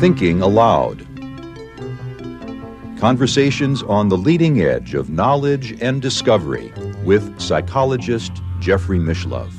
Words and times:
Thinking 0.00 0.42
Aloud. 0.42 1.06
Conversations 2.98 3.84
on 3.84 4.08
the 4.08 4.16
leading 4.16 4.60
edge 4.60 4.94
of 4.94 5.08
knowledge 5.08 5.80
and 5.80 6.02
discovery 6.02 6.72
with 7.04 7.40
psychologist 7.40 8.32
Jeffrey 8.58 8.98
Mishlove. 8.98 9.52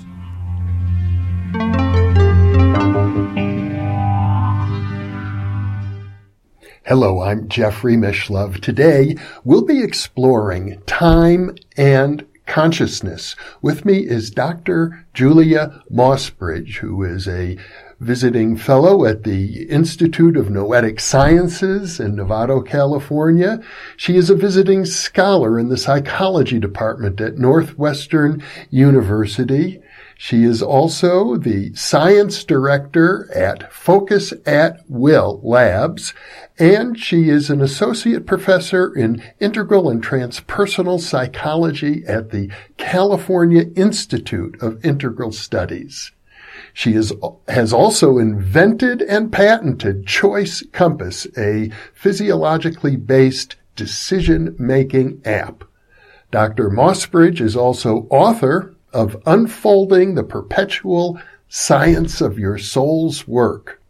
Hello, 6.83 7.21
I'm 7.21 7.47
Jeffrey 7.47 7.95
Mishlove. 7.95 8.59
Today, 8.59 9.15
we'll 9.45 9.63
be 9.63 9.81
exploring 9.81 10.81
time 10.87 11.55
and 11.77 12.27
consciousness. 12.45 13.35
With 13.61 13.85
me 13.85 13.99
is 13.99 14.31
Dr. 14.31 15.05
Julia 15.13 15.81
Mossbridge, 15.91 16.77
who 16.77 17.03
is 17.03 17.27
a 17.27 17.57
visiting 18.01 18.57
fellow 18.57 19.05
at 19.05 19.23
the 19.23 19.63
Institute 19.69 20.35
of 20.35 20.49
Noetic 20.49 20.99
Sciences 20.99 21.99
in 21.99 22.15
Novato, 22.15 22.65
California. 22.65 23.61
She 23.95 24.17
is 24.17 24.31
a 24.31 24.35
visiting 24.35 24.85
scholar 24.85 25.59
in 25.59 25.69
the 25.69 25.77
psychology 25.77 26.59
department 26.59 27.21
at 27.21 27.37
Northwestern 27.37 28.43
University. 28.71 29.81
She 30.23 30.43
is 30.43 30.61
also 30.61 31.35
the 31.35 31.73
science 31.73 32.43
director 32.43 33.27
at 33.33 33.73
Focus 33.73 34.33
at 34.45 34.81
Will 34.87 35.41
Labs, 35.43 36.13
and 36.59 36.95
she 36.95 37.27
is 37.27 37.49
an 37.49 37.59
associate 37.59 38.27
professor 38.27 38.93
in 38.95 39.23
integral 39.39 39.89
and 39.89 39.99
transpersonal 39.99 40.99
psychology 40.99 42.03
at 42.07 42.29
the 42.29 42.51
California 42.77 43.65
Institute 43.75 44.61
of 44.61 44.85
Integral 44.85 45.31
Studies. 45.31 46.11
She 46.71 46.93
is, 46.93 47.11
has 47.47 47.73
also 47.73 48.19
invented 48.19 49.01
and 49.01 49.33
patented 49.33 50.05
Choice 50.05 50.63
Compass, 50.71 51.25
a 51.35 51.71
physiologically 51.95 52.95
based 52.95 53.55
decision 53.75 54.55
making 54.59 55.23
app. 55.25 55.63
Dr. 56.29 56.69
Mossbridge 56.69 57.41
is 57.41 57.55
also 57.55 58.05
author 58.11 58.70
of 58.93 59.21
Unfolding 59.25 60.15
the 60.15 60.23
Perpetual 60.23 61.19
Science 61.47 62.21
of 62.21 62.39
Your 62.39 62.57
Soul's 62.57 63.27
Work 63.27 63.81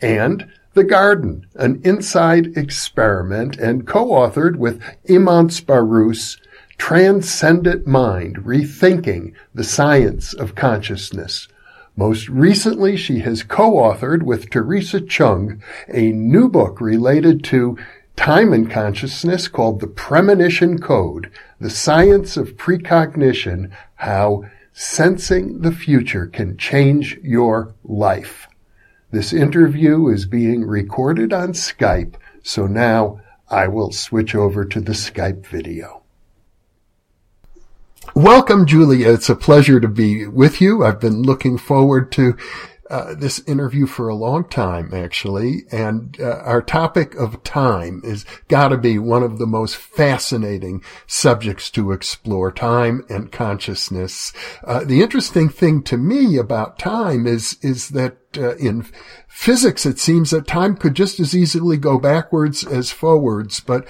and 0.00 0.50
The 0.74 0.84
Garden, 0.84 1.46
an 1.54 1.80
inside 1.84 2.56
experiment 2.56 3.56
and 3.56 3.86
co-authored 3.86 4.56
with 4.56 4.82
Imants 5.04 5.60
Baruss, 5.60 6.38
Transcendent 6.78 7.86
Mind, 7.86 8.38
Rethinking 8.38 9.32
the 9.54 9.64
Science 9.64 10.34
of 10.34 10.54
Consciousness. 10.54 11.48
Most 11.96 12.28
recently, 12.28 12.96
she 12.96 13.20
has 13.20 13.44
co-authored 13.44 14.24
with 14.24 14.50
Theresa 14.50 15.00
Cheung 15.00 15.60
a 15.88 16.10
new 16.10 16.48
book 16.48 16.80
related 16.80 17.44
to 17.44 17.78
time 18.16 18.52
and 18.52 18.70
consciousness 18.70 19.48
called 19.48 19.80
The 19.80 19.86
Premonition 19.86 20.78
Code, 20.78 21.30
The 21.60 21.70
Science 21.70 22.36
of 22.36 22.56
Precognition, 22.56 23.70
How 23.96 24.44
Sensing 24.72 25.60
the 25.60 25.72
Future 25.72 26.26
Can 26.26 26.56
Change 26.56 27.18
Your 27.22 27.74
Life. 27.84 28.48
This 29.10 29.32
interview 29.32 30.08
is 30.08 30.26
being 30.26 30.64
recorded 30.64 31.32
on 31.32 31.52
Skype, 31.52 32.14
so 32.42 32.66
now 32.66 33.20
I 33.48 33.68
will 33.68 33.92
switch 33.92 34.34
over 34.34 34.64
to 34.64 34.80
the 34.80 34.92
Skype 34.92 35.46
video. 35.46 36.02
Welcome, 38.14 38.66
Julia. 38.66 39.12
It's 39.12 39.28
a 39.28 39.36
pleasure 39.36 39.80
to 39.80 39.88
be 39.88 40.26
with 40.26 40.60
you. 40.60 40.84
I've 40.84 41.00
been 41.00 41.22
looking 41.22 41.58
forward 41.58 42.12
to 42.12 42.36
uh, 42.94 43.12
this 43.12 43.40
interview 43.48 43.86
for 43.86 44.08
a 44.08 44.14
long 44.14 44.48
time, 44.48 44.94
actually. 44.94 45.64
And 45.72 46.16
uh, 46.20 46.36
our 46.44 46.62
topic 46.62 47.16
of 47.16 47.42
time 47.42 48.00
is 48.04 48.24
got 48.46 48.68
to 48.68 48.78
be 48.78 49.00
one 49.00 49.24
of 49.24 49.38
the 49.38 49.48
most 49.48 49.74
fascinating 49.74 50.80
subjects 51.04 51.72
to 51.72 51.90
explore 51.90 52.52
time 52.52 53.04
and 53.08 53.32
consciousness. 53.32 54.32
Uh, 54.62 54.84
the 54.84 55.02
interesting 55.02 55.48
thing 55.48 55.82
to 55.82 55.96
me 55.96 56.36
about 56.36 56.78
time 56.78 57.26
is, 57.26 57.58
is 57.62 57.88
that 57.88 58.16
uh, 58.36 58.54
in 58.58 58.86
physics, 59.26 59.84
it 59.84 59.98
seems 59.98 60.30
that 60.30 60.46
time 60.46 60.76
could 60.76 60.94
just 60.94 61.18
as 61.18 61.34
easily 61.34 61.76
go 61.76 61.98
backwards 61.98 62.64
as 62.64 62.92
forwards. 62.92 63.58
But 63.58 63.88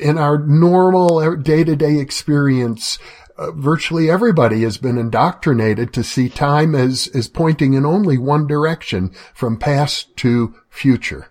in 0.00 0.16
our 0.16 0.38
normal 0.38 1.36
day 1.36 1.64
to 1.64 1.76
day 1.76 1.98
experience, 1.98 2.98
uh, 3.38 3.50
virtually 3.52 4.10
everybody 4.10 4.62
has 4.62 4.78
been 4.78 4.98
indoctrinated 4.98 5.92
to 5.92 6.04
see 6.04 6.28
time 6.28 6.74
as, 6.74 7.08
as 7.14 7.28
pointing 7.28 7.74
in 7.74 7.86
only 7.86 8.18
one 8.18 8.46
direction 8.46 9.10
from 9.34 9.58
past 9.58 10.16
to 10.18 10.54
future. 10.68 11.28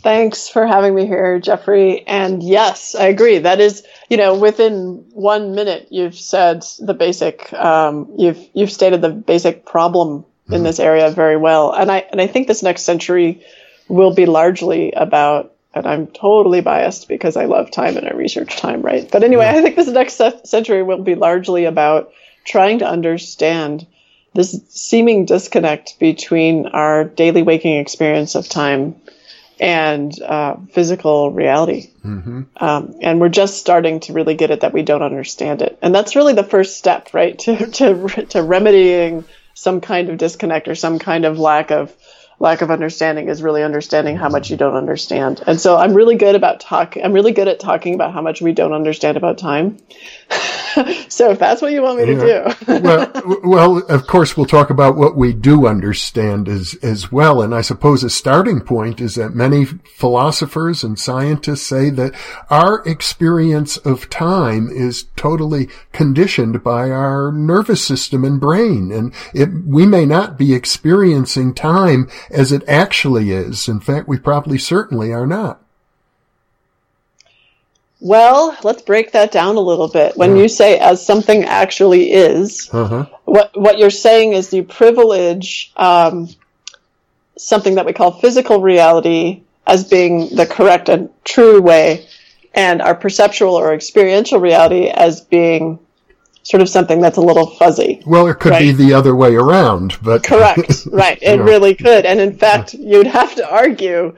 Thanks 0.00 0.48
for 0.48 0.66
having 0.66 0.94
me 0.94 1.06
here, 1.06 1.40
Jeffrey. 1.40 2.06
And 2.06 2.42
yes, 2.42 2.94
I 2.94 3.08
agree. 3.08 3.38
That 3.38 3.60
is, 3.60 3.84
you 4.08 4.16
know, 4.16 4.38
within 4.38 5.04
one 5.12 5.54
minute, 5.56 5.88
you've 5.90 6.14
said 6.14 6.64
the 6.78 6.94
basic, 6.94 7.52
um, 7.52 8.14
you've, 8.16 8.38
you've 8.54 8.70
stated 8.70 9.02
the 9.02 9.10
basic 9.10 9.66
problem 9.66 10.24
in 10.46 10.54
mm-hmm. 10.54 10.64
this 10.64 10.78
area 10.78 11.10
very 11.10 11.36
well. 11.36 11.72
And 11.72 11.90
I, 11.90 11.98
and 12.12 12.20
I 12.20 12.28
think 12.28 12.46
this 12.46 12.62
next 12.62 12.82
century 12.82 13.44
will 13.88 14.14
be 14.14 14.26
largely 14.26 14.92
about 14.92 15.54
and 15.74 15.86
I'm 15.86 16.06
totally 16.06 16.60
biased 16.60 17.08
because 17.08 17.36
I 17.36 17.44
love 17.44 17.70
time 17.70 17.96
and 17.96 18.06
I 18.06 18.12
research 18.12 18.56
time, 18.56 18.82
right? 18.82 19.08
But 19.10 19.22
anyway, 19.22 19.44
yeah. 19.44 19.58
I 19.58 19.62
think 19.62 19.76
this 19.76 19.88
next 19.88 20.20
century 20.48 20.82
will 20.82 21.02
be 21.02 21.14
largely 21.14 21.64
about 21.66 22.12
trying 22.44 22.78
to 22.80 22.88
understand 22.88 23.86
this 24.34 24.60
seeming 24.68 25.24
disconnect 25.24 25.98
between 25.98 26.66
our 26.66 27.04
daily 27.04 27.42
waking 27.42 27.78
experience 27.78 28.34
of 28.34 28.48
time 28.48 28.96
and 29.60 30.20
uh, 30.22 30.56
physical 30.72 31.32
reality. 31.32 31.90
Mm-hmm. 32.04 32.42
Um, 32.56 32.94
and 33.02 33.20
we're 33.20 33.28
just 33.28 33.58
starting 33.58 34.00
to 34.00 34.12
really 34.12 34.34
get 34.34 34.50
it 34.50 34.60
that 34.60 34.72
we 34.72 34.82
don't 34.82 35.02
understand 35.02 35.62
it. 35.62 35.78
And 35.82 35.94
that's 35.94 36.14
really 36.14 36.34
the 36.34 36.44
first 36.44 36.76
step, 36.76 37.12
right? 37.12 37.38
To, 37.48 37.66
to, 37.66 38.26
to 38.26 38.42
remedying 38.42 39.24
some 39.54 39.80
kind 39.80 40.08
of 40.08 40.18
disconnect 40.18 40.68
or 40.68 40.74
some 40.74 40.98
kind 40.98 41.24
of 41.24 41.38
lack 41.38 41.70
of 41.70 41.94
lack 42.40 42.62
of 42.62 42.70
understanding 42.70 43.28
is 43.28 43.42
really 43.42 43.62
understanding 43.62 44.16
how 44.16 44.28
much 44.28 44.50
you 44.50 44.56
don't 44.56 44.74
understand. 44.74 45.42
And 45.46 45.60
so 45.60 45.76
I'm 45.76 45.94
really 45.94 46.16
good 46.16 46.34
about 46.34 46.60
talk. 46.60 46.96
I'm 47.02 47.12
really 47.12 47.32
good 47.32 47.48
at 47.48 47.60
talking 47.60 47.94
about 47.94 48.12
how 48.12 48.22
much 48.22 48.40
we 48.40 48.52
don't 48.52 48.72
understand 48.72 49.16
about 49.16 49.38
time. 49.38 49.78
so 51.08 51.30
if 51.30 51.38
that's 51.38 51.62
what 51.62 51.72
you 51.72 51.82
want 51.82 51.98
me 51.98 52.12
yeah. 52.12 52.18
to 52.18 52.56
do. 52.66 52.80
well, 52.82 53.40
well, 53.44 53.78
of 53.88 54.06
course, 54.06 54.36
we'll 54.36 54.46
talk 54.46 54.70
about 54.70 54.96
what 54.96 55.16
we 55.16 55.32
do 55.32 55.66
understand 55.66 56.48
as, 56.48 56.74
as 56.82 57.10
well. 57.10 57.42
And 57.42 57.54
I 57.54 57.60
suppose 57.60 58.04
a 58.04 58.10
starting 58.10 58.60
point 58.60 59.00
is 59.00 59.14
that 59.16 59.34
many 59.34 59.64
philosophers 59.64 60.84
and 60.84 60.98
scientists 60.98 61.66
say 61.66 61.90
that 61.90 62.14
our 62.50 62.82
experience 62.86 63.76
of 63.78 64.10
time 64.10 64.68
is 64.70 65.06
totally 65.16 65.68
conditioned 65.92 66.62
by 66.62 66.90
our 66.90 67.32
nervous 67.32 67.84
system 67.84 68.24
and 68.24 68.40
brain. 68.40 68.92
And 68.92 69.14
it, 69.34 69.48
we 69.66 69.86
may 69.86 70.06
not 70.06 70.38
be 70.38 70.54
experiencing 70.54 71.54
time 71.54 72.08
as 72.30 72.52
it 72.52 72.62
actually 72.68 73.30
is. 73.30 73.68
In 73.68 73.80
fact, 73.80 74.08
we 74.08 74.18
probably 74.18 74.58
certainly 74.58 75.12
are 75.12 75.26
not. 75.26 75.62
Well, 78.00 78.56
let's 78.62 78.82
break 78.82 79.12
that 79.12 79.32
down 79.32 79.56
a 79.56 79.60
little 79.60 79.88
bit. 79.88 80.16
When 80.16 80.36
you 80.36 80.48
say 80.48 80.78
as 80.78 81.04
something 81.04 81.44
actually 81.44 82.12
is, 82.12 82.70
uh-huh. 82.72 83.06
what 83.24 83.58
what 83.58 83.78
you're 83.78 83.90
saying 83.90 84.34
is 84.34 84.52
you 84.52 84.62
privilege 84.62 85.72
um, 85.76 86.28
something 87.36 87.74
that 87.74 87.86
we 87.86 87.92
call 87.92 88.12
physical 88.12 88.60
reality 88.60 89.42
as 89.66 89.88
being 89.88 90.34
the 90.34 90.46
correct 90.46 90.88
and 90.88 91.10
true 91.24 91.60
way, 91.60 92.06
and 92.54 92.80
our 92.80 92.94
perceptual 92.94 93.54
or 93.54 93.74
experiential 93.74 94.38
reality 94.38 94.88
as 94.88 95.20
being 95.20 95.80
sort 96.44 96.62
of 96.62 96.68
something 96.68 97.00
that's 97.00 97.18
a 97.18 97.20
little 97.20 97.46
fuzzy. 97.46 98.00
Well, 98.06 98.28
it 98.28 98.38
could 98.38 98.52
right? 98.52 98.60
be 98.60 98.72
the 98.72 98.94
other 98.94 99.14
way 99.14 99.34
around, 99.34 99.98
but 100.02 100.22
correct, 100.22 100.86
right? 100.92 101.18
It 101.20 101.40
really 101.40 101.74
could, 101.74 102.06
and 102.06 102.20
in 102.20 102.38
fact, 102.38 102.74
you'd 102.74 103.08
have 103.08 103.34
to 103.34 103.50
argue 103.50 104.16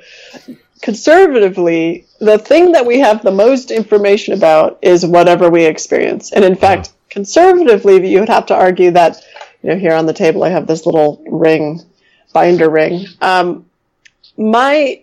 conservatively, 0.81 2.07
the 2.21 2.39
thing 2.39 2.73
that 2.73 2.87
we 2.87 3.01
have 3.01 3.23
the 3.23 3.31
most 3.31 3.71
information 3.71 4.35
about 4.35 4.79
is 4.83 5.05
whatever 5.05 5.51
we 5.51 5.65
experience. 5.65 6.33
And 6.33 6.45
in 6.45 6.57
fact, 6.57 6.89
yeah. 6.89 6.93
conservatively, 7.11 8.07
you 8.09 8.21
would 8.21 8.29
have 8.29 8.47
to 8.47 8.55
argue 8.55 8.91
that, 8.93 9.23
you 9.63 9.71
know, 9.71 9.77
here 9.77 9.95
on 9.95 10.07
the 10.07 10.13
table, 10.13 10.43
I 10.43 10.49
have 10.51 10.67
this 10.67 10.87
little 10.87 11.23
ring, 11.27 11.83
binder 12.33 12.71
ring. 12.71 13.07
Um, 13.21 13.67
my, 14.37 15.03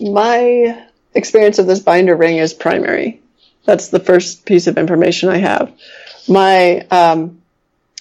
my 0.00 0.86
experience 1.14 1.58
of 1.58 1.66
this 1.66 1.80
binder 1.80 2.16
ring 2.16 2.36
is 2.36 2.54
primary. 2.54 3.20
That's 3.64 3.88
the 3.88 4.00
first 4.00 4.44
piece 4.44 4.66
of 4.66 4.78
information 4.78 5.28
I 5.28 5.38
have. 5.38 5.72
My, 6.28 6.86
um, 6.90 7.42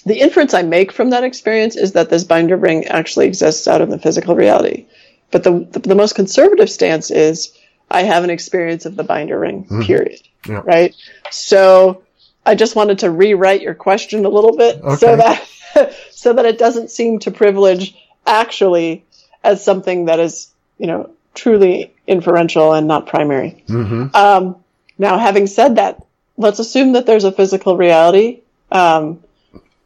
the 0.05 0.19
inference 0.19 0.53
I 0.53 0.63
make 0.63 0.91
from 0.91 1.11
that 1.11 1.23
experience 1.23 1.75
is 1.75 1.93
that 1.93 2.09
this 2.09 2.23
binder 2.23 2.57
ring 2.57 2.85
actually 2.85 3.27
exists 3.27 3.67
out 3.67 3.81
in 3.81 3.89
the 3.89 3.99
physical 3.99 4.35
reality. 4.35 4.87
But 5.31 5.43
the, 5.43 5.67
the, 5.71 5.79
the 5.79 5.95
most 5.95 6.15
conservative 6.15 6.69
stance 6.69 7.09
is 7.09 7.57
I 7.89 8.03
have 8.03 8.23
an 8.23 8.29
experience 8.29 8.85
of 8.85 8.95
the 8.95 9.03
binder 9.03 9.39
ring, 9.39 9.63
mm-hmm. 9.65 9.81
period. 9.83 10.21
Yeah. 10.47 10.61
Right. 10.63 10.95
So 11.29 12.03
I 12.45 12.55
just 12.55 12.75
wanted 12.75 12.99
to 12.99 13.11
rewrite 13.11 13.61
your 13.61 13.75
question 13.75 14.25
a 14.25 14.29
little 14.29 14.57
bit 14.57 14.81
Okay. 14.81 14.95
so 14.95 15.15
that 15.15 15.47
so 16.11 16.33
that 16.33 16.45
it 16.45 16.57
doesn't 16.57 16.91
seem 16.91 17.19
to 17.19 17.31
privilege 17.31 17.95
actually 18.25 19.05
as 19.43 19.63
something 19.63 20.05
that 20.05 20.19
is, 20.19 20.49
you 20.77 20.87
know, 20.87 21.11
truly 21.33 21.93
inferential 22.07 22.73
and 22.73 22.87
not 22.87 23.07
primary. 23.07 23.63
Mm-hmm. 23.67 24.15
Um, 24.15 24.57
now, 24.97 25.17
having 25.17 25.47
said 25.47 25.77
that, 25.77 26.05
let's 26.37 26.59
assume 26.59 26.93
that 26.93 27.05
there's 27.05 27.23
a 27.23 27.31
physical 27.31 27.77
reality 27.77 28.41
um, 28.71 29.23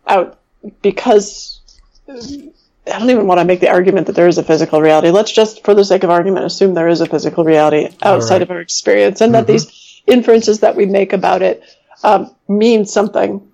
out 0.07 0.39
because 0.81 1.61
I 2.87 2.99
don't 2.99 3.09
even 3.09 3.27
want 3.27 3.39
to 3.39 3.45
make 3.45 3.61
the 3.61 3.69
argument 3.69 4.07
that 4.07 4.15
there 4.15 4.27
is 4.27 4.37
a 4.37 4.43
physical 4.43 4.81
reality. 4.81 5.09
Let's 5.09 5.31
just, 5.31 5.63
for 5.63 5.73
the 5.73 5.83
sake 5.83 6.03
of 6.03 6.09
argument, 6.09 6.45
assume 6.45 6.73
there 6.73 6.87
is 6.87 7.01
a 7.01 7.07
physical 7.07 7.43
reality 7.43 7.89
outside 8.03 8.35
right. 8.35 8.41
of 8.43 8.51
our 8.51 8.59
experience, 8.59 9.21
and 9.21 9.33
that 9.33 9.47
these 9.47 10.01
inferences 10.05 10.59
that 10.59 10.75
we 10.75 10.85
make 10.85 11.13
about 11.13 11.41
it 11.41 11.63
um, 12.03 12.35
mean 12.47 12.85
something. 12.85 13.49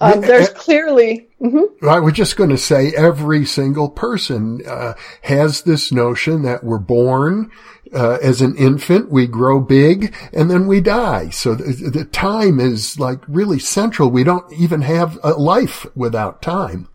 Um, 0.00 0.20
there's 0.20 0.50
clearly. 0.50 1.28
mhm. 1.40 1.66
I 1.82 1.98
was 1.98 2.14
just 2.14 2.36
going 2.36 2.50
to 2.50 2.58
say 2.58 2.92
every 2.96 3.44
single 3.44 3.88
person 3.88 4.62
uh, 4.66 4.94
has 5.22 5.62
this 5.62 5.90
notion 5.90 6.42
that 6.42 6.62
we're 6.62 6.78
born 6.78 7.50
uh, 7.92 8.18
as 8.22 8.40
an 8.40 8.56
infant, 8.56 9.10
we 9.10 9.26
grow 9.26 9.60
big, 9.60 10.14
and 10.32 10.50
then 10.50 10.66
we 10.66 10.80
die. 10.80 11.30
So 11.30 11.54
the, 11.54 11.90
the 11.90 12.04
time 12.04 12.60
is 12.60 13.00
like 13.00 13.20
really 13.26 13.58
central. 13.58 14.10
We 14.10 14.24
don't 14.24 14.52
even 14.52 14.82
have 14.82 15.18
a 15.24 15.30
life 15.30 15.86
without 15.96 16.42
time. 16.42 16.88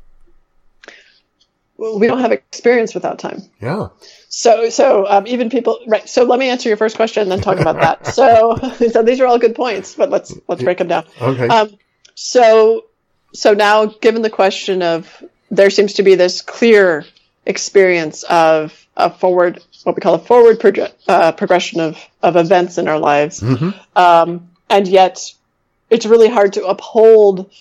We 1.78 2.08
don't 2.08 2.20
have 2.20 2.31
experience 2.31 2.94
without 2.94 3.20
time. 3.20 3.42
Yeah. 3.62 3.90
So, 4.30 4.70
so 4.70 5.08
um, 5.08 5.28
even 5.28 5.50
people, 5.50 5.80
right? 5.88 6.08
So, 6.08 6.24
let 6.24 6.40
me 6.40 6.50
answer 6.50 6.70
your 6.70 6.78
first 6.78 6.96
question 6.96 7.24
and 7.24 7.31
then 7.31 7.42
talk 7.42 7.60
about 7.60 7.80
that. 7.80 8.08
So, 8.08 8.56
so 8.92 9.04
these 9.04 9.20
are 9.20 9.25
all 9.25 9.40
good 9.40 9.56
points, 9.56 9.96
but 9.96 10.10
let's 10.10 10.34
let's 10.48 10.64
break 10.64 10.78
them 10.78 10.88
down. 10.88 11.06
Okay. 11.22 11.48
Um, 11.48 11.78
so, 12.16 12.86
so 13.34 13.54
now, 13.54 13.86
given 13.86 14.22
the 14.22 14.30
question 14.30 14.81
of 14.81 15.24
there 15.50 15.70
seems 15.70 15.94
to 15.94 16.04
be 16.04 16.16
this 16.16 16.42
clear 16.42 17.06
experience 17.46 18.24
of 18.24 18.86
a 18.96 19.10
forward, 19.10 19.62
what 19.84 19.96
we 19.96 20.02
call 20.02 20.16
a 20.16 20.19
forward 20.19 20.60
proje- 20.60 20.94
uh, 21.08 21.31
progression 21.31 21.80
of 21.80 21.98
of 22.22 22.36
events 22.36 22.78
in 22.78 22.88
our 22.88 23.00
lives, 23.00 23.44
um, 23.96 24.50
and 24.69 24.88
yet 24.88 25.34
it's 25.90 26.06
really 26.06 26.30
hard 26.30 26.54
to 26.54 26.66
uphold 26.66 27.52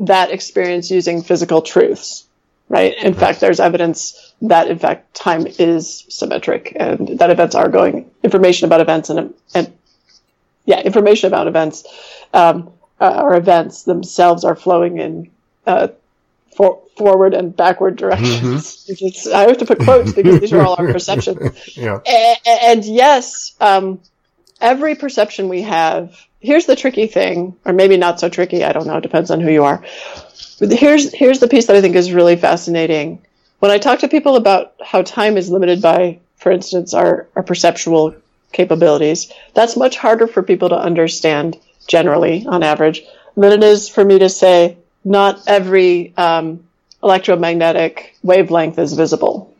that 0.00 0.30
experience 0.30 0.90
using 0.90 1.22
physical 1.22 1.62
truths, 1.62 2.24
right? 2.70 2.94
In 2.96 3.12
fact, 3.12 3.40
there's 3.40 3.60
evidence 3.60 4.32
that 4.42 4.68
in 4.68 4.78
fact 4.78 5.12
time 5.14 5.46
is 5.58 6.06
symmetric 6.08 6.72
and 6.74 7.18
that 7.18 7.28
events 7.28 7.54
are 7.54 7.68
going 7.68 8.10
information 8.22 8.64
about 8.66 8.80
events 8.80 9.10
and 9.10 9.34
and 9.54 9.70
yeah, 10.64 10.80
information 10.80 11.26
about 11.26 11.46
events 11.48 11.84
um, 12.32 12.70
uh, 13.00 13.20
or 13.24 13.34
events 13.34 13.82
themselves 13.82 14.44
are 14.44 14.54
flowing 14.56 14.98
in 14.98 15.30
uh, 15.66 15.88
for, 16.56 16.80
forward 16.96 17.34
and 17.34 17.56
backward 17.56 17.96
directions. 17.96 18.86
It's- 18.90 19.26
I 19.26 19.42
have 19.48 19.58
to 19.58 19.66
put 19.66 19.80
quotes 19.80 20.12
because 20.12 20.40
these 20.40 20.52
are 20.52 20.60
all 20.62 20.76
our 20.78 20.92
perceptions. 20.92 21.38
yeah. 21.76 21.98
A- 22.06 22.36
a- 22.46 22.64
and 22.70 22.84
yes, 22.84 23.54
um, 23.60 24.00
every 24.60 24.94
perception 24.94 25.48
we 25.48 25.62
have. 25.62 26.16
Here's 26.40 26.66
the 26.66 26.76
tricky 26.76 27.06
thing, 27.06 27.56
or 27.64 27.72
maybe 27.72 27.96
not 27.96 28.18
so 28.18 28.28
tricky. 28.28 28.64
I 28.64 28.72
don't 28.72 28.86
know. 28.86 28.96
It 28.96 29.02
depends 29.02 29.30
on 29.30 29.40
who 29.40 29.50
you 29.50 29.64
are. 29.64 29.84
But 30.58 30.72
here's 30.72 31.12
here's 31.12 31.40
the 31.40 31.48
piece 31.48 31.66
that 31.66 31.76
I 31.76 31.80
think 31.80 31.96
is 31.96 32.12
really 32.12 32.36
fascinating. 32.36 33.22
When 33.58 33.70
I 33.70 33.78
talk 33.78 33.98
to 34.00 34.08
people 34.08 34.36
about 34.36 34.74
how 34.82 35.02
time 35.02 35.36
is 35.36 35.50
limited 35.50 35.82
by, 35.82 36.18
for 36.36 36.50
instance, 36.50 36.94
our 36.94 37.28
our 37.36 37.42
perceptual 37.42 38.14
capabilities, 38.52 39.32
that's 39.54 39.76
much 39.76 39.96
harder 39.96 40.26
for 40.26 40.42
people 40.42 40.70
to 40.70 40.78
understand 40.78 41.58
generally, 41.86 42.46
on 42.46 42.62
average, 42.62 43.02
than 43.36 43.52
it 43.52 43.62
is 43.62 43.88
for 43.88 44.04
me 44.04 44.18
to 44.18 44.28
say 44.28 44.76
not 45.04 45.42
every 45.46 46.14
um, 46.16 46.64
electromagnetic 47.02 48.16
wavelength 48.22 48.78
is 48.78 48.92
visible 48.94 49.54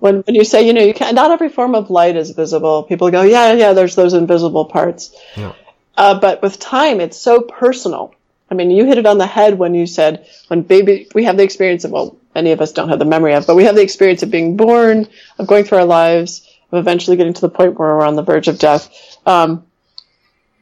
when 0.00 0.20
when 0.22 0.34
you 0.34 0.44
say 0.44 0.66
you 0.66 0.72
know 0.72 0.82
you 0.82 0.92
can't 0.92 1.14
not 1.14 1.30
every 1.30 1.48
form 1.48 1.74
of 1.74 1.88
light 1.88 2.16
is 2.16 2.30
visible 2.30 2.82
people 2.82 3.10
go 3.10 3.22
yeah 3.22 3.52
yeah 3.52 3.72
there's 3.72 3.94
those 3.94 4.12
invisible 4.12 4.64
parts 4.66 5.14
Yeah. 5.36 5.52
Uh, 5.96 6.18
but 6.18 6.42
with 6.42 6.58
time 6.58 7.00
it's 7.00 7.18
so 7.18 7.40
personal. 7.40 8.14
I 8.50 8.54
mean 8.54 8.70
you 8.70 8.84
hit 8.84 8.98
it 8.98 9.06
on 9.06 9.18
the 9.18 9.26
head 9.26 9.58
when 9.58 9.74
you 9.74 9.86
said 9.86 10.26
when 10.48 10.62
baby 10.62 11.08
we 11.14 11.24
have 11.24 11.36
the 11.36 11.42
experience 11.42 11.84
of 11.84 11.90
well 11.90 12.16
many 12.34 12.52
of 12.52 12.60
us 12.60 12.72
don't 12.72 12.88
have 12.88 12.98
the 12.98 13.04
memory 13.04 13.34
of 13.34 13.46
but 13.46 13.56
we 13.56 13.64
have 13.64 13.74
the 13.74 13.82
experience 13.82 14.22
of 14.22 14.30
being 14.30 14.56
born 14.56 15.08
of 15.38 15.46
going 15.46 15.64
through 15.64 15.78
our 15.78 15.84
lives 15.84 16.48
of 16.72 16.78
eventually 16.78 17.16
getting 17.16 17.34
to 17.34 17.40
the 17.40 17.48
point 17.48 17.78
where 17.78 17.96
we're 17.96 18.06
on 18.06 18.16
the 18.16 18.22
verge 18.22 18.48
of 18.48 18.58
death. 18.58 19.18
Um, 19.26 19.64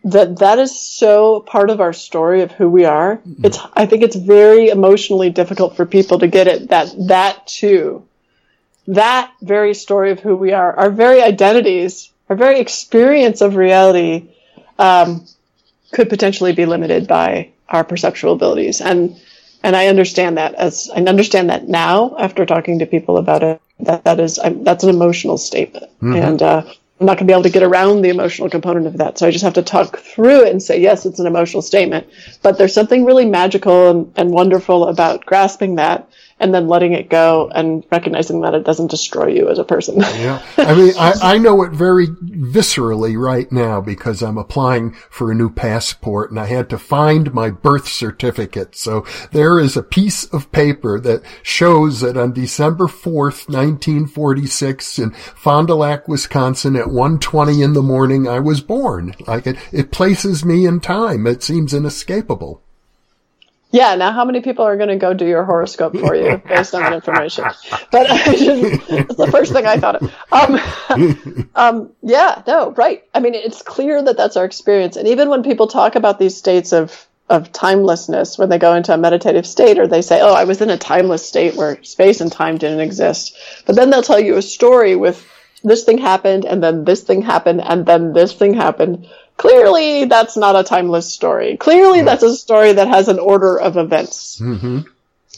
that 0.05 0.39
that 0.39 0.59
is 0.59 0.79
so 0.79 1.41
part 1.41 1.71
of 1.71 1.81
our 1.81 1.93
story 1.93 2.43
of 2.43 2.53
who 2.53 2.69
we 2.69 2.85
are. 2.85 3.21
It's 3.43 3.59
i 3.75 3.85
think 3.87 4.03
it's 4.03 4.17
very 4.17 4.69
emotionally 4.69 5.31
difficult 5.31 5.77
for 5.77 5.85
people 5.85 6.19
to 6.21 6.27
get 6.27 6.47
it 6.47 6.69
that 6.71 6.93
that 7.09 7.47
too. 7.47 8.07
That 8.87 9.31
very 9.43 9.75
story 9.75 10.11
of 10.11 10.21
who 10.21 10.35
we 10.35 10.53
are, 10.53 10.75
our 10.75 10.91
very 10.91 11.23
identities, 11.23 12.11
our 12.29 12.37
very 12.37 12.61
experience 12.61 13.41
of 13.41 13.57
reality, 13.57 14.31
um, 14.81 15.27
could 15.93 16.09
potentially 16.09 16.53
be 16.53 16.67
limited 16.67 17.07
by 17.07 17.51
our 17.69 17.85
perceptual 17.85 18.33
abilities. 18.33 18.81
And 18.81 19.21
and 19.63 19.77
I 19.77 19.89
understand 19.89 20.39
that 20.39 20.55
as 20.55 20.91
I 20.95 21.03
understand 21.03 21.51
that 21.51 21.69
now 21.69 22.17
after 22.19 22.47
talking 22.47 22.79
to 22.81 22.87
people 22.87 23.19
about 23.19 23.43
it. 23.43 23.61
That 23.81 24.05
that 24.05 24.21
is 24.21 24.39
I'm, 24.39 24.65
that's 24.65 24.85
an 24.85 24.91
emotional 24.91 25.39
statement, 25.39 25.91
and 26.03 26.43
uh, 26.43 26.63
I'm 26.67 27.07
not 27.07 27.17
going 27.17 27.27
to 27.27 27.33
be 27.33 27.33
able 27.33 27.45
to 27.45 27.51
get 27.51 27.63
around 27.63 28.03
the 28.03 28.11
emotional 28.11 28.51
component 28.51 28.87
of 28.87 28.99
that. 28.99 29.17
So 29.17 29.27
I 29.27 29.31
just 29.31 29.45
have 29.45 29.55
to 29.55 29.63
talk 29.63 29.99
through 29.99 30.45
it 30.45 30.53
and 30.53 30.63
say 30.63 30.81
yes, 30.81 31.07
it's 31.07 31.19
an 31.19 31.27
emotional 31.27 31.63
statement. 31.63 32.07
But 32.43 32.59
there's 32.59 32.75
something 32.75 33.07
really 33.07 33.25
magical 33.25 33.91
and, 33.91 34.13
and 34.17 34.31
wonderful 34.31 34.89
about 34.89 35.25
grasping 35.25 35.77
that 35.77 36.11
and 36.41 36.55
then 36.55 36.67
letting 36.67 36.95
it 36.95 37.11
go 37.11 37.51
and 37.55 37.85
recognizing 37.93 38.41
that 38.41 38.55
it 38.55 38.65
doesn't 38.65 38.91
destroy 38.91 39.29
you 39.29 39.51
as 39.51 39.59
a 39.59 39.65
person. 39.65 40.01
Yeah. 40.01 40.43
I 40.57 40.75
mean, 40.75 40.95
I, 40.99 41.13
I 41.23 41.39
know 41.39 41.63
it 41.63 41.73
very 41.73 42.07
viscerally 42.07 43.21
right 43.21 43.51
now 43.53 43.83
because 43.83 44.23
I'm 44.23 44.39
applying 44.39 44.93
for 45.11 45.31
a 45.31 45.35
new 45.35 45.51
passport 45.51 46.31
and 46.31 46.41
I 46.41 46.47
had 46.47 46.71
to 46.71 46.79
find 46.79 47.35
my 47.35 47.51
birth 47.51 47.87
certificate. 47.87 48.75
So 48.75 49.05
there 49.33 49.61
is 49.61 49.77
a 49.77 49.83
piece 49.83 50.25
of 50.25 50.51
paper 50.51 50.99
that 51.01 51.23
shows 51.43 52.01
that 52.01 52.17
on 52.17 52.33
December 52.33 52.87
4th, 52.87 53.49
1946 53.51 54.99
in 54.99 55.11
Fond 55.11 55.69
du 55.69 55.75
Lac, 55.75 56.09
Wisconsin 56.09 56.75
at 56.75 56.87
1.20 56.87 57.63
in 57.63 57.75
the 57.75 57.83
morning, 57.83 58.27
I 58.27 58.39
was 58.39 58.63
born. 58.63 59.15
Like 59.27 59.47
it, 59.47 59.59
it 59.73 59.93
places 59.93 60.43
me 60.43 60.65
in 60.65 60.81
time. 60.81 61.27
It 61.27 61.43
seems 61.43 61.75
inescapable. 61.75 62.63
Yeah, 63.73 63.95
now 63.95 64.11
how 64.11 64.25
many 64.25 64.41
people 64.41 64.65
are 64.65 64.77
going 64.77 64.89
to 64.89 64.97
go 64.97 65.15
do 65.15 65.27
your 65.27 65.45
horoscope 65.45 65.97
for 65.97 66.15
you 66.15 66.39
based 66.49 66.75
on 66.75 66.83
that 66.83 66.93
information? 66.93 67.45
But 67.93 68.11
I 68.11 68.25
just, 68.37 68.91
it's 68.91 69.15
the 69.15 69.29
first 69.31 69.53
thing 69.53 69.67
I 69.67 69.77
thought 69.77 70.03
of. 70.03 70.15
Um, 70.33 71.51
um, 71.55 71.93
yeah, 72.03 72.43
no, 72.47 72.73
right. 72.73 73.05
I 73.15 73.21
mean, 73.21 73.35
it's 73.35 73.63
clear 73.63 74.03
that 74.03 74.17
that's 74.17 74.37
our 74.37 74.45
experience. 74.45 74.97
And 74.97 75.07
even 75.07 75.29
when 75.29 75.43
people 75.43 75.69
talk 75.69 75.95
about 75.95 76.19
these 76.19 76.37
states 76.37 76.73
of, 76.73 77.07
of 77.29 77.53
timelessness, 77.53 78.39
when 78.39 78.49
they 78.49 78.59
go 78.59 78.75
into 78.75 78.93
a 78.93 78.99
meditative 78.99 79.47
state 79.47 79.79
or 79.79 79.87
they 79.87 80.03
say, 80.03 80.21
oh, 80.21 80.35
I 80.35 80.45
was 80.45 80.61
in 80.61 80.71
a 80.71 80.77
timeless 80.77 81.25
state 81.25 81.55
where 81.55 81.83
space 81.85 82.21
and 82.21 82.33
time 82.33 82.59
didn't 82.59 82.81
exist. 82.81 83.37
But 83.67 83.77
then 83.77 83.91
they'll 83.91 84.03
tell 84.03 84.21
you 84.21 84.37
a 84.37 84.43
story 84.43 84.97
with 84.97 85.25
this 85.63 85.85
thing 85.85 85.99
happened 85.99 86.45
and 86.45 86.63
then 86.63 86.85
this 86.85 87.03
thing 87.03 87.23
happened 87.23 87.61
and 87.61 87.87
then 87.87 88.13
this 88.13 88.33
thing 88.33 88.55
happened. 88.55 89.07
Clearly, 89.41 90.05
that's 90.05 90.37
not 90.37 90.55
a 90.55 90.63
timeless 90.63 91.11
story. 91.11 91.57
Clearly, 91.57 92.03
that's 92.03 92.23
a 92.23 92.37
story 92.37 92.75
that 92.75 92.89
has 92.89 93.09
an 93.09 93.19
order 93.19 93.59
of 93.59 93.79
events. 93.79 94.39
Mm-hmm. 94.39 94.81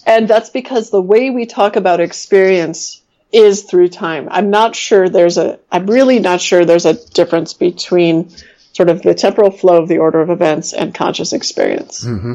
And 0.04 0.26
that's 0.26 0.50
because 0.50 0.90
the 0.90 1.00
way 1.00 1.30
we 1.30 1.46
talk 1.46 1.76
about 1.76 2.00
experience 2.00 3.00
is 3.30 3.62
through 3.62 3.90
time. 3.90 4.26
I'm 4.28 4.50
not 4.50 4.74
sure 4.74 5.08
there's 5.08 5.38
a, 5.38 5.60
I'm 5.70 5.86
really 5.86 6.18
not 6.18 6.40
sure 6.40 6.64
there's 6.64 6.84
a 6.84 6.94
difference 6.94 7.54
between 7.54 8.30
sort 8.72 8.88
of 8.88 9.02
the 9.02 9.14
temporal 9.14 9.52
flow 9.52 9.80
of 9.80 9.88
the 9.88 9.98
order 9.98 10.20
of 10.20 10.30
events 10.30 10.72
and 10.72 10.92
conscious 10.92 11.32
experience. 11.32 12.04
Mm-hmm. 12.04 12.34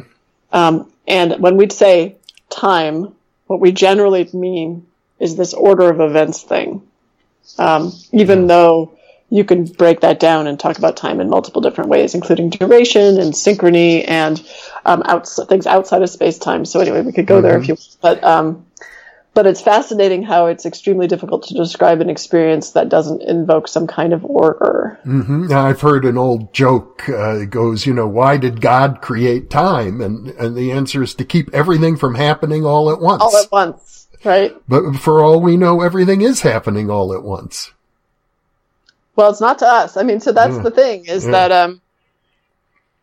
Um, 0.54 0.90
and 1.06 1.34
when 1.42 1.58
we 1.58 1.70
say 1.70 2.16
time, 2.50 3.14
what 3.48 3.60
we 3.60 3.74
generally 3.74 4.30
mean 4.32 4.88
is 5.20 5.36
this 5.36 5.54
order 5.54 5.90
of 5.90 6.00
events 6.00 6.44
thing. 6.44 6.82
Um, 7.58 7.92
even 8.14 8.48
though 8.48 8.97
you 9.30 9.44
can 9.44 9.66
break 9.66 10.02
that 10.02 10.20
down 10.20 10.48
and 10.48 10.60
talk 10.60 10.78
about 10.78 10.96
time 10.96 11.20
in 11.20 11.30
multiple 11.30 11.62
different 11.62 11.90
ways, 11.90 12.16
including 12.16 12.50
duration 12.50 13.20
and 13.20 13.34
synchrony 13.34 14.08
and 14.08 14.46
um, 14.86 15.04
outs- 15.06 15.40
things 15.48 15.68
outside 15.68 16.02
of 16.02 16.10
space 16.10 16.38
time. 16.38 16.64
So 16.64 16.80
anyway, 16.80 17.02
we 17.02 17.12
could 17.12 17.28
go 17.28 17.42
there 17.42 17.58
if 17.60 17.68
you. 17.68 17.74
Want. 17.74 17.98
But 18.02 18.24
um, 18.24 18.66
but 19.34 19.46
it's 19.46 19.62
fascinating 19.62 20.24
how 20.24 20.48
it's 20.48 20.66
extremely 20.66 21.06
difficult 21.06 21.44
to 21.44 21.54
describe 21.54 22.02
an 22.02 22.10
experience 22.10 22.72
that 22.72 22.90
doesn't 22.90 23.22
invoke 23.22 23.68
some 23.68 23.86
kind 23.86 24.12
of 24.12 24.26
order. 24.26 24.98
hmm 25.04 25.52
I've 25.52 25.82
heard 25.82 26.06
an 26.06 26.18
old 26.18 26.54
joke. 26.54 27.08
Uh, 27.08 27.42
it 27.42 27.52
goes, 27.52 27.86
you 27.86 27.94
know, 27.94 28.08
why 28.08 28.38
did 28.38 28.62
God 28.62 29.02
create 29.02 29.50
time? 29.50 30.02
And 30.02 30.30
and 30.30 30.56
the 30.56 30.72
answer 30.72 31.04
is 31.04 31.14
to 31.16 31.26
keep 31.26 31.54
everything 31.54 31.98
from 31.98 32.16
happening 32.16 32.66
all 32.66 32.90
at 32.90 33.00
once. 33.00 33.22
All 33.22 33.36
at 33.36 33.52
once, 33.52 34.08
right? 34.24 34.56
But 34.70 34.94
for 34.94 35.22
all 35.22 35.42
we 35.42 35.58
know, 35.58 35.82
everything 35.82 36.22
is 36.22 36.42
happening 36.42 36.90
all 36.90 37.14
at 37.14 37.24
once. 37.24 37.74
Well, 39.18 39.32
it's 39.32 39.42
not 39.42 39.60
to 39.60 39.68
us. 39.68 39.98
I 39.98 40.04
mean, 40.04 40.22
so 40.22 40.32
that's 40.32 40.58
the 40.60 40.72
thing 40.72 41.08
is 41.08 41.26
Yeah. 41.26 41.32
that 41.32 41.52
um, 41.52 41.82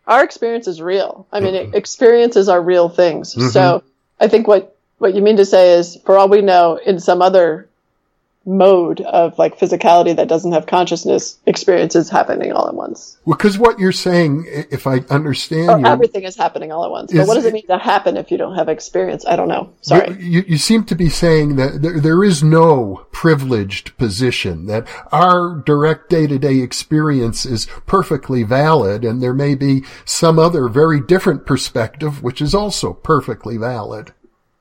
our 0.07 0.23
experience 0.23 0.69
is 0.69 0.81
real. 0.81 1.27
I 1.33 1.41
mean, 1.41 1.55
mm-hmm. 1.55 1.75
experiences 1.75 2.49
are 2.49 2.63
real 2.63 2.89
things. 2.89 3.35
Mm-hmm. 3.35 3.49
So 3.49 3.83
I 4.21 4.29
think 4.29 4.47
what, 4.47 4.77
what 4.99 5.15
you 5.15 5.23
mean 5.23 5.39
to 5.39 5.45
say 5.45 5.73
is, 5.73 5.99
for 6.07 6.17
all 6.17 6.29
we 6.29 6.41
know, 6.41 6.77
in 6.77 7.01
some 7.01 7.21
other 7.21 7.69
mode 8.47 9.01
of 9.01 9.39
like 9.39 9.59
physicality 9.59 10.15
that 10.17 10.29
doesn't 10.29 10.53
have 10.53 10.67
consciousness 10.67 11.39
experiences 11.47 12.11
happening 12.11 12.53
all 12.53 12.69
at 12.69 12.75
once. 12.75 13.17
Well, 13.25 13.37
because 13.37 13.59
what 13.59 13.79
you're 13.79 13.93
saying, 13.93 14.47
if 14.71 14.87
I 14.87 14.99
understand 15.11 15.81
you, 15.81 15.87
everything 15.87 16.25
is 16.25 16.37
happening 16.37 16.71
all 16.71 16.85
at 16.85 16.91
once. 16.91 17.13
But 17.13 17.27
what 17.27 17.35
does 17.35 17.47
it 17.47 17.53
mean 17.53 17.67
to 17.69 17.79
happen 17.79 18.17
if 18.17 18.31
you 18.31 18.37
don't 18.37 18.55
have 18.55 18.69
experience? 18.69 19.25
I 19.27 19.37
don't 19.37 19.49
know. 19.49 19.73
Sorry. 19.81 20.23
You, 20.23 20.45
you 20.47 20.59
seem 20.59 20.85
to 20.85 20.95
be 20.95 21.09
saying 21.09 21.57
that 21.57 21.83
there, 21.83 21.99
there 21.99 22.25
is 22.25 22.43
no 22.43 23.07
privileged 23.13 23.97
position, 23.97 24.67
that 24.67 24.87
our 25.11 25.63
direct 25.65 26.11
day 26.11 26.27
to 26.27 26.39
day 26.39 26.59
experience 26.59 27.47
is 27.47 27.67
perfectly 27.87 28.43
valid, 28.43 29.05
and 29.05 29.23
there 29.23 29.35
may 29.35 29.55
be 29.55 29.85
some 30.05 30.39
other 30.39 30.69
very 30.69 31.01
different 31.01 31.47
perspective 31.47 32.23
which 32.23 32.43
is 32.43 32.55
also 32.55 32.93
perfectly 32.93 33.57
valid. 33.57 34.13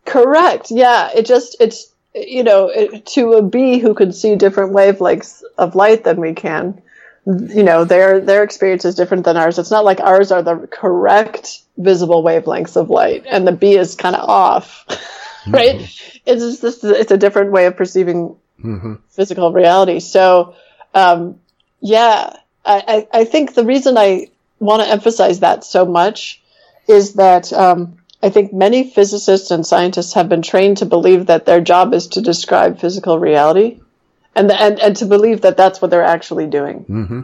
Correct. 0.05 0.69
Yeah. 0.69 1.09
It 1.15 1.25
just, 1.25 1.55
it's, 1.59 1.92
you 2.15 2.43
know, 2.43 2.71
to 3.05 3.33
a 3.33 3.41
bee 3.41 3.79
who 3.79 3.93
can 3.93 4.13
see 4.13 4.35
different 4.35 4.73
wavelengths 4.73 5.43
of 5.57 5.75
light 5.75 6.03
than 6.03 6.19
we 6.19 6.33
can, 6.33 6.81
you 7.25 7.63
know, 7.63 7.85
their 7.85 8.19
their 8.19 8.43
experience 8.43 8.85
is 8.85 8.95
different 8.95 9.25
than 9.25 9.37
ours. 9.37 9.57
It's 9.57 9.71
not 9.71 9.85
like 9.85 9.99
ours 9.99 10.31
are 10.31 10.41
the 10.41 10.67
correct 10.67 11.61
visible 11.77 12.23
wavelengths 12.23 12.75
of 12.75 12.89
light, 12.89 13.25
and 13.27 13.47
the 13.47 13.51
bee 13.51 13.77
is 13.77 13.95
kind 13.95 14.15
of 14.15 14.29
off, 14.29 14.85
right? 15.47 15.75
Mm-hmm. 15.75 16.17
It's 16.25 16.61
just 16.61 16.83
it's 16.83 17.11
a 17.11 17.17
different 17.17 17.51
way 17.51 17.65
of 17.65 17.77
perceiving 17.77 18.35
mm-hmm. 18.63 18.95
physical 19.09 19.51
reality. 19.51 19.99
So, 19.99 20.55
um, 20.93 21.39
yeah, 21.79 22.37
I, 22.65 23.07
I 23.11 23.25
think 23.25 23.53
the 23.53 23.65
reason 23.65 23.97
I 23.97 24.29
want 24.59 24.83
to 24.83 24.89
emphasize 24.89 25.41
that 25.41 25.63
so 25.63 25.85
much 25.85 26.41
is 26.87 27.13
that 27.15 27.51
um, 27.51 27.97
I 28.23 28.29
think 28.29 28.53
many 28.53 28.89
physicists 28.89 29.51
and 29.51 29.67
scientists 29.67 30.13
have 30.13 30.29
been 30.29 30.41
trained 30.41 30.77
to 30.77 30.85
believe 30.85 31.25
that 31.25 31.45
their 31.45 31.59
job 31.59 31.93
is 31.93 32.07
to 32.07 32.21
describe 32.21 32.79
physical 32.79 33.19
reality, 33.19 33.81
and 34.33 34.49
and 34.49 34.79
and 34.79 34.95
to 34.95 35.05
believe 35.05 35.41
that 35.41 35.57
that's 35.57 35.81
what 35.81 35.91
they're 35.91 36.03
actually 36.03 36.47
doing. 36.47 36.85
Mm-hmm. 36.85 37.21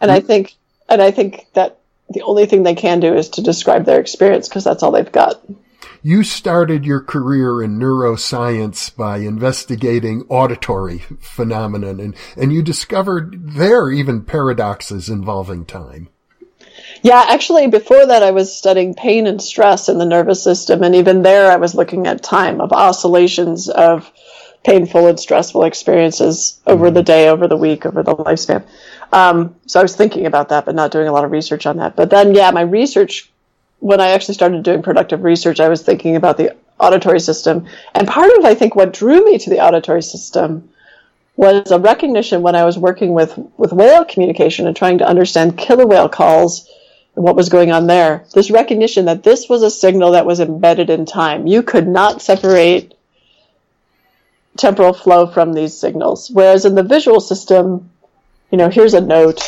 And 0.00 0.10
I 0.10 0.18
think 0.18 0.54
and 0.88 1.00
I 1.00 1.12
think 1.12 1.46
that 1.54 1.78
the 2.10 2.22
only 2.22 2.46
thing 2.46 2.64
they 2.64 2.74
can 2.74 2.98
do 2.98 3.14
is 3.14 3.28
to 3.30 3.42
describe 3.42 3.84
their 3.84 4.00
experience 4.00 4.48
because 4.48 4.64
that's 4.64 4.82
all 4.82 4.90
they've 4.90 5.10
got. 5.10 5.40
You 6.02 6.24
started 6.24 6.84
your 6.84 7.00
career 7.00 7.62
in 7.62 7.78
neuroscience 7.78 8.94
by 8.94 9.18
investigating 9.18 10.26
auditory 10.28 10.98
phenomenon 11.20 12.00
and, 12.00 12.14
and 12.36 12.52
you 12.52 12.62
discovered 12.62 13.54
there 13.54 13.90
even 13.90 14.24
paradoxes 14.24 15.08
involving 15.08 15.64
time. 15.64 16.08
Yeah, 17.04 17.22
actually, 17.28 17.66
before 17.66 18.06
that, 18.06 18.22
I 18.22 18.30
was 18.30 18.56
studying 18.56 18.94
pain 18.94 19.26
and 19.26 19.40
stress 19.40 19.90
in 19.90 19.98
the 19.98 20.06
nervous 20.06 20.42
system. 20.42 20.82
And 20.82 20.94
even 20.94 21.20
there, 21.20 21.52
I 21.52 21.56
was 21.56 21.74
looking 21.74 22.06
at 22.06 22.22
time 22.22 22.62
of 22.62 22.72
oscillations 22.72 23.68
of 23.68 24.10
painful 24.64 25.06
and 25.08 25.20
stressful 25.20 25.64
experiences 25.64 26.62
over 26.66 26.90
the 26.90 27.02
day, 27.02 27.28
over 27.28 27.46
the 27.46 27.58
week, 27.58 27.84
over 27.84 28.02
the 28.02 28.16
lifespan. 28.16 28.64
Um, 29.12 29.54
so 29.66 29.80
I 29.80 29.82
was 29.82 29.94
thinking 29.94 30.24
about 30.24 30.48
that, 30.48 30.64
but 30.64 30.74
not 30.74 30.92
doing 30.92 31.06
a 31.06 31.12
lot 31.12 31.26
of 31.26 31.30
research 31.30 31.66
on 31.66 31.76
that. 31.76 31.94
But 31.94 32.08
then, 32.08 32.34
yeah, 32.34 32.50
my 32.52 32.62
research, 32.62 33.30
when 33.80 34.00
I 34.00 34.12
actually 34.12 34.36
started 34.36 34.62
doing 34.62 34.80
productive 34.80 35.24
research, 35.24 35.60
I 35.60 35.68
was 35.68 35.82
thinking 35.82 36.16
about 36.16 36.38
the 36.38 36.56
auditory 36.80 37.20
system. 37.20 37.66
And 37.94 38.08
part 38.08 38.32
of, 38.38 38.46
I 38.46 38.54
think, 38.54 38.76
what 38.76 38.94
drew 38.94 39.22
me 39.26 39.36
to 39.36 39.50
the 39.50 39.60
auditory 39.60 40.02
system 40.02 40.70
was 41.36 41.70
a 41.70 41.78
recognition 41.78 42.40
when 42.40 42.56
I 42.56 42.64
was 42.64 42.78
working 42.78 43.12
with, 43.12 43.38
with 43.58 43.74
whale 43.74 44.06
communication 44.06 44.66
and 44.66 44.74
trying 44.74 44.96
to 44.98 45.06
understand 45.06 45.58
killer 45.58 45.86
whale 45.86 46.08
calls 46.08 46.70
what 47.14 47.36
was 47.36 47.48
going 47.48 47.70
on 47.72 47.86
there. 47.86 48.24
This 48.34 48.50
recognition 48.50 49.06
that 49.06 49.22
this 49.22 49.48
was 49.48 49.62
a 49.62 49.70
signal 49.70 50.12
that 50.12 50.26
was 50.26 50.40
embedded 50.40 50.90
in 50.90 51.06
time. 51.06 51.46
You 51.46 51.62
could 51.62 51.86
not 51.86 52.22
separate 52.22 52.94
temporal 54.56 54.92
flow 54.92 55.26
from 55.26 55.52
these 55.52 55.76
signals. 55.76 56.30
Whereas 56.30 56.64
in 56.64 56.74
the 56.74 56.82
visual 56.82 57.20
system, 57.20 57.90
you 58.50 58.58
know, 58.58 58.68
here's 58.68 58.94
a 58.94 59.00
note 59.00 59.40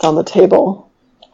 on 0.00 0.14
the 0.14 0.24
table. 0.24 0.90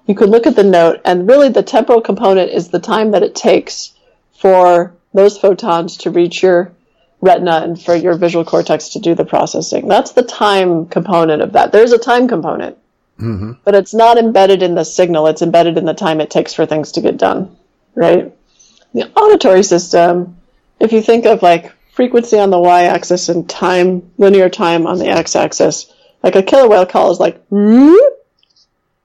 You 0.06 0.14
could 0.14 0.30
look 0.30 0.46
at 0.46 0.56
the 0.56 0.64
note, 0.64 1.00
and 1.04 1.28
really 1.28 1.48
the 1.48 1.62
temporal 1.62 2.00
component 2.00 2.50
is 2.50 2.68
the 2.68 2.80
time 2.80 3.12
that 3.12 3.22
it 3.22 3.34
takes 3.34 3.92
for 4.38 4.94
those 5.12 5.38
photons 5.38 5.98
to 5.98 6.10
reach 6.10 6.42
your 6.42 6.72
retina 7.20 7.60
and 7.62 7.80
for 7.80 7.94
your 7.94 8.14
visual 8.14 8.44
cortex 8.44 8.90
to 8.90 8.98
do 8.98 9.14
the 9.14 9.24
processing. 9.24 9.86
That's 9.86 10.12
the 10.12 10.22
time 10.22 10.86
component 10.86 11.42
of 11.42 11.52
that. 11.52 11.70
There's 11.70 11.92
a 11.92 11.98
time 11.98 12.26
component. 12.26 12.78
Mm-hmm. 13.20 13.52
But 13.64 13.74
it's 13.74 13.92
not 13.92 14.18
embedded 14.18 14.62
in 14.62 14.74
the 14.74 14.84
signal, 14.84 15.26
it's 15.26 15.42
embedded 15.42 15.76
in 15.76 15.84
the 15.84 15.94
time 15.94 16.20
it 16.20 16.30
takes 16.30 16.54
for 16.54 16.64
things 16.66 16.92
to 16.92 17.02
get 17.02 17.18
done, 17.18 17.56
right? 17.94 18.34
The 18.94 19.10
auditory 19.14 19.62
system, 19.62 20.38
if 20.78 20.92
you 20.92 21.02
think 21.02 21.26
of 21.26 21.42
like 21.42 21.72
frequency 21.92 22.38
on 22.38 22.50
the 22.50 22.58
y 22.58 22.84
axis 22.84 23.28
and 23.28 23.48
time, 23.48 24.10
linear 24.16 24.48
time 24.48 24.86
on 24.86 24.98
the 24.98 25.08
x 25.08 25.36
axis, 25.36 25.92
like 26.22 26.34
a 26.34 26.42
killer 26.42 26.68
whale 26.68 26.86
call 26.86 27.10
is 27.10 27.20
like, 27.20 27.40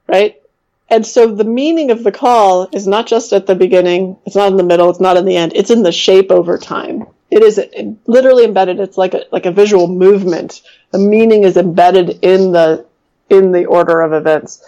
right? 0.08 0.42
And 0.90 1.06
so 1.06 1.34
the 1.34 1.44
meaning 1.44 1.92
of 1.92 2.04
the 2.04 2.12
call 2.12 2.70
is 2.72 2.88
not 2.88 3.08
just 3.08 3.34
at 3.34 3.48
the 3.48 3.56
beginning, 3.56 4.18
it's 4.26 4.36
not 4.36 4.52
in 4.52 4.58
the 4.58 4.64
middle, 4.64 4.90
it's 4.90 5.00
not 5.00 5.18
in 5.18 5.26
the 5.26 5.36
end, 5.36 5.54
it's 5.56 5.72
in 5.72 5.84
the 5.84 5.92
shape 5.92 6.32
over 6.32 6.58
time. 6.58 7.08
It 7.32 7.42
is 7.42 7.60
literally 8.06 8.46
embedded, 8.46 8.80
it's 8.80 8.98
like 8.98 9.14
a, 9.14 9.26
like 9.32 9.46
a 9.46 9.52
visual 9.52 9.88
movement. 9.88 10.62
The 10.92 11.00
meaning 11.00 11.44
is 11.44 11.58
embedded 11.58 12.20
in 12.22 12.52
the 12.52 12.86
in 13.30 13.52
the 13.52 13.66
order 13.66 14.02
of 14.02 14.14
events. 14.14 14.64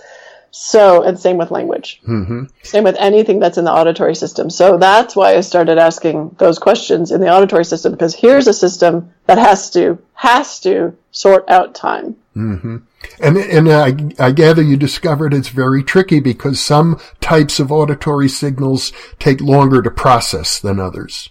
So, 0.51 1.03
and 1.03 1.19
same 1.19 1.37
with 1.37 1.51
language. 1.51 2.01
Mm-hmm. 2.07 2.45
Same 2.63 2.83
with 2.83 2.95
anything 2.97 3.39
that's 3.39 3.57
in 3.57 3.65
the 3.65 3.71
auditory 3.71 4.15
system. 4.15 4.49
So 4.49 4.77
that's 4.77 5.15
why 5.15 5.35
I 5.35 5.41
started 5.41 5.77
asking 5.77 6.35
those 6.39 6.57
questions 6.57 7.11
in 7.11 7.21
the 7.21 7.31
auditory 7.31 7.65
system 7.65 7.91
because 7.91 8.15
here's 8.15 8.47
a 8.47 8.53
system 8.53 9.13
that 9.27 9.37
has 9.37 9.69
to 9.71 9.99
has 10.13 10.59
to 10.61 10.97
sort 11.11 11.47
out 11.49 11.75
time. 11.75 12.15
Mm-hmm. 12.35 12.77
And 13.19 13.37
and 13.37 13.69
I, 13.69 14.27
I 14.27 14.31
gather 14.31 14.61
you 14.61 14.77
discovered 14.77 15.33
it's 15.33 15.49
very 15.49 15.83
tricky 15.83 16.19
because 16.19 16.59
some 16.59 16.99
types 17.19 17.59
of 17.59 17.71
auditory 17.71 18.29
signals 18.29 18.91
take 19.19 19.41
longer 19.41 19.81
to 19.81 19.91
process 19.91 20.59
than 20.59 20.79
others. 20.79 21.29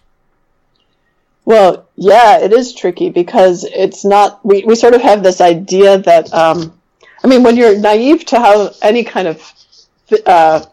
Well, 1.44 1.88
yeah, 1.96 2.38
it 2.38 2.52
is 2.52 2.74
tricky 2.74 3.10
because 3.10 3.64
it's 3.64 4.04
not. 4.04 4.44
We 4.44 4.64
we 4.64 4.74
sort 4.74 4.94
of 4.94 5.00
have 5.02 5.22
this 5.22 5.40
idea 5.40 5.98
that. 5.98 6.32
Um, 6.32 6.75
I 7.26 7.28
mean, 7.28 7.42
when 7.42 7.56
you're 7.56 7.76
naive 7.76 8.24
to 8.26 8.38
how 8.38 8.70
any 8.82 9.02
kind 9.02 9.26
of 9.26 9.52
uh, 10.24 10.64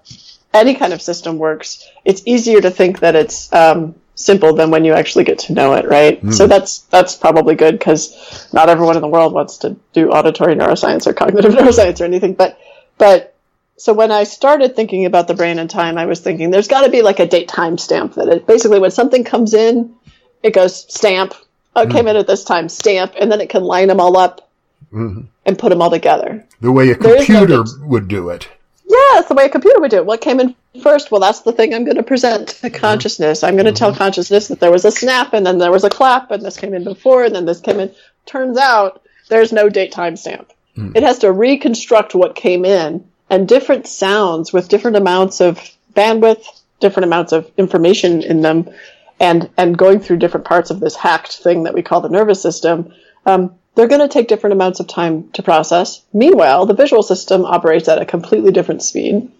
any 0.53 0.75
kind 0.75 0.93
of 0.93 1.01
system 1.01 1.39
works, 1.39 1.89
it's 2.05 2.21
easier 2.27 2.61
to 2.61 2.69
think 2.69 2.99
that 2.99 3.15
it's 3.15 3.51
um, 3.51 3.95
simple 4.13 4.53
than 4.53 4.69
when 4.69 4.85
you 4.85 4.93
actually 4.93 5.23
get 5.23 5.39
to 5.39 5.53
know 5.53 5.73
it, 5.73 5.87
right? 5.87 6.23
Mm. 6.23 6.31
So 6.31 6.45
that's 6.45 6.81
that's 6.91 7.15
probably 7.15 7.55
good 7.55 7.79
because 7.79 8.47
not 8.53 8.69
everyone 8.69 8.97
in 8.97 9.01
the 9.01 9.07
world 9.07 9.33
wants 9.33 9.57
to 9.57 9.75
do 9.93 10.11
auditory 10.11 10.53
neuroscience 10.53 11.07
or 11.07 11.13
cognitive 11.13 11.53
neuroscience 11.55 11.99
or 12.01 12.03
anything. 12.03 12.35
But 12.35 12.59
but 12.99 13.35
so 13.77 13.91
when 13.91 14.11
I 14.11 14.23
started 14.23 14.75
thinking 14.75 15.05
about 15.07 15.27
the 15.27 15.33
brain 15.33 15.57
and 15.57 15.67
time, 15.67 15.97
I 15.97 16.05
was 16.05 16.19
thinking 16.19 16.51
there's 16.51 16.67
got 16.67 16.81
to 16.81 16.91
be 16.91 17.01
like 17.01 17.19
a 17.19 17.25
date 17.25 17.47
time 17.47 17.79
stamp 17.79 18.13
that 18.13 18.27
it 18.27 18.45
basically 18.45 18.77
when 18.77 18.91
something 18.91 19.23
comes 19.23 19.55
in, 19.55 19.95
it 20.43 20.53
goes 20.53 20.85
stamp. 20.93 21.33
Oh, 21.75 21.87
mm. 21.87 21.91
came 21.91 22.07
in 22.07 22.15
at 22.15 22.27
this 22.27 22.43
time, 22.43 22.69
stamp, 22.69 23.13
and 23.19 23.31
then 23.31 23.41
it 23.41 23.49
can 23.49 23.63
line 23.63 23.87
them 23.87 23.99
all 23.99 24.15
up 24.17 24.47
mm-hmm. 24.91 25.21
and 25.45 25.59
put 25.59 25.69
them 25.69 25.81
all 25.81 25.91
together. 25.91 26.45
The 26.61 26.71
way 26.71 26.89
a 26.89 26.95
computer 26.95 27.63
no 27.63 27.65
would 27.85 28.07
do 28.07 28.29
it. 28.29 28.47
Yes, 28.85 29.27
the 29.27 29.33
way 29.33 29.45
a 29.45 29.49
computer 29.49 29.79
would 29.79 29.91
do 29.91 29.97
it. 29.97 30.05
What 30.05 30.21
came 30.21 30.39
in 30.39 30.55
first? 30.81 31.11
Well, 31.11 31.21
that's 31.21 31.41
the 31.41 31.51
thing 31.51 31.73
I'm 31.73 31.85
going 31.85 31.97
to 31.97 32.03
present 32.03 32.49
to 32.49 32.67
mm-hmm. 32.67 32.75
consciousness. 32.75 33.43
I'm 33.43 33.55
going 33.55 33.65
to 33.65 33.71
mm-hmm. 33.71 33.77
tell 33.77 33.95
consciousness 33.95 34.49
that 34.49 34.59
there 34.59 34.71
was 34.71 34.85
a 34.85 34.91
snap 34.91 35.33
and 35.33 35.45
then 35.45 35.57
there 35.57 35.71
was 35.71 35.83
a 35.83 35.89
clap 35.89 36.31
and 36.31 36.43
this 36.43 36.57
came 36.57 36.73
in 36.73 36.83
before 36.83 37.23
and 37.23 37.35
then 37.35 37.45
this 37.45 37.61
came 37.61 37.79
in. 37.79 37.91
Turns 38.25 38.57
out 38.57 39.01
there's 39.29 39.51
no 39.51 39.69
date 39.69 39.93
timestamp. 39.93 40.47
Mm. 40.77 40.95
It 40.95 41.03
has 41.03 41.19
to 41.19 41.31
reconstruct 41.31 42.15
what 42.15 42.35
came 42.35 42.65
in 42.65 43.07
and 43.29 43.47
different 43.47 43.87
sounds 43.87 44.51
with 44.53 44.69
different 44.69 44.97
amounts 44.97 45.41
of 45.41 45.59
bandwidth, 45.95 46.45
different 46.79 47.05
amounts 47.05 47.31
of 47.31 47.49
information 47.57 48.21
in 48.21 48.41
them, 48.41 48.69
and 49.19 49.49
and 49.57 49.77
going 49.77 49.99
through 49.99 50.17
different 50.17 50.45
parts 50.45 50.69
of 50.69 50.79
this 50.79 50.95
hacked 50.95 51.37
thing 51.37 51.63
that 51.63 51.73
we 51.73 51.81
call 51.81 52.01
the 52.01 52.09
nervous 52.09 52.41
system. 52.41 52.93
Um, 53.25 53.55
they're 53.75 53.87
going 53.87 54.01
to 54.01 54.07
take 54.07 54.27
different 54.27 54.53
amounts 54.53 54.79
of 54.79 54.87
time 54.87 55.29
to 55.31 55.43
process. 55.43 56.01
Meanwhile, 56.13 56.65
the 56.65 56.73
visual 56.73 57.03
system 57.03 57.45
operates 57.45 57.87
at 57.87 58.01
a 58.01 58.05
completely 58.05 58.51
different 58.51 58.83
speed, 58.83 59.31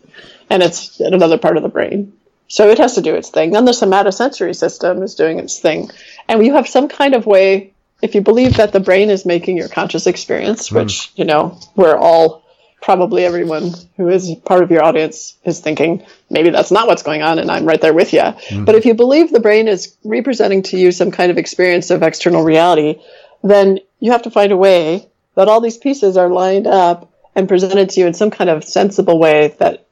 and 0.50 0.64
it's 0.64 1.00
at 1.02 1.14
another 1.14 1.38
part 1.38 1.58
of 1.58 1.64
the 1.64 1.70
brain. 1.70 2.14
So 2.48 2.70
it 2.70 2.78
has 2.78 2.96
to 2.96 3.02
do 3.02 3.16
its 3.16 3.30
thing. 3.30 3.52
Then 3.52 3.66
the 3.66 3.72
somatosensory 3.72 4.56
system 4.56 5.02
is 5.02 5.16
doing 5.16 5.40
its 5.40 5.60
thing. 5.60 5.90
And 6.28 6.46
you 6.46 6.54
have 6.54 6.68
some 6.68 6.88
kind 6.88 7.16
of 7.16 7.26
way, 7.26 7.74
if 8.02 8.16
you 8.16 8.22
believe 8.22 8.58
that 8.58 8.74
the 8.74 8.80
brain 8.80 9.10
is 9.10 9.26
making 9.26 9.58
your 9.58 9.70
conscious 9.70 10.08
experience, 10.08 10.70
mm. 10.70 10.82
which, 10.82 11.12
you 11.16 11.26
know, 11.26 11.58
we're 11.76 11.96
all, 11.96 12.44
probably 12.82 13.24
everyone 13.24 13.72
who 13.96 14.10
is 14.10 14.36
part 14.44 14.62
of 14.62 14.70
your 14.70 14.84
audience 14.84 15.38
is 15.46 15.62
thinking, 15.62 16.06
maybe 16.30 16.50
that's 16.50 16.70
not 16.70 16.86
what's 16.86 17.02
going 17.02 17.22
on, 17.22 17.40
and 17.40 17.50
I'm 17.50 17.66
right 17.66 17.80
there 17.80 17.94
with 17.94 18.12
you. 18.12 18.20
Mm. 18.20 18.66
But 18.66 18.76
if 18.76 18.86
you 18.86 18.94
believe 18.94 19.32
the 19.32 19.40
brain 19.40 19.70
is 19.70 19.96
representing 20.04 20.64
to 20.64 20.78
you 20.78 20.92
some 20.92 21.10
kind 21.10 21.32
of 21.32 21.38
experience 21.38 21.92
of 21.92 22.04
external 22.04 22.44
reality, 22.44 23.02
then 23.42 23.80
you 24.04 24.12
have 24.12 24.24
to 24.24 24.30
find 24.32 24.52
a 24.52 24.58
way 24.58 25.08
that 25.36 25.48
all 25.48 25.62
these 25.62 25.78
pieces 25.78 26.18
are 26.18 26.30
lined 26.30 26.68
up 26.68 27.10
and 27.36 27.48
presented 27.48 27.90
to 27.92 28.02
you 28.02 28.06
in 28.06 28.14
some 28.14 28.32
kind 28.32 28.50
of 28.50 28.66
sensible 28.66 29.18
way 29.18 29.56
that 29.60 29.86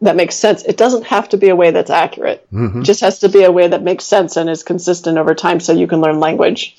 that 0.00 0.16
makes 0.16 0.36
sense. 0.36 0.62
It 0.64 0.78
doesn't 0.78 1.04
have 1.06 1.28
to 1.30 1.36
be 1.36 1.50
a 1.50 1.56
way 1.56 1.70
that's 1.70 1.90
accurate. 1.90 2.46
Mm-hmm. 2.50 2.80
It 2.80 2.84
just 2.84 3.02
has 3.02 3.18
to 3.18 3.28
be 3.28 3.44
a 3.44 3.52
way 3.52 3.68
that 3.68 3.82
makes 3.82 4.04
sense 4.04 4.38
and 4.38 4.48
is 4.48 4.62
consistent 4.62 5.18
over 5.18 5.34
time 5.34 5.60
so 5.60 5.74
you 5.74 5.86
can 5.86 6.00
learn 6.00 6.18
language. 6.18 6.76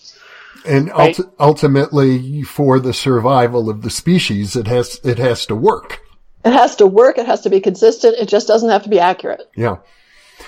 And 0.65 0.89
Right. 0.89 1.15
ulti- 1.15 1.29
ultimately, 1.39 2.41
for 2.41 2.79
the 2.79 2.93
survival 2.93 3.69
of 3.69 3.83
the 3.83 3.89
species, 3.91 4.55
it 4.55 4.65
has 4.67 4.99
it 5.03 5.19
has 5.19 5.45
to 5.45 5.55
work. 5.55 5.99
It 6.43 6.53
has 6.53 6.75
to 6.77 6.87
work. 6.87 7.19
It 7.19 7.27
has 7.27 7.41
to 7.41 7.49
be 7.51 7.59
consistent. 7.59 8.15
It 8.17 8.29
just 8.29 8.47
doesn't 8.47 8.69
have 8.69 8.83
to 8.83 8.89
be 8.89 8.99
accurate. 8.99 9.47
Yeah. 9.55 9.77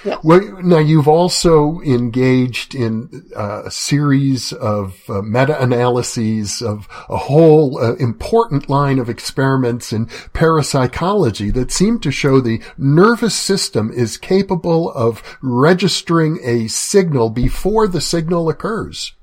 Yeah. 0.03 0.17
Well, 0.23 0.61
now 0.63 0.79
you've 0.79 1.07
also 1.07 1.79
engaged 1.81 2.73
in 2.73 3.29
uh, 3.35 3.63
a 3.65 3.71
series 3.71 4.51
of 4.53 4.99
uh, 5.09 5.21
meta-analyses 5.21 6.61
of 6.61 6.87
a 7.09 7.17
whole 7.17 7.77
uh, 7.77 7.95
important 7.95 8.69
line 8.69 8.97
of 8.97 9.09
experiments 9.09 9.93
in 9.93 10.07
parapsychology 10.33 11.51
that 11.51 11.71
seem 11.71 11.99
to 11.99 12.11
show 12.11 12.39
the 12.39 12.61
nervous 12.77 13.35
system 13.35 13.91
is 13.91 14.17
capable 14.17 14.91
of 14.91 15.37
registering 15.41 16.39
a 16.43 16.67
signal 16.67 17.29
before 17.29 17.87
the 17.87 18.01
signal 18.01 18.49
occurs. 18.49 19.13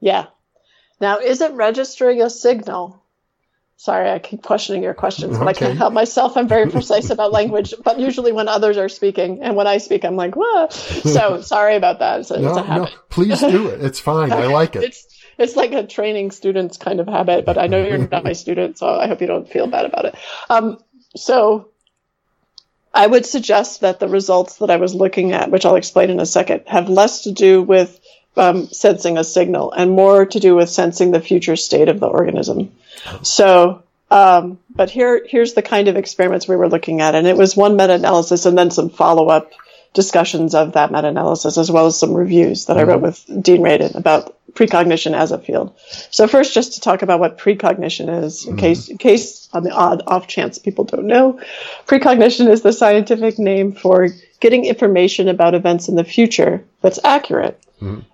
Yeah. 0.00 0.26
Now, 1.00 1.18
is 1.18 1.40
it 1.40 1.52
registering 1.52 2.22
a 2.22 2.30
signal? 2.30 3.03
Sorry, 3.76 4.08
I 4.10 4.18
keep 4.18 4.42
questioning 4.42 4.82
your 4.82 4.94
questions, 4.94 5.36
but 5.36 5.48
I 5.48 5.52
can't 5.52 5.76
help 5.76 5.92
myself. 5.92 6.36
I'm 6.36 6.48
very 6.48 6.70
precise 6.70 7.10
about 7.10 7.32
language, 7.32 7.74
but 7.82 7.98
usually 7.98 8.32
when 8.32 8.48
others 8.48 8.78
are 8.78 8.88
speaking 8.88 9.42
and 9.42 9.56
when 9.56 9.66
I 9.66 9.78
speak, 9.78 10.04
I'm 10.04 10.16
like, 10.16 10.36
what? 10.36 10.72
So 10.72 11.40
sorry 11.42 11.76
about 11.76 11.98
that. 11.98 12.20
It's 12.20 12.30
No, 12.30 12.38
no, 12.54 12.62
habit. 12.62 12.94
please 13.10 13.40
do 13.40 13.66
it. 13.68 13.82
It's 13.84 13.98
fine. 14.00 14.32
I 14.32 14.46
like 14.46 14.76
it. 14.76 14.84
It's 14.84 15.06
it's 15.36 15.56
like 15.56 15.72
a 15.72 15.84
training 15.84 16.30
student's 16.30 16.76
kind 16.76 17.00
of 17.00 17.08
habit, 17.08 17.44
but 17.44 17.58
I 17.58 17.66
know 17.66 17.84
you're 17.84 17.98
not 17.98 18.22
my 18.22 18.34
student, 18.34 18.78
so 18.78 18.86
I 18.86 19.08
hope 19.08 19.20
you 19.20 19.26
don't 19.26 19.48
feel 19.50 19.66
bad 19.66 19.84
about 19.84 20.04
it. 20.04 20.14
Um, 20.48 20.78
so 21.16 21.70
I 22.94 23.04
would 23.08 23.26
suggest 23.26 23.80
that 23.80 23.98
the 23.98 24.06
results 24.08 24.58
that 24.58 24.70
I 24.70 24.76
was 24.76 24.94
looking 24.94 25.32
at, 25.32 25.50
which 25.50 25.66
I'll 25.66 25.74
explain 25.74 26.10
in 26.10 26.20
a 26.20 26.26
second, 26.26 26.62
have 26.68 26.88
less 26.88 27.22
to 27.22 27.32
do 27.32 27.60
with 27.60 27.98
um, 28.36 28.68
sensing 28.68 29.18
a 29.18 29.24
signal 29.24 29.72
and 29.72 29.90
more 29.90 30.26
to 30.26 30.40
do 30.40 30.54
with 30.54 30.68
sensing 30.68 31.10
the 31.10 31.20
future 31.20 31.56
state 31.56 31.88
of 31.88 32.00
the 32.00 32.06
organism. 32.06 32.72
So, 33.22 33.82
um, 34.10 34.58
but 34.70 34.90
here, 34.90 35.24
here's 35.28 35.54
the 35.54 35.62
kind 35.62 35.88
of 35.88 35.96
experiments 35.96 36.48
we 36.48 36.56
were 36.56 36.68
looking 36.68 37.00
at, 37.00 37.14
and 37.14 37.26
it 37.26 37.36
was 37.36 37.56
one 37.56 37.76
meta-analysis 37.76 38.46
and 38.46 38.56
then 38.56 38.70
some 38.70 38.90
follow-up 38.90 39.52
discussions 39.92 40.54
of 40.54 40.72
that 40.72 40.90
meta-analysis, 40.90 41.56
as 41.56 41.70
well 41.70 41.86
as 41.86 41.98
some 41.98 42.14
reviews 42.14 42.66
that 42.66 42.76
I 42.76 42.82
wrote 42.82 43.00
with 43.00 43.24
Dean 43.26 43.62
Radin 43.62 43.94
about 43.94 44.36
precognition 44.52 45.14
as 45.14 45.32
a 45.32 45.38
field. 45.38 45.76
So 46.10 46.26
first, 46.26 46.54
just 46.54 46.74
to 46.74 46.80
talk 46.80 47.02
about 47.02 47.20
what 47.20 47.38
precognition 47.38 48.08
is, 48.08 48.46
in 48.46 48.56
case, 48.56 48.88
in 48.88 48.98
case 48.98 49.48
on 49.52 49.62
the 49.62 49.70
odd 49.70 50.02
off 50.06 50.26
chance 50.26 50.58
people 50.58 50.84
don't 50.84 51.06
know, 51.06 51.40
precognition 51.86 52.48
is 52.48 52.62
the 52.62 52.72
scientific 52.72 53.38
name 53.38 53.72
for 53.72 54.08
getting 54.40 54.64
information 54.64 55.28
about 55.28 55.54
events 55.54 55.88
in 55.88 55.96
the 55.96 56.04
future 56.04 56.64
that's 56.80 57.00
accurate. 57.04 57.60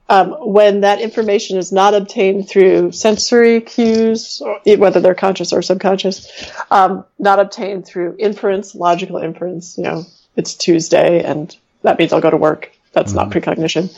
Um, 0.09 0.31
when 0.41 0.81
that 0.81 1.01
information 1.01 1.59
is 1.59 1.73
not 1.73 1.95
obtained 1.95 2.49
through 2.49 2.93
sensory 2.93 3.61
cues, 3.61 4.43
whether 4.65 5.01
they're 5.01 5.15
conscious 5.15 5.53
or 5.53 5.63
subconscious, 5.63 6.51
um, 6.71 7.05
not 7.19 7.39
obtained 7.39 7.87
through 7.87 8.17
inference, 8.19 8.75
logical 8.75 9.19
inference. 9.19 9.79
You 9.79 9.85
know, 9.85 10.07
it's 10.37 10.55
Tuesday, 10.55 11.23
and 11.23 11.55
that 11.83 11.99
means 11.99 12.13
I'll 12.13 12.21
go 12.21 12.31
to 12.31 12.37
work. 12.37 12.73
That's 12.93 13.13
not 13.13 13.31
precognition. 13.31 13.91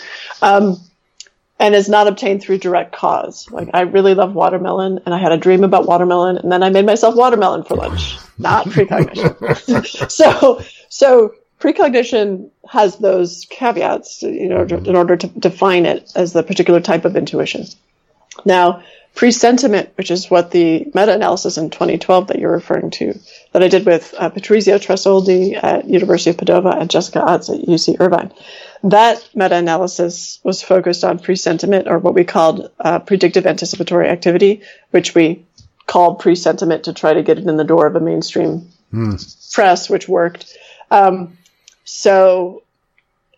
Um, 0.43 0.79
and 1.63 1.77
is 1.77 1.89
not 1.89 2.09
obtained 2.09 2.43
through 2.43 2.59
direct 2.59 2.93
cause. 2.93 3.49
Like 3.51 3.71
I 3.73 3.83
really 3.83 4.15
love 4.15 4.35
watermelon, 4.35 5.01
and 5.07 5.15
I 5.15 5.19
had 5.19 5.33
a 5.33 5.37
dream 5.37 5.63
about 5.63 5.87
watermelon, 5.87 6.37
and 6.39 6.51
then 6.51 6.63
I 6.63 6.71
made 6.71 6.85
myself 6.85 7.15
watermelon 7.15 7.63
for 7.63 7.77
lunch. 7.77 8.19
Not 8.39 8.67
precognition. 8.67 10.11
so, 10.11 10.63
so 10.89 11.35
precognition 11.63 12.51
has 12.69 12.97
those 12.97 13.47
caveats, 13.49 14.25
you 14.25 14.49
know, 14.49 14.63
in 14.63 14.97
order 14.97 15.17
to 15.17 15.29
define 15.29 15.87
it 15.87 16.11
as 16.17 16.33
the 16.33 16.43
particular 16.43 16.81
type 16.81 17.05
of 17.05 17.15
intuition. 17.15 17.65
Now, 18.45 18.83
presentiment, 19.15 19.91
which 19.95 20.11
is 20.11 20.29
what 20.29 20.51
the 20.51 20.91
meta-analysis 20.93 21.59
in 21.59 21.71
2012 21.71 22.27
that 22.27 22.41
you're 22.41 22.51
referring 22.51 22.91
to, 22.91 23.17
that 23.53 23.63
I 23.63 23.69
did 23.69 23.87
with 23.87 24.13
uh, 24.19 24.31
Patrizio 24.31 24.81
Tressoldi 24.81 25.63
at 25.63 25.89
University 25.89 26.31
of 26.31 26.37
Padova 26.37 26.81
and 26.81 26.91
Jessica 26.91 27.23
Utts 27.23 27.49
at 27.49 27.61
UC 27.61 28.01
Irvine, 28.01 28.33
that 28.83 29.25
meta-analysis 29.33 30.41
was 30.43 30.63
focused 30.63 31.05
on 31.05 31.21
presentiment, 31.21 31.87
or 31.87 32.01
what 32.01 32.15
we 32.15 32.25
called 32.25 32.73
uh, 32.81 32.99
predictive 32.99 33.47
anticipatory 33.47 34.09
activity, 34.09 34.63
which 34.91 35.15
we 35.15 35.47
called 35.87 36.19
presentiment 36.19 36.85
to 36.85 36.93
try 36.93 37.13
to 37.13 37.23
get 37.23 37.39
it 37.39 37.47
in 37.47 37.57
the 37.57 37.63
door 37.63 37.87
of 37.87 37.95
a 37.95 38.01
mainstream 38.01 38.69
press, 39.53 39.89
which 39.89 40.09
worked. 40.09 40.57
Um, 40.91 41.39
so 41.85 42.63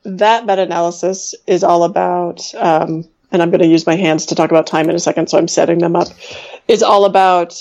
that 0.05 0.47
meta-analysis 0.47 1.35
is 1.47 1.65
all 1.65 1.85
about, 1.85 2.55
um, 2.55 3.05
and 3.33 3.43
I'm 3.43 3.51
going 3.51 3.61
to 3.61 3.67
use 3.67 3.87
my 3.87 3.97
hands 3.97 4.27
to 4.27 4.35
talk 4.35 4.51
about 4.51 4.67
time 4.67 4.89
in 4.91 4.97
a 4.97 5.01
second, 5.01 5.29
so 5.29 5.39
I'm 5.39 5.49
setting 5.49 5.79
them 5.79 5.97
up. 5.97 6.09
Is 6.69 6.83
all 6.83 7.05
about 7.05 7.55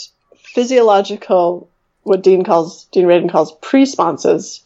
physiological, 0.53 1.69
what 2.03 2.21
Dean 2.21 2.43
calls, 2.43 2.85
Dean 2.91 3.05
Radin 3.05 3.31
calls 3.31 3.53
pre-responses 3.61 4.61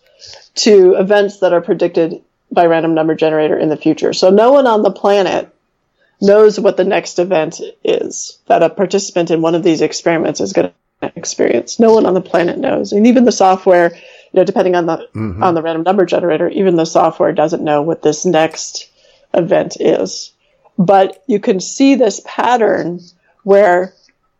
to 0.55 0.95
events 0.95 1.39
that 1.39 1.53
are 1.53 1.61
predicted 1.61 2.23
by 2.51 2.65
random 2.65 2.93
number 2.93 3.13
generator 3.13 3.57
in 3.57 3.69
the 3.69 3.77
future. 3.77 4.13
So 4.13 4.29
no 4.29 4.51
one 4.51 4.67
on 4.67 4.81
the 4.81 4.91
planet 4.91 5.53
knows 6.19 6.59
what 6.59 6.77
the 6.77 6.83
next 6.83 7.19
event 7.19 7.61
is 7.83 8.39
that 8.47 8.63
a 8.63 8.69
participant 8.69 9.29
in 9.29 9.41
one 9.41 9.53
of 9.53 9.63
these 9.63 9.81
experiments 9.81 10.41
is 10.41 10.53
going 10.53 10.71
to 11.01 11.11
experience. 11.15 11.79
No 11.79 11.93
one 11.93 12.07
on 12.07 12.15
the 12.15 12.21
planet 12.21 12.57
knows, 12.57 12.91
and 12.91 13.05
even 13.05 13.25
the 13.25 13.31
software, 13.31 13.95
you 14.31 14.39
know, 14.39 14.43
depending 14.43 14.75
on 14.75 14.85
the 14.85 14.97
mm-hmm. 15.15 15.43
on 15.43 15.53
the 15.53 15.61
random 15.61 15.83
number 15.83 16.05
generator, 16.05 16.49
even 16.49 16.75
the 16.75 16.85
software 16.85 17.31
doesn't 17.33 17.63
know 17.63 17.81
what 17.81 18.01
this 18.01 18.25
next 18.25 18.89
event 19.33 19.77
is. 19.79 20.33
But 20.77 21.23
you 21.27 21.39
can 21.39 21.59
see 21.59 21.95
this 21.95 22.21
pattern 22.25 23.01
where 23.43 23.93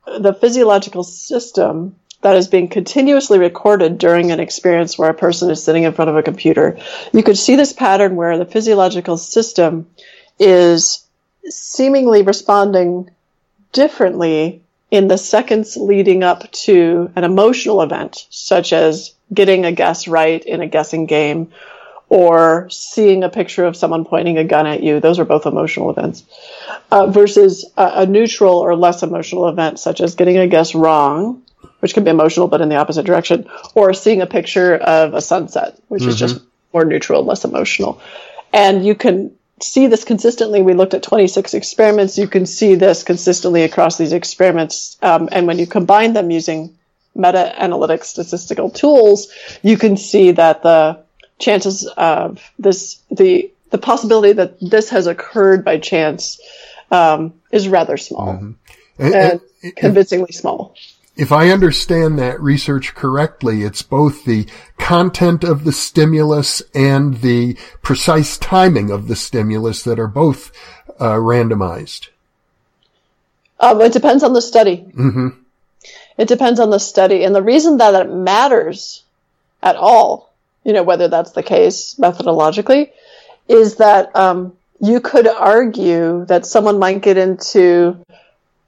the 0.06 0.34
physiological 0.34 1.04
system 1.04 1.96
that 2.22 2.36
is 2.36 2.48
being 2.48 2.68
continuously 2.68 3.40
recorded 3.40 3.98
during 3.98 4.32
an 4.32 4.40
experience 4.40 4.98
where 4.98 5.10
a 5.10 5.16
person 5.16 5.50
is 5.50 5.64
sitting 5.64 5.84
in 5.84 5.94
front 5.94 6.10
of 6.10 6.18
a 6.18 6.24
computer. 6.24 6.78
You 7.14 7.24
could 7.24 7.38
see 7.38 7.56
this 7.56 7.74
pattern 7.74 8.16
where 8.16 8.38
the 8.38 8.46
physiological 8.46 9.18
system 9.18 9.88
is 10.40 11.06
seemingly 11.46 12.24
responding 12.24 13.10
differently 13.72 14.62
in 14.90 15.08
the 15.08 15.18
seconds 15.18 15.78
leading 15.78 16.24
up 16.24 16.52
to 16.52 17.12
an 17.16 17.24
emotional 17.24 17.82
event, 17.82 18.26
such 18.30 18.74
as 18.74 19.14
getting 19.34 19.66
a 19.66 19.72
guess 19.72 20.08
right 20.08 20.44
in 20.44 20.62
a 20.62 20.68
guessing 20.68 21.06
game 21.06 21.52
or 22.10 22.70
seeing 22.70 23.24
a 23.24 23.30
picture 23.30 23.66
of 23.66 23.76
someone 23.76 24.06
pointing 24.06 24.38
a 24.38 24.44
gun 24.44 24.66
at 24.66 24.82
you. 24.82 25.00
Those 25.00 25.20
are 25.20 25.26
both 25.26 25.46
emotional 25.46 25.90
events. 25.90 26.24
Uh, 26.90 27.08
versus 27.08 27.66
a, 27.76 27.92
a 27.96 28.06
neutral 28.06 28.60
or 28.60 28.76
less 28.76 29.04
emotional 29.04 29.50
event, 29.50 29.80
such 29.80 30.00
as 30.00 30.16
getting 30.16 30.38
a 30.38 30.48
guess 30.48 30.74
wrong, 30.74 31.42
which 31.80 31.94
can 31.94 32.06
be 32.06 32.10
emotional 32.10 32.48
but 32.48 32.62
in 32.62 32.70
the 32.70 32.78
opposite 32.78 33.06
direction, 33.06 33.50
or 33.76 33.94
seeing 33.94 34.22
a 34.22 34.28
picture 34.28 34.76
of 34.76 35.14
a 35.14 35.22
sunset, 35.22 35.78
which 35.90 36.04
is 36.04 36.18
just 36.18 36.42
more 36.74 36.86
neutral, 36.86 37.26
less 37.26 37.44
emotional. 37.44 38.02
And 38.54 38.86
you 38.86 38.96
can 38.96 39.36
see 39.62 39.88
this 39.88 40.04
consistently. 40.04 40.62
We 40.62 40.74
looked 40.74 40.94
at 40.94 41.04
26 41.04 41.54
experiments. 41.54 42.18
You 42.18 42.28
can 42.28 42.46
see 42.46 42.76
this 42.76 43.04
consistently 43.04 43.64
across 43.64 43.98
these 43.98 44.14
experiments. 44.14 44.98
Um, 45.02 45.28
and 45.32 45.48
when 45.48 45.60
you 45.60 45.68
combine 45.68 46.14
them 46.14 46.32
using 46.32 46.77
meta-analytic 47.18 48.04
statistical 48.04 48.70
tools, 48.70 49.28
you 49.64 49.78
can 49.78 49.98
see 49.98 50.32
that 50.32 50.64
the 50.64 51.04
chances 51.40 51.86
of 51.98 52.42
this, 52.60 53.02
the 53.12 53.52
the 53.70 53.78
possibility 53.78 54.32
that 54.34 54.58
this 54.62 54.90
has 54.92 55.08
occurred 55.08 55.66
by 55.66 55.78
chance 55.78 56.40
um, 56.90 57.34
is 57.52 57.68
rather 57.68 57.98
small 57.98 58.30
And- 58.30 58.56
and 58.98 59.42
and- 59.62 59.76
convincingly 59.76 60.32
small. 60.32 60.74
if 61.18 61.32
I 61.34 61.50
understand 61.50 62.18
that 62.20 62.40
research 62.40 62.96
correctly, 62.96 63.64
it's 63.64 63.82
both 63.82 64.24
the 64.24 64.48
content 64.78 65.44
of 65.44 65.66
the 65.66 65.72
stimulus 65.74 66.62
and 66.74 67.20
the 67.22 67.58
precise 67.82 68.38
timing 68.38 68.90
of 68.90 69.08
the 69.10 69.16
stimulus 69.18 69.84
that 69.84 70.00
are 70.00 70.08
both 70.08 70.52
uh, 71.00 71.16
randomized. 71.16 72.08
Um, 73.60 73.82
it 73.82 73.92
depends 73.92 74.24
on 74.24 74.34
the 74.34 74.42
study. 74.42 74.86
Mm-hmm. 74.96 75.28
It 76.18 76.28
depends 76.28 76.60
on 76.60 76.70
the 76.70 76.80
study, 76.80 77.24
and 77.24 77.36
the 77.36 77.44
reason 77.44 77.78
that 77.78 77.94
it 77.94 78.12
matters 78.12 79.04
at 79.62 79.76
all, 79.76 80.34
you 80.64 80.74
know, 80.74 80.84
whether 80.84 81.08
that's 81.08 81.32
the 81.32 81.44
case 81.44 81.96
methodologically, 82.00 82.92
is 83.48 83.76
that 83.78 84.16
um, 84.16 84.54
you 84.82 85.00
could 85.00 85.28
argue 85.28 86.26
that 86.26 86.46
someone 86.46 86.80
might 86.80 87.02
get 87.02 87.18
into. 87.18 87.98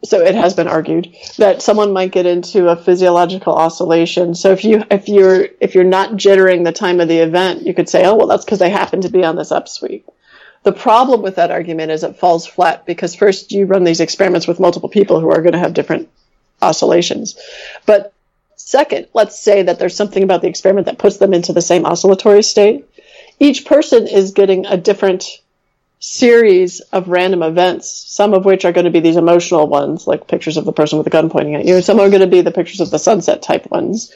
So 0.05 0.21
it 0.21 0.33
has 0.33 0.53
been 0.53 0.69
argued 0.69 1.13
that 1.39 1.62
someone 1.62 1.91
might 1.91 2.13
get 2.13 2.25
into 2.25 2.69
a 2.69 2.77
physiological 2.77 3.53
oscillation. 3.53 4.33
So 4.33 4.51
if 4.51 4.63
you 4.63 4.83
if 4.89 5.09
you're 5.09 5.47
if 5.59 5.75
you're 5.75 5.83
not 5.83 6.12
jittering 6.12 6.63
the 6.63 6.71
time 6.71 7.01
of 7.01 7.09
the 7.09 7.17
event, 7.17 7.63
you 7.65 7.73
could 7.73 7.89
say, 7.89 8.05
oh 8.05 8.15
well, 8.15 8.27
that's 8.27 8.45
because 8.45 8.59
they 8.59 8.69
happen 8.69 9.01
to 9.01 9.09
be 9.09 9.25
on 9.25 9.35
this 9.35 9.51
upsweep. 9.51 10.03
The 10.63 10.71
problem 10.71 11.21
with 11.21 11.35
that 11.35 11.51
argument 11.51 11.91
is 11.91 12.03
it 12.03 12.17
falls 12.17 12.45
flat 12.45 12.85
because 12.85 13.15
first 13.15 13.51
you 13.51 13.65
run 13.65 13.83
these 13.83 13.99
experiments 13.99 14.47
with 14.47 14.59
multiple 14.59 14.89
people 14.89 15.19
who 15.19 15.31
are 15.31 15.41
going 15.41 15.53
to 15.53 15.59
have 15.59 15.73
different 15.73 16.09
oscillations. 16.62 17.38
But 17.86 18.13
Second, 18.69 19.08
let's 19.15 19.39
say 19.39 19.63
that 19.63 19.80
there's 19.80 19.95
something 19.95 20.22
about 20.22 20.43
the 20.43 20.48
experiment 20.48 20.86
that 20.86 21.00
puts 21.00 21.17
them 21.17 21.34
into 21.34 21.54
the 21.54 21.62
same 21.62 21.88
oscillatory 21.88 22.43
state. 22.43 22.86
Each 23.39 23.65
person 23.65 24.06
is 24.06 24.34
getting 24.34 24.67
a 24.67 24.78
different 24.78 25.26
series 26.02 26.80
of 26.91 27.10
random 27.10 27.41
events, 27.41 27.89
some 27.89 28.34
of 28.34 28.45
which 28.45 28.65
are 28.65 28.72
going 28.72 28.86
to 28.86 28.91
be 28.91 29.00
these 29.00 29.17
emotional 29.17 29.67
ones, 29.67 30.08
like 30.08 30.28
pictures 30.28 30.56
of 30.56 30.65
the 30.65 30.72
person 30.72 30.98
with 30.98 31.06
the 31.06 31.10
gun 31.10 31.30
pointing 31.30 31.56
at 31.56 31.65
you. 31.65 31.82
Some 31.82 32.00
are 32.00 32.10
going 32.10 32.22
to 32.22 32.28
be 32.28 32.41
the 32.41 32.52
pictures 32.52 32.80
of 32.80 32.89
the 32.89 33.00
sunset 33.00 33.41
type 33.41 33.69
ones. 33.72 34.13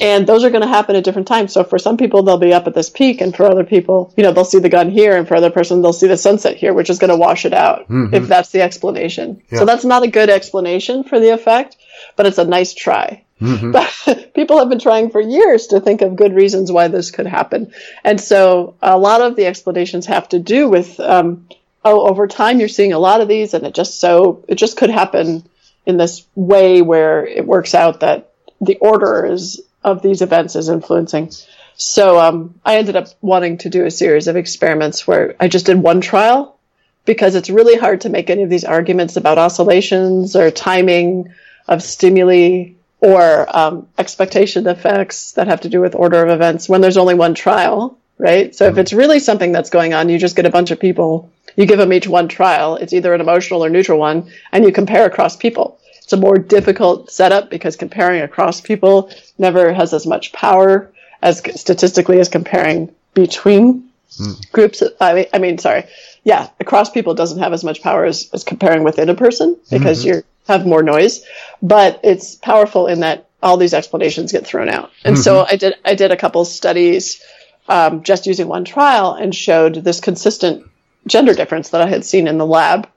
And 0.00 0.26
those 0.26 0.42
are 0.42 0.50
going 0.50 0.62
to 0.62 0.68
happen 0.68 0.96
at 0.96 1.04
different 1.04 1.28
times. 1.28 1.52
So 1.52 1.64
for 1.64 1.78
some 1.78 1.96
people, 1.96 2.22
they'll 2.22 2.38
be 2.38 2.52
up 2.52 2.66
at 2.66 2.74
this 2.74 2.90
peak, 2.90 3.20
and 3.20 3.34
for 3.34 3.44
other 3.44 3.64
people, 3.64 4.12
you 4.16 4.22
know, 4.22 4.32
they'll 4.32 4.44
see 4.44 4.58
the 4.58 4.68
gun 4.68 4.90
here, 4.90 5.16
and 5.16 5.26
for 5.26 5.36
other 5.36 5.50
person, 5.50 5.80
they'll 5.80 5.92
see 5.92 6.08
the 6.08 6.16
sunset 6.16 6.56
here, 6.56 6.74
which 6.74 6.90
is 6.90 6.98
going 6.98 7.10
to 7.10 7.16
wash 7.16 7.44
it 7.44 7.54
out, 7.54 7.88
mm-hmm. 7.88 8.14
if 8.14 8.26
that's 8.26 8.50
the 8.50 8.62
explanation. 8.62 9.42
Yeah. 9.50 9.60
So 9.60 9.64
that's 9.64 9.84
not 9.84 10.02
a 10.02 10.08
good 10.08 10.28
explanation 10.28 11.04
for 11.04 11.20
the 11.20 11.30
effect, 11.30 11.76
but 12.16 12.26
it's 12.26 12.38
a 12.38 12.44
nice 12.44 12.74
try. 12.74 13.24
Mm-hmm. 13.40 13.72
But 13.72 14.32
people 14.34 14.58
have 14.58 14.68
been 14.68 14.78
trying 14.78 15.10
for 15.10 15.20
years 15.20 15.68
to 15.68 15.80
think 15.80 16.00
of 16.00 16.16
good 16.16 16.34
reasons 16.34 16.70
why 16.70 16.88
this 16.88 17.10
could 17.10 17.26
happen. 17.26 17.72
And 18.04 18.20
so 18.20 18.76
a 18.80 18.96
lot 18.96 19.20
of 19.20 19.36
the 19.36 19.46
explanations 19.46 20.06
have 20.06 20.28
to 20.30 20.38
do 20.38 20.68
with, 20.68 21.00
um, 21.00 21.48
oh, 21.84 22.08
over 22.08 22.28
time 22.28 22.60
you're 22.60 22.68
seeing 22.68 22.92
a 22.92 22.98
lot 22.98 23.20
of 23.20 23.28
these 23.28 23.54
and 23.54 23.66
it 23.66 23.74
just 23.74 23.98
so, 23.98 24.44
it 24.48 24.54
just 24.54 24.76
could 24.76 24.90
happen 24.90 25.44
in 25.84 25.96
this 25.96 26.24
way 26.36 26.82
where 26.82 27.26
it 27.26 27.44
works 27.44 27.74
out 27.74 28.00
that 28.00 28.32
the 28.60 28.76
order 28.76 29.26
is, 29.26 29.60
of 29.82 30.02
these 30.02 30.22
events 30.22 30.54
is 30.54 30.68
influencing. 30.68 31.32
So 31.74 32.20
um, 32.20 32.60
I 32.64 32.76
ended 32.76 32.94
up 32.94 33.08
wanting 33.20 33.58
to 33.58 33.70
do 33.70 33.84
a 33.84 33.90
series 33.90 34.28
of 34.28 34.36
experiments 34.36 35.06
where 35.06 35.34
I 35.40 35.48
just 35.48 35.66
did 35.66 35.78
one 35.78 36.00
trial 36.00 36.56
because 37.04 37.34
it's 37.34 37.50
really 37.50 37.76
hard 37.76 38.02
to 38.02 38.08
make 38.08 38.30
any 38.30 38.44
of 38.44 38.50
these 38.50 38.64
arguments 38.64 39.16
about 39.16 39.38
oscillations 39.38 40.36
or 40.36 40.52
timing 40.52 41.32
of 41.68 41.82
stimuli 41.82 42.72
or 43.00 43.46
um, 43.56 43.88
expectation 43.98 44.66
effects 44.66 45.32
that 45.32 45.48
have 45.48 45.62
to 45.62 45.68
do 45.68 45.80
with 45.80 45.94
order 45.94 46.22
of 46.22 46.30
events 46.30 46.68
when 46.68 46.80
there's 46.80 46.96
only 46.96 47.14
one 47.14 47.34
trial, 47.34 47.98
right? 48.18 48.54
So 48.54 48.64
mm-hmm. 48.64 48.72
if 48.72 48.80
it's 48.80 48.92
really 48.92 49.18
something 49.18 49.52
that's 49.52 49.70
going 49.70 49.92
on, 49.92 50.08
you 50.08 50.18
just 50.18 50.36
get 50.36 50.46
a 50.46 50.50
bunch 50.50 50.70
of 50.70 50.78
people, 50.78 51.30
you 51.56 51.66
give 51.66 51.78
them 51.78 51.92
each 51.92 52.06
one 52.06 52.28
trial. 52.28 52.76
It's 52.76 52.92
either 52.92 53.12
an 53.12 53.20
emotional 53.20 53.64
or 53.64 53.68
neutral 53.68 53.98
one, 53.98 54.30
and 54.52 54.64
you 54.64 54.72
compare 54.72 55.04
across 55.04 55.36
people. 55.36 55.78
It's 56.02 56.12
a 56.12 56.16
more 56.16 56.38
difficult 56.38 57.10
setup 57.10 57.50
because 57.50 57.76
comparing 57.76 58.22
across 58.22 58.60
people 58.60 59.10
never 59.38 59.72
has 59.72 59.92
as 59.92 60.06
much 60.06 60.32
power 60.32 60.90
as 61.22 61.42
statistically 61.60 62.20
as 62.20 62.28
comparing 62.28 62.94
between 63.14 63.88
mm. 64.18 64.52
groups. 64.52 64.82
I 65.00 65.14
mean, 65.14 65.26
I 65.32 65.38
mean, 65.38 65.58
sorry. 65.58 65.84
Yeah, 66.24 66.48
across 66.60 66.90
people 66.90 67.14
doesn't 67.14 67.40
have 67.40 67.52
as 67.52 67.64
much 67.64 67.82
power 67.82 68.04
as, 68.04 68.30
as 68.32 68.44
comparing 68.44 68.84
within 68.84 69.08
a 69.08 69.14
person 69.14 69.56
because 69.70 70.00
mm-hmm. 70.00 70.08
you're 70.08 70.24
have 70.48 70.66
more 70.66 70.82
noise, 70.82 71.24
but 71.62 72.00
it's 72.02 72.34
powerful 72.34 72.86
in 72.86 73.00
that 73.00 73.28
all 73.42 73.56
these 73.56 73.74
explanations 73.74 74.32
get 74.32 74.46
thrown 74.46 74.68
out. 74.68 74.90
And 75.04 75.14
mm-hmm. 75.14 75.22
so 75.22 75.46
I 75.48 75.56
did 75.56 75.74
I 75.84 75.94
did 75.94 76.10
a 76.10 76.16
couple 76.16 76.44
studies 76.44 77.22
um, 77.68 78.02
just 78.02 78.26
using 78.26 78.48
one 78.48 78.64
trial 78.64 79.14
and 79.14 79.34
showed 79.34 79.74
this 79.76 80.00
consistent 80.00 80.68
gender 81.06 81.34
difference 81.34 81.70
that 81.70 81.80
I 81.80 81.86
had 81.88 82.04
seen 82.04 82.26
in 82.26 82.38
the 82.38 82.46
lab 82.46 82.88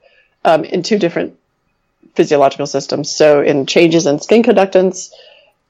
um, 0.44 0.64
in 0.64 0.82
two 0.82 0.98
different 0.98 1.38
physiological 2.14 2.66
systems. 2.66 3.10
So 3.10 3.42
in 3.42 3.66
changes 3.66 4.06
in 4.06 4.20
skin 4.20 4.42
conductance, 4.42 5.10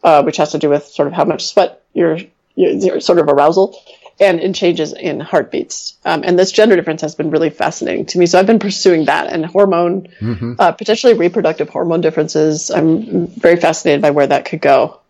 uh, 0.03 0.23
which 0.23 0.37
has 0.37 0.53
to 0.53 0.59
do 0.59 0.69
with 0.71 0.87
sort 0.87 1.09
of 1.09 1.15
how 1.15 1.25
much 1.25 1.47
sweat 1.47 1.83
your, 1.93 2.19
your 2.55 3.01
sort 3.01 3.19
of 3.19 3.29
arousal, 3.29 3.79
and 4.19 4.41
in 4.41 4.53
changes 4.53 4.93
in 4.93 5.21
heartbeats. 5.21 5.97
Um, 6.05 6.23
and 6.25 6.39
this 6.39 6.53
gender 6.53 6.77
difference 6.77 7.03
has 7.03 7.15
been 7.15 7.31
really 7.31 7.51
fascinating 7.51 8.07
to 8.07 8.19
me. 8.19 8.27
So 8.27 8.39
I've 8.39 8.47
been 8.47 8.59
pursuing 8.59 9.05
that 9.07 9.33
and 9.33 9.45
hormone, 9.45 10.09
mm-hmm. 10.21 10.55
uh, 10.59 10.73
potentially 10.73 11.15
reproductive 11.15 11.69
hormone 11.69 12.01
differences. 12.01 12.71
I'm 12.71 13.27
very 13.27 13.57
fascinated 13.57 14.03
by 14.03 14.11
where 14.11 14.27
that 14.27 14.47
could 14.47 14.61
go. 14.61 15.01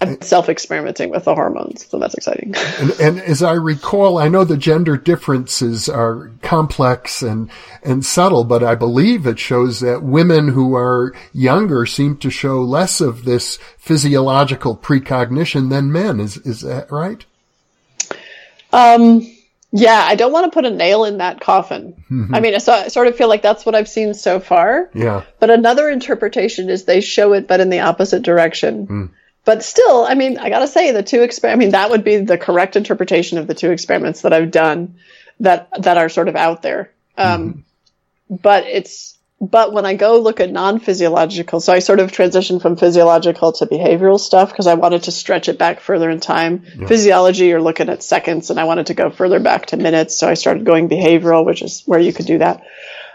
I'm 0.00 0.20
self 0.22 0.48
experimenting 0.48 1.10
with 1.10 1.24
the 1.24 1.34
hormones, 1.34 1.86
so 1.86 1.98
that's 1.98 2.14
exciting. 2.14 2.54
And, 2.78 2.90
and, 3.00 3.20
as 3.20 3.42
I 3.42 3.52
recall, 3.52 4.18
I 4.18 4.28
know 4.28 4.44
the 4.44 4.56
gender 4.56 4.96
differences 4.96 5.88
are 5.88 6.32
complex 6.42 7.22
and, 7.22 7.48
and 7.82 8.04
subtle, 8.04 8.44
but 8.44 8.62
I 8.62 8.74
believe 8.74 9.26
it 9.26 9.38
shows 9.38 9.80
that 9.80 10.02
women 10.02 10.48
who 10.48 10.74
are 10.74 11.14
younger 11.32 11.86
seem 11.86 12.16
to 12.18 12.30
show 12.30 12.60
less 12.60 13.00
of 13.00 13.24
this 13.24 13.58
physiological 13.78 14.74
precognition 14.74 15.68
than 15.68 15.92
men. 15.92 16.18
Is, 16.18 16.38
is 16.38 16.62
that 16.62 16.90
right? 16.90 17.24
Um, 18.74 19.30
yeah, 19.76 20.04
I 20.06 20.14
don't 20.14 20.32
want 20.32 20.44
to 20.46 20.54
put 20.54 20.64
a 20.64 20.70
nail 20.70 21.04
in 21.04 21.18
that 21.18 21.40
coffin. 21.40 21.94
Mm-hmm. 22.10 22.34
I 22.34 22.40
mean, 22.40 22.54
I, 22.54 22.56
I, 22.56 22.88
sort 22.88 23.08
of 23.08 23.16
feel 23.16 23.28
like 23.28 23.42
that's 23.42 23.66
what 23.66 23.74
I've 23.74 23.88
seen 23.88 24.14
so 24.14 24.38
far. 24.38 24.90
Yeah. 24.94 25.24
But 25.40 25.50
another 25.50 25.88
interpretation 25.88 26.70
is 26.70 26.84
they 26.84 27.00
show 27.00 27.32
it, 27.32 27.48
but 27.48 27.60
in 27.60 27.70
the 27.70 27.80
opposite 27.80 28.22
direction. 28.22 28.86
Mm. 28.86 29.10
But 29.44 29.62
still, 29.64 30.04
I 30.04 30.14
mean, 30.14 30.38
I 30.38 30.48
gotta 30.48 30.68
say 30.68 30.92
the 30.92 31.02
two 31.02 31.18
exper- 31.18 31.52
I 31.52 31.56
mean, 31.56 31.70
that 31.70 31.90
would 31.90 32.04
be 32.04 32.18
the 32.18 32.38
correct 32.38 32.76
interpretation 32.76 33.38
of 33.38 33.46
the 33.46 33.54
two 33.54 33.70
experiments 33.70 34.22
that 34.22 34.32
I've 34.32 34.50
done 34.50 34.96
that 35.40 35.68
that 35.82 35.98
are 35.98 36.08
sort 36.08 36.28
of 36.28 36.36
out 36.36 36.62
there. 36.62 36.92
Um, 37.18 37.64
mm-hmm. 38.28 38.36
But 38.36 38.64
it's 38.66 39.13
but 39.50 39.72
when 39.72 39.84
I 39.84 39.94
go 39.94 40.18
look 40.20 40.40
at 40.40 40.50
non 40.50 40.78
physiological, 40.78 41.60
so 41.60 41.72
I 41.72 41.80
sort 41.80 42.00
of 42.00 42.12
transitioned 42.12 42.62
from 42.62 42.76
physiological 42.76 43.52
to 43.52 43.66
behavioral 43.66 44.18
stuff 44.18 44.50
because 44.50 44.66
I 44.66 44.74
wanted 44.74 45.04
to 45.04 45.12
stretch 45.12 45.48
it 45.48 45.58
back 45.58 45.80
further 45.80 46.10
in 46.10 46.20
time. 46.20 46.64
Yeah. 46.78 46.86
Physiology, 46.86 47.46
you're 47.46 47.60
looking 47.60 47.88
at 47.88 48.02
seconds, 48.02 48.50
and 48.50 48.60
I 48.60 48.64
wanted 48.64 48.86
to 48.86 48.94
go 48.94 49.10
further 49.10 49.40
back 49.40 49.66
to 49.66 49.76
minutes. 49.76 50.18
So 50.18 50.28
I 50.28 50.34
started 50.34 50.64
going 50.64 50.88
behavioral, 50.88 51.44
which 51.44 51.62
is 51.62 51.82
where 51.86 52.00
you 52.00 52.12
could 52.12 52.26
do 52.26 52.38
that. 52.38 52.64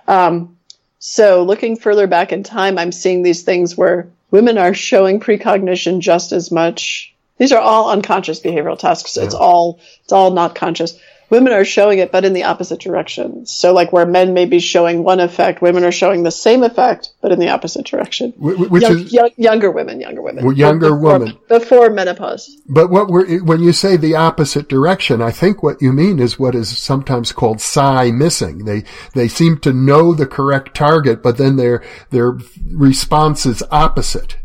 Um, 0.07 0.57
so 0.99 1.43
looking 1.43 1.77
further 1.77 2.07
back 2.07 2.31
in 2.31 2.43
time, 2.43 2.77
I'm 2.77 2.91
seeing 2.91 3.23
these 3.23 3.43
things 3.43 3.77
where 3.77 4.09
women 4.31 4.57
are 4.57 4.73
showing 4.73 5.19
precognition 5.19 6.01
just 6.01 6.31
as 6.31 6.51
much. 6.51 7.13
These 7.37 7.53
are 7.53 7.61
all 7.61 7.91
unconscious 7.91 8.41
behavioral 8.41 8.77
tasks. 8.77 9.15
Yeah. 9.15 9.23
It's 9.23 9.35
all, 9.35 9.79
it's 10.03 10.11
all 10.11 10.31
not 10.31 10.55
conscious 10.55 10.99
women 11.29 11.53
are 11.53 11.65
showing 11.65 11.99
it, 11.99 12.11
but 12.11 12.25
in 12.25 12.33
the 12.33 12.43
opposite 12.43 12.79
direction. 12.79 13.45
So, 13.45 13.73
like 13.73 13.93
where 13.93 14.05
men 14.05 14.33
may 14.33 14.45
be 14.45 14.59
showing 14.59 15.03
one 15.03 15.19
effect, 15.19 15.61
women 15.61 15.83
are 15.83 15.91
showing 15.91 16.23
the 16.23 16.31
same 16.31 16.63
effect, 16.63 17.11
but 17.21 17.31
in 17.31 17.39
the 17.39 17.49
opposite 17.49 17.85
direction. 17.85 18.33
Which 18.37 18.83
young, 18.83 18.99
is 18.99 19.13
young, 19.13 19.29
younger 19.37 19.71
women, 19.71 20.01
younger 20.01 20.21
women, 20.21 20.45
well, 20.45 20.53
younger 20.53 20.91
before, 20.91 21.19
women 21.19 21.37
before 21.47 21.89
menopause. 21.89 22.57
But 22.67 22.89
what 22.89 23.07
we're, 23.09 23.43
when 23.43 23.61
you 23.61 23.73
say 23.73 23.97
the 23.97 24.15
opposite 24.15 24.67
direction, 24.67 25.21
I 25.21 25.31
think 25.31 25.63
what 25.63 25.81
you 25.81 25.93
mean 25.93 26.19
is 26.19 26.39
what 26.39 26.55
is 26.55 26.77
sometimes 26.77 27.31
called 27.31 27.61
psi 27.61 28.11
missing. 28.11 28.65
They 28.65 28.83
they 29.13 29.27
seem 29.27 29.59
to 29.59 29.73
know 29.73 30.13
the 30.13 30.27
correct 30.27 30.75
target, 30.75 31.21
but 31.21 31.37
then 31.37 31.55
their 31.55 31.83
their 32.09 32.37
response 32.71 33.45
is 33.45 33.63
opposite. 33.71 34.37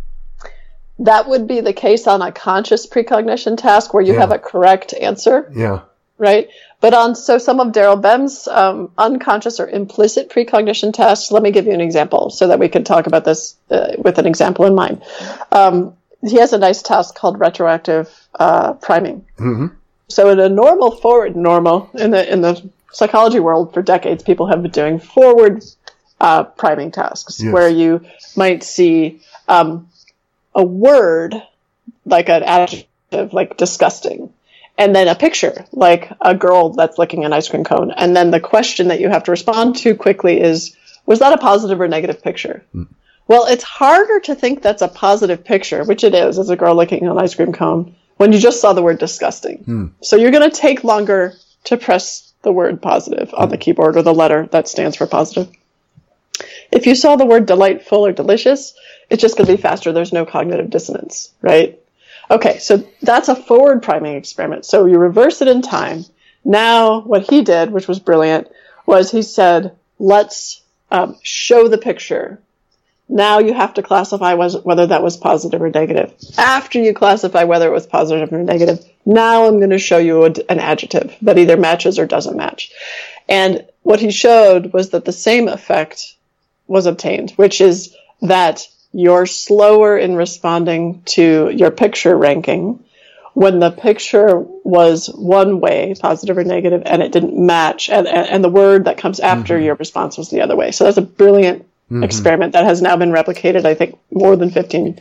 That 1.01 1.29
would 1.29 1.49
be 1.49 1.61
the 1.61 1.73
case 1.73 2.07
on 2.07 2.23
a 2.23 2.31
conscious 2.31 2.87
precognition 2.87 3.57
task 3.57 3.92
where 3.92 4.03
you 4.03 4.12
yeah. 4.12 4.20
have 4.20 4.31
a 4.31 4.38
correct 4.38 4.94
answer. 4.94 5.51
Yeah 5.53 5.81
right? 6.18 6.49
But 6.85 6.92
on 6.92 7.14
so 7.14 7.38
some 7.38 7.61
of 7.61 7.68
Daryl 7.68 7.99
Bem's 7.99 8.47
um, 8.47 8.90
unconscious 8.99 9.59
or 9.59 9.66
implicit 9.66 10.29
precognition 10.29 10.92
tests, 10.92 11.33
let 11.33 11.42
me 11.42 11.51
give 11.51 11.64
you 11.64 11.73
an 11.73 11.81
example 11.81 12.29
so 12.29 12.49
that 12.49 12.59
we 12.59 12.68
can 12.68 12.85
talk 12.85 13.07
about 13.07 13.25
this 13.25 13.57
uh, 13.70 13.92
with 13.97 14.18
an 14.18 14.27
example 14.27 14.66
in 14.66 14.75
mind. 14.75 15.03
Um, 15.51 15.97
he 16.20 16.37
has 16.37 16.53
a 16.53 16.59
nice 16.59 16.83
test 16.83 17.14
called 17.14 17.40
retroactive 17.40 18.12
uh, 18.38 18.75
priming. 18.75 19.25
Mm-hmm. 19.38 19.68
So 20.09 20.29
in 20.29 20.38
a 20.38 20.51
normal 20.51 20.90
forward 20.90 21.37
normal 21.37 21.88
in 21.94 22.11
the 22.11 22.31
in 22.31 22.42
the 22.42 22.62
psychology 22.92 23.40
world 23.40 23.73
for 23.73 23.81
decades, 23.81 24.23
people 24.23 24.49
have 24.49 24.61
been 24.61 24.70
doing 24.70 24.99
forward 24.99 25.64
uh, 26.20 26.44
priming 26.44 26.90
tasks 26.90 27.40
yes. 27.42 27.51
where 27.51 27.70
you 27.70 28.05
might 28.37 28.62
see 28.62 29.23
um, 29.49 29.88
a 30.55 30.62
word 30.62 31.35
like 32.05 32.29
an 32.29 32.42
adjective 32.42 33.33
like 33.33 33.57
disgusting 33.57 34.35
and 34.77 34.95
then 34.95 35.09
a 35.09 35.15
picture, 35.15 35.67
like 35.73 36.11
a 36.21 36.35
girl 36.35 36.71
that's 36.71 36.99
licking 36.99 37.25
an 37.25 37.33
ice 37.33 37.49
cream 37.49 37.65
cone. 37.65 37.93
And 37.93 38.17
then 38.17 38.31
the 38.31 38.41
question 38.41 38.89
that 38.89 39.01
you 39.01 39.09
have 39.09 39.25
to 39.25 39.31
respond 39.31 39.77
to 39.77 39.95
quickly 39.95 40.41
is, 40.41 40.77
was 41.07 41.21
that 41.21 41.33
a 41.33 41.39
positive 41.39 41.81
or 41.81 41.89
negative 41.89 42.23
picture? 42.23 42.65
Mm. 42.75 42.89
Well, 43.27 43.47
it's 43.47 43.63
harder 43.63 44.21
to 44.21 44.35
think 44.35 44.61
that's 44.61 44.83
a 44.83 44.89
positive 44.89 45.45
picture, 45.45 45.85
which 45.85 46.05
it 46.05 46.15
is, 46.15 46.39
as 46.39 46.51
a 46.51 46.57
girl 46.57 46.75
licking 46.75 47.07
an 47.07 47.19
ice 47.19 47.35
cream 47.35 47.53
cone, 47.53 47.95
when 48.17 48.33
you 48.33 48.39
just 48.39 48.61
saw 48.61 48.73
the 48.73 48.83
word 48.83 48.99
disgusting. 48.99 49.65
Mm. 49.65 49.91
So 50.03 50.17
you're 50.17 50.31
going 50.31 50.51
to 50.51 50.57
take 50.57 50.85
longer 50.85 51.35
to 51.65 51.77
press 51.77 52.33
the 52.43 52.53
word 52.53 52.83
positive 52.83 53.33
on 53.35 53.49
the 53.49 53.57
keyboard 53.57 53.97
or 53.97 54.03
the 54.03 54.13
letter 54.13 54.47
that 54.53 54.69
stands 54.69 54.97
for 54.97 55.07
positive. 55.07 55.49
If 56.71 56.87
you 56.87 56.95
saw 56.95 57.17
the 57.17 57.25
word 57.25 57.47
delightful 57.47 58.05
or 58.05 58.13
delicious, 58.13 58.75
it's 59.09 59.23
just 59.23 59.37
going 59.37 59.47
to 59.47 59.57
be 59.57 59.63
faster. 59.63 59.93
There's 59.93 60.13
no 60.13 60.27
cognitive 60.27 60.71
dissonance, 60.71 61.33
right? 61.41 61.81
Okay, 62.31 62.59
so 62.59 62.87
that's 63.03 63.29
a 63.29 63.37
forward 63.37 63.83
priming 63.83 64.17
experiment. 64.17 64.65
So 64.65 64.87
you 64.87 64.99
reverse 64.99 65.43
it 65.43 65.49
in 65.49 65.63
time. 65.63 66.05
Now, 66.45 67.01
what 67.01 67.29
he 67.29 67.43
did, 67.43 67.71
which 67.71 67.89
was 67.89 67.99
brilliant, 67.99 68.49
was 68.87 69.11
he 69.11 69.23
said, 69.23 69.77
let's 69.99 70.63
um, 70.91 71.17
show 71.23 71.69
the 71.69 71.79
picture. 71.79 72.41
Now 73.09 73.39
you 73.39 73.53
have 73.53 73.75
to 73.75 73.83
classify 73.83 74.35
was, 74.35 74.57
whether 74.63 74.87
that 74.87 75.03
was 75.03 75.17
positive 75.17 75.61
or 75.61 75.71
negative. 75.71 76.15
After 76.39 76.81
you 76.81 76.95
classify 76.95 77.45
whether 77.45 77.69
it 77.69 77.73
was 77.73 77.87
positive 77.87 78.33
or 78.33 78.43
negative, 78.43 78.85
now 79.05 79.47
I'm 79.47 79.59
going 79.59 79.71
to 79.71 79.79
show 79.79 79.99
you 79.99 80.25
a, 80.25 80.33
an 80.49 80.59
adjective 80.59 81.15
that 81.23 81.39
either 81.39 81.57
matches 81.57 81.99
or 81.99 82.07
doesn't 82.07 82.37
match. 82.37 82.73
And 83.29 83.67
what 83.83 84.01
he 84.01 84.11
showed 84.11 84.73
was 84.73 84.91
that 84.91 85.05
the 85.05 85.13
same 85.13 85.49
effect 85.49 86.17
was 86.67 86.87
obtained, 86.87 87.33
which 87.33 87.61
is 87.61 87.95
that 88.23 88.67
you're 88.95 89.27
slower 89.27 89.99
in 89.99 90.15
responding 90.15 91.03
to 91.05 91.51
your 91.51 91.73
picture 91.73 92.17
ranking 92.17 92.85
when 93.35 93.59
the 93.59 93.73
picture 93.73 94.39
was 94.39 95.09
one 95.09 95.59
way, 95.59 95.93
positive 95.99 96.39
or 96.39 96.45
negative, 96.45 96.83
and 96.87 97.03
it 97.03 97.11
didn't 97.11 97.37
match, 97.37 97.91
and, 97.91 98.07
and, 98.07 98.45
the 98.45 98.49
word 98.49 98.85
that 98.85 98.97
comes 98.97 99.19
after 99.19 99.57
mm-hmm. 99.57 99.65
your 99.65 99.75
response 99.75 100.17
was 100.17 100.31
the 100.31 100.41
other 100.43 100.55
way. 100.55 100.71
So 100.71 100.85
that's 100.85 100.99
a 100.99 101.03
brilliant 101.03 101.63
mm-hmm. 101.63 102.05
experiment 102.05 102.53
that 102.53 102.65
has 102.65 102.81
now 102.81 102.97
been 102.97 103.11
replicated, 103.11 103.65
I 103.65 103.75
think, 103.75 103.99
more 104.13 104.37
than 104.37 104.51
15 104.51 105.01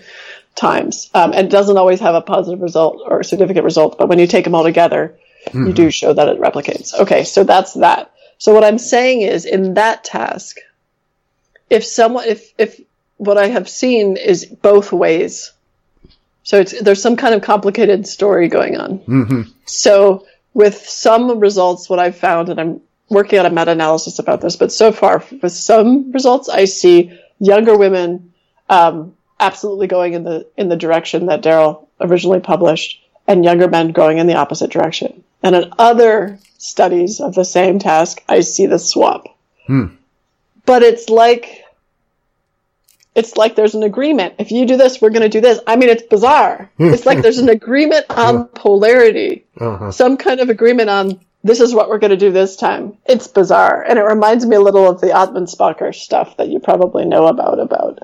times. 0.56 1.12
Um, 1.14 1.32
and 1.32 1.52
doesn't 1.52 1.78
always 1.78 2.00
have 2.00 2.16
a 2.16 2.22
positive 2.22 2.62
result 2.62 3.04
or 3.06 3.20
a 3.20 3.24
significant 3.24 3.66
result, 3.66 4.00
but 4.00 4.10
when 4.10 4.18
you 4.18 4.26
take 4.26 4.46
them 4.46 4.56
all 4.56 4.64
together, 4.64 5.16
mm-hmm. 5.46 5.68
you 5.68 5.74
do 5.74 5.92
show 5.92 6.12
that 6.12 6.28
it 6.28 6.40
replicates. 6.40 7.00
Okay, 7.00 7.26
so 7.26 7.44
that's 7.44 7.76
that. 7.76 8.12
So 8.40 8.56
what 8.56 8.64
I'm 8.64 8.80
saying 8.80 9.22
is, 9.22 9.46
in 9.46 9.76
that 9.76 10.04
task, 10.04 10.58
if 11.70 11.86
someone, 11.86 12.26
if 12.28 12.52
if 12.58 12.82
what 13.24 13.38
I 13.38 13.48
have 13.48 13.70
seen 13.70 14.18
is 14.18 14.46
both 14.46 14.92
ways, 14.92 15.52
so 16.44 16.60
it's 16.60 16.80
there's 16.82 17.02
some 17.02 17.16
kind 17.16 17.34
of 17.34 17.42
complicated 17.42 18.08
story 18.08 18.48
going 18.48 18.78
on. 18.78 19.00
Mm-hmm. 19.00 19.42
So 19.66 20.26
with 20.54 20.88
some 20.88 21.40
results, 21.40 21.90
what 21.90 22.00
I've 22.00 22.18
found, 22.18 22.50
and 22.50 22.60
I'm 22.60 22.82
working 23.10 23.40
on 23.40 23.46
a 23.46 23.50
meta-analysis 23.50 24.20
about 24.20 24.42
this, 24.42 24.56
but 24.56 24.72
so 24.72 24.92
far 24.92 25.24
with 25.42 25.52
some 25.52 26.12
results, 26.12 26.50
I 26.50 26.66
see 26.66 27.18
younger 27.40 27.78
women 27.78 28.34
um, 28.70 29.16
absolutely 29.40 29.88
going 29.88 30.14
in 30.14 30.24
the 30.24 30.48
in 30.58 30.70
the 30.70 30.76
direction 30.76 31.28
that 31.28 31.44
Daryl 31.44 31.88
originally 32.00 32.40
published, 32.40 33.02
and 33.28 33.46
younger 33.46 33.68
men 33.68 33.92
going 33.92 34.18
in 34.18 34.28
the 34.28 34.36
opposite 34.36 34.72
direction. 34.72 35.24
And 35.42 35.56
in 35.56 35.74
other 35.78 36.40
studies 36.58 37.20
of 37.20 37.36
the 37.36 37.46
same 37.46 37.80
task, 37.80 38.24
I 38.30 38.42
see 38.42 38.66
the 38.66 38.80
swap. 38.80 39.28
Hmm. 39.68 39.88
But 40.66 40.84
it's 40.84 41.10
like 41.10 41.63
it's 43.16 43.38
like 43.38 43.56
there's 43.56 43.76
an 43.76 43.84
agreement. 43.84 44.36
If 44.40 44.52
you 44.52 44.66
do 44.66 44.78
this, 44.78 45.02
we're 45.02 45.12
going 45.12 45.22
to 45.22 45.30
do 45.30 45.42
this. 45.42 45.60
I 45.68 45.76
mean, 45.76 45.90
it's 45.90 46.04
bizarre. 46.04 46.72
it's 46.80 47.06
like 47.06 47.22
there's 47.22 47.38
an 47.38 47.50
agreement 47.50 48.06
on 48.10 48.48
polarity, 48.48 49.46
uh-huh. 49.60 49.92
some 49.92 50.18
kind 50.18 50.40
of 50.40 50.50
agreement 50.50 50.90
on 50.90 51.20
this 51.44 51.60
is 51.60 51.74
what 51.74 51.90
we're 51.90 52.00
going 52.00 52.12
to 52.12 52.18
do 52.18 52.32
this 52.32 52.56
time. 52.56 52.98
It's 53.06 53.28
bizarre. 53.28 53.84
And 53.84 54.00
it 54.00 54.04
reminds 54.04 54.46
me 54.46 54.56
a 54.56 54.62
little 54.62 54.90
of 54.90 55.02
the 55.02 55.08
Atmanspacher 55.08 55.94
stuff 55.94 56.38
that 56.38 56.48
you 56.48 56.60
probably 56.60 57.06
know 57.06 57.28
about, 57.28 57.60
about 57.60 58.00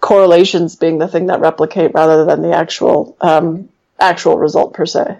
correlations 0.00 0.76
being 0.76 0.98
the 0.98 1.08
thing 1.08 1.26
that 1.26 1.40
replicate 1.40 1.94
rather 1.94 2.24
than 2.24 2.42
the 2.42 2.52
actual, 2.52 3.16
um, 3.20 3.68
actual 4.00 4.38
result 4.38 4.74
per 4.74 4.86
se. 4.86 5.18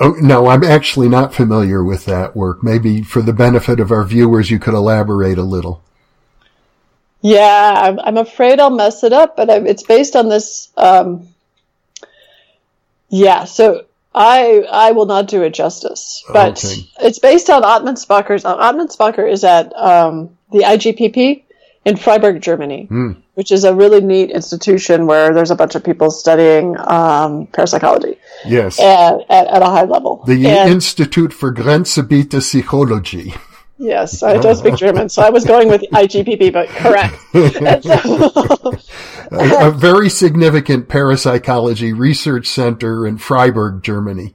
Oh, 0.00 0.14
no, 0.20 0.48
I'm 0.48 0.64
actually 0.64 1.08
not 1.08 1.34
familiar 1.34 1.82
with 1.82 2.04
that 2.04 2.36
work. 2.36 2.62
Maybe 2.62 3.02
for 3.02 3.22
the 3.22 3.32
benefit 3.32 3.80
of 3.80 3.90
our 3.90 4.04
viewers, 4.04 4.50
you 4.50 4.58
could 4.58 4.74
elaborate 4.74 5.38
a 5.38 5.42
little. 5.42 5.82
Yeah, 7.22 7.74
I'm, 7.84 8.00
I'm 8.00 8.16
afraid 8.16 8.58
I'll 8.58 8.70
mess 8.70 9.04
it 9.04 9.12
up, 9.12 9.36
but 9.36 9.48
I, 9.48 9.56
it's 9.58 9.84
based 9.84 10.16
on 10.16 10.28
this. 10.28 10.70
Um, 10.76 11.28
yeah, 13.08 13.44
so 13.44 13.86
I 14.14 14.66
I 14.70 14.90
will 14.92 15.06
not 15.06 15.28
do 15.28 15.42
it 15.42 15.54
justice, 15.54 16.24
but 16.32 16.64
okay. 16.64 16.88
it's 17.00 17.20
based 17.20 17.48
on 17.48 17.62
Atmanspacher's. 17.62 18.44
Uh, 18.44 18.56
Atmanspacher 18.56 19.30
is 19.30 19.44
at 19.44 19.72
um, 19.76 20.36
the 20.50 20.60
IGPP 20.60 21.44
in 21.84 21.96
Freiburg, 21.96 22.42
Germany, 22.42 22.88
mm. 22.90 23.16
which 23.34 23.52
is 23.52 23.62
a 23.62 23.74
really 23.74 24.00
neat 24.00 24.30
institution 24.30 25.06
where 25.06 25.32
there's 25.32 25.52
a 25.52 25.56
bunch 25.56 25.76
of 25.76 25.84
people 25.84 26.10
studying 26.10 26.76
um, 26.78 27.46
parapsychology. 27.46 28.18
Yes, 28.44 28.80
at, 28.80 29.20
at, 29.30 29.46
at, 29.46 29.62
a 29.62 29.66
high 29.66 29.84
level. 29.84 30.24
The 30.26 30.46
and, 30.48 30.70
Institute 30.70 31.32
for 31.32 31.54
Grenzgebiete 31.54 32.42
Psychology. 32.42 33.34
Yes, 33.78 34.22
I 34.22 34.36
don't 34.38 34.54
speak 34.56 34.76
German, 34.76 35.08
so 35.08 35.22
I 35.22 35.30
was 35.30 35.44
going 35.44 35.68
with 35.68 35.82
IGPP, 35.82 36.52
but 36.52 36.68
correct. 36.68 37.14
a, 37.34 38.78
a, 39.66 39.70
very 39.70 40.08
significant 40.08 40.88
parapsychology 40.88 41.92
research 41.92 42.46
center 42.46 43.06
in 43.06 43.18
Freiburg, 43.18 43.82
Germany. 43.82 44.34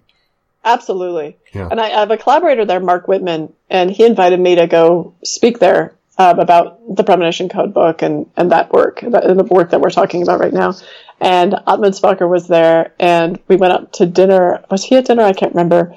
Absolutely. 0.65 1.38
Yeah. 1.54 1.69
And 1.71 1.80
I, 1.80 1.89
have 1.89 2.12
a 2.12 2.17
collaborator 2.17 2.65
there, 2.65 2.82
Marc 2.82 3.08
Wittmann, 3.08 3.54
and 3.69 3.89
he 3.89 4.06
invited 4.06 4.39
me 4.39 4.56
to 4.56 4.67
go 4.67 5.13
speak 5.23 5.60
there 5.60 5.95
um, 6.17 6.39
about 6.39 6.95
the 6.95 7.06
Premonition 7.06 7.47
Code 7.47 7.73
book 7.73 8.02
and, 8.02 8.30
and 8.36 8.52
that 8.52 8.73
work, 8.73 9.00
the, 9.00 9.34
the 9.34 9.47
work 9.50 9.69
that 9.69 9.80
we're 9.80 9.91
talking 9.91 10.23
about 10.23 10.41
right 10.41 10.52
now. 10.52 10.73
And 11.21 11.54
Atmanspacher 11.54 12.30
was 12.30 12.47
there, 12.47 12.93
and 13.00 13.39
we 13.47 13.56
went 13.56 13.73
up 13.73 13.93
to 13.93 14.06
dinner. 14.06 14.63
Was 14.69 14.84
he 14.84 14.97
at 14.97 15.06
dinner? 15.06 15.23
I 15.23 15.34
can't 15.34 15.54
remember. 15.54 15.95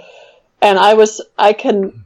And 0.63 0.79
I 0.79 0.95
was, 0.95 1.21
I 1.37 1.53
can 1.53 2.05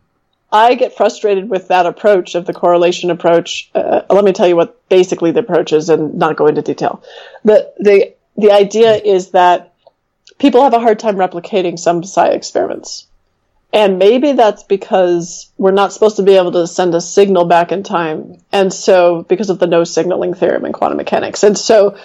I 0.54 0.76
get 0.76 0.96
frustrated 0.96 1.50
with 1.50 1.66
that 1.68 1.84
approach 1.84 2.36
of 2.36 2.46
the 2.46 2.52
correlation 2.52 3.10
approach. 3.10 3.68
Uh, 3.74 4.02
let 4.08 4.24
me 4.24 4.32
tell 4.32 4.46
you 4.46 4.54
what 4.54 4.88
basically 4.88 5.32
the 5.32 5.40
approach 5.40 5.72
is 5.72 5.88
and 5.88 6.14
not 6.14 6.36
go 6.36 6.46
into 6.46 6.62
detail. 6.62 7.02
The, 7.44 7.72
the, 7.78 8.14
the 8.36 8.52
idea 8.52 8.94
is 8.94 9.32
that 9.32 9.74
people 10.38 10.62
have 10.62 10.72
a 10.72 10.78
hard 10.78 11.00
time 11.00 11.16
replicating 11.16 11.76
some 11.76 12.04
psi 12.04 12.28
experiments. 12.28 13.08
And 13.72 13.98
maybe 13.98 14.30
that's 14.30 14.62
because 14.62 15.50
we're 15.58 15.72
not 15.72 15.92
supposed 15.92 16.16
to 16.16 16.22
be 16.22 16.36
able 16.36 16.52
to 16.52 16.68
send 16.68 16.94
a 16.94 17.00
signal 17.00 17.46
back 17.46 17.72
in 17.72 17.82
time. 17.82 18.40
And 18.52 18.72
so, 18.72 19.22
because 19.28 19.50
of 19.50 19.58
the 19.58 19.66
no 19.66 19.82
signaling 19.82 20.34
theorem 20.34 20.64
in 20.66 20.72
quantum 20.72 20.98
mechanics. 20.98 21.42
And 21.42 21.58
so, 21.58 21.98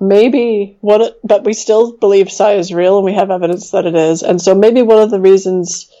maybe 0.00 0.76
what, 0.80 1.20
but 1.22 1.44
we 1.44 1.52
still 1.52 1.96
believe 1.96 2.32
psi 2.32 2.54
is 2.54 2.74
real 2.74 2.96
and 2.96 3.04
we 3.04 3.12
have 3.12 3.30
evidence 3.30 3.70
that 3.70 3.86
it 3.86 3.94
is. 3.94 4.24
And 4.24 4.42
so, 4.42 4.56
maybe 4.56 4.82
one 4.82 5.00
of 5.00 5.12
the 5.12 5.20
reasons 5.20 5.91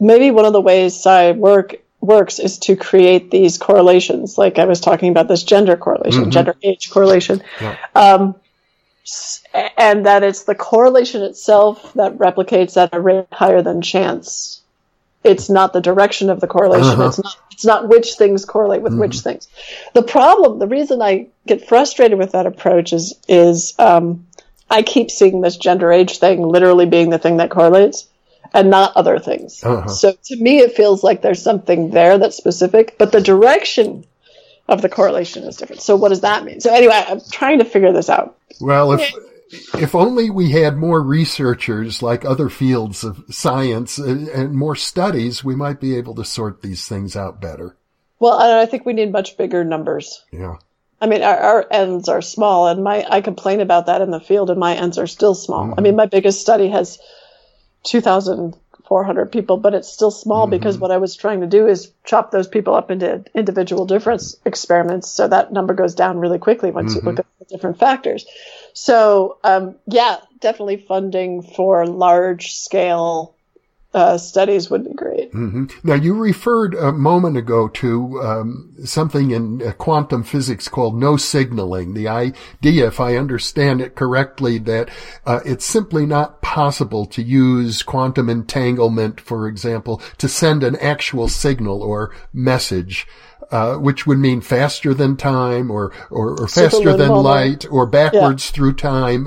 maybe 0.00 0.30
one 0.30 0.46
of 0.46 0.52
the 0.52 0.60
ways 0.60 1.00
psi 1.00 1.32
work 1.32 1.76
works 2.00 2.38
is 2.38 2.58
to 2.58 2.76
create 2.76 3.30
these 3.30 3.58
correlations. 3.58 4.38
Like 4.38 4.58
I 4.58 4.64
was 4.64 4.80
talking 4.80 5.10
about 5.10 5.28
this 5.28 5.42
gender 5.42 5.76
correlation, 5.76 6.22
mm-hmm. 6.22 6.30
gender 6.30 6.56
age 6.62 6.90
correlation. 6.90 7.42
Yeah. 7.60 7.76
Um, 7.94 8.34
and 9.76 10.06
that 10.06 10.22
it's 10.22 10.44
the 10.44 10.54
correlation 10.54 11.22
itself 11.22 11.92
that 11.94 12.18
replicates 12.18 12.76
at 12.76 12.94
a 12.94 13.00
rate 13.00 13.26
higher 13.32 13.62
than 13.62 13.82
chance. 13.82 14.62
It's 15.22 15.50
not 15.50 15.72
the 15.72 15.80
direction 15.80 16.30
of 16.30 16.40
the 16.40 16.46
correlation. 16.46 16.92
Uh-huh. 16.92 17.08
It's 17.08 17.22
not. 17.22 17.36
It's 17.52 17.64
not 17.66 17.88
which 17.88 18.14
things 18.14 18.46
correlate 18.46 18.80
with 18.80 18.92
mm-hmm. 18.92 19.02
which 19.02 19.20
things. 19.20 19.46
The 19.92 20.02
problem, 20.02 20.58
the 20.58 20.66
reason 20.66 21.02
I 21.02 21.26
get 21.46 21.68
frustrated 21.68 22.18
with 22.18 22.32
that 22.32 22.46
approach 22.46 22.94
is 22.94 23.14
is 23.28 23.74
um, 23.78 24.26
I 24.70 24.80
keep 24.80 25.10
seeing 25.10 25.42
this 25.42 25.58
gender 25.58 25.92
age 25.92 26.18
thing 26.18 26.40
literally 26.40 26.86
being 26.86 27.10
the 27.10 27.18
thing 27.18 27.36
that 27.36 27.50
correlates 27.50 28.08
and 28.52 28.70
not 28.70 28.96
other 28.96 29.18
things. 29.18 29.62
Uh-huh. 29.62 29.88
So 29.88 30.12
to 30.12 30.36
me, 30.36 30.58
it 30.58 30.72
feels 30.72 31.02
like 31.02 31.22
there's 31.22 31.42
something 31.42 31.90
there 31.90 32.18
that's 32.18 32.36
specific, 32.36 32.96
but 32.98 33.12
the 33.12 33.20
direction 33.20 34.04
of 34.68 34.82
the 34.82 34.88
correlation 34.88 35.44
is 35.44 35.56
different. 35.56 35.82
So 35.82 35.96
what 35.96 36.10
does 36.10 36.20
that 36.20 36.44
mean? 36.44 36.60
So 36.60 36.72
anyway, 36.72 37.02
I'm 37.06 37.20
trying 37.32 37.58
to 37.58 37.64
figure 37.64 37.92
this 37.92 38.08
out. 38.08 38.36
Well, 38.60 38.92
if 38.92 39.12
if 39.74 39.94
only 39.94 40.30
we 40.30 40.50
had 40.50 40.76
more 40.76 41.02
researchers 41.02 42.02
like 42.02 42.24
other 42.24 42.48
fields 42.48 43.02
of 43.02 43.24
science 43.30 43.98
and, 43.98 44.28
and 44.28 44.54
more 44.54 44.76
studies, 44.76 45.42
we 45.42 45.56
might 45.56 45.80
be 45.80 45.96
able 45.96 46.14
to 46.14 46.24
sort 46.24 46.62
these 46.62 46.86
things 46.86 47.16
out 47.16 47.40
better. 47.40 47.76
Well, 48.20 48.38
I 48.38 48.66
think 48.66 48.86
we 48.86 48.92
need 48.92 49.10
much 49.10 49.36
bigger 49.36 49.64
numbers. 49.64 50.24
Yeah. 50.30 50.56
I 51.00 51.06
mean, 51.06 51.22
our, 51.22 51.66
our, 51.72 51.86
Ns 51.86 52.08
are 52.08 52.20
small, 52.20 52.68
and 52.68 52.84
my 52.84 53.04
I 53.08 53.22
complain 53.22 53.60
about 53.60 53.86
that 53.86 54.02
in 54.02 54.10
the 54.10 54.20
field, 54.20 54.50
and 54.50 54.60
my 54.60 54.78
Ns 54.78 54.98
are 54.98 55.06
still 55.06 55.34
small. 55.34 55.64
Mm-hmm. 55.64 55.78
I 55.78 55.82
mean, 55.82 55.96
my 55.96 56.06
biggest 56.06 56.40
study 56.40 56.68
has 56.68 56.98
2,400 57.84 59.32
people, 59.32 59.56
but 59.56 59.74
it's 59.74 59.88
still 59.88 60.10
small 60.10 60.44
mm-hmm. 60.44 60.50
because 60.50 60.78
what 60.78 60.90
I 60.90 60.98
was 60.98 61.16
trying 61.16 61.40
to 61.40 61.46
do 61.46 61.66
is 61.66 61.92
chop 62.04 62.30
those 62.30 62.48
people 62.48 62.74
up 62.74 62.90
into 62.90 63.24
individual 63.34 63.86
difference 63.86 64.36
experiments. 64.44 65.10
So 65.10 65.28
that 65.28 65.52
number 65.52 65.74
goes 65.74 65.94
down 65.94 66.18
really 66.18 66.38
quickly 66.38 66.70
once 66.70 66.94
mm-hmm. 66.94 67.06
you 67.06 67.12
look 67.12 67.20
at 67.20 67.26
the 67.38 67.44
different 67.46 67.78
factors. 67.78 68.26
So, 68.72 69.38
um, 69.44 69.76
yeah, 69.86 70.18
definitely 70.40 70.78
funding 70.78 71.42
for 71.42 71.86
large 71.86 72.52
scale 72.52 73.34
uh, 73.92 74.16
studies 74.16 74.70
would 74.70 74.84
be 74.84 74.94
great. 74.94 75.32
Mm-hmm. 75.32 75.66
Now, 75.82 75.94
you 75.94 76.14
referred 76.14 76.74
a 76.74 76.92
moment 76.92 77.36
ago 77.36 77.68
to 77.68 78.20
um, 78.22 78.72
something 78.84 79.32
in 79.32 79.62
uh, 79.62 79.72
quantum 79.72 80.22
physics 80.22 80.68
called 80.68 80.96
no 80.96 81.16
signaling. 81.16 81.94
The 81.94 82.06
idea, 82.06 82.86
if 82.86 83.00
I 83.00 83.16
understand 83.16 83.80
it 83.80 83.96
correctly, 83.96 84.58
that 84.58 84.90
uh, 85.26 85.40
it's 85.44 85.64
simply 85.64 86.06
not 86.06 86.40
possible 86.40 87.04
to 87.06 87.22
use 87.22 87.82
quantum 87.82 88.28
entanglement, 88.28 89.20
for 89.20 89.48
example, 89.48 90.00
to 90.18 90.28
send 90.28 90.62
an 90.62 90.76
actual 90.76 91.28
signal 91.28 91.82
or 91.82 92.14
message. 92.32 93.06
Uh, 93.50 93.74
which 93.74 94.06
would 94.06 94.18
mean 94.18 94.40
faster 94.40 94.94
than 94.94 95.16
time 95.16 95.72
or, 95.72 95.92
or, 96.08 96.40
or 96.40 96.46
faster 96.46 96.96
than 96.96 97.08
light 97.10 97.66
or 97.68 97.84
backwards 97.84 98.46
yeah. 98.46 98.52
through 98.54 98.72
time. 98.72 99.26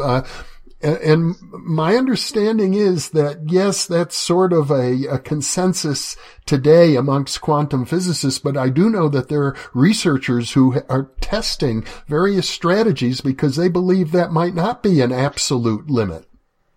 And 0.83 1.35
my 1.51 1.95
understanding 1.95 2.73
is 2.73 3.11
that 3.11 3.39
yes, 3.47 3.85
that's 3.85 4.17
sort 4.17 4.51
of 4.51 4.69
a, 4.69 5.05
a, 5.05 5.17
consensus 5.17 6.17
today 6.45 6.97
amongst 6.97 7.39
quantum 7.39 7.85
physicists, 7.85 8.39
but 8.39 8.57
I 8.57 8.67
do 8.67 8.89
know 8.89 9.07
that 9.07 9.29
there 9.29 9.43
are 9.43 9.55
researchers 9.73 10.51
who 10.51 10.81
are 10.89 11.09
testing 11.21 11.85
various 12.07 12.49
strategies 12.49 13.21
because 13.21 13.55
they 13.55 13.69
believe 13.69 14.11
that 14.11 14.33
might 14.33 14.55
not 14.55 14.83
be 14.83 14.99
an 14.99 15.13
absolute 15.13 15.89
limit. 15.89 16.27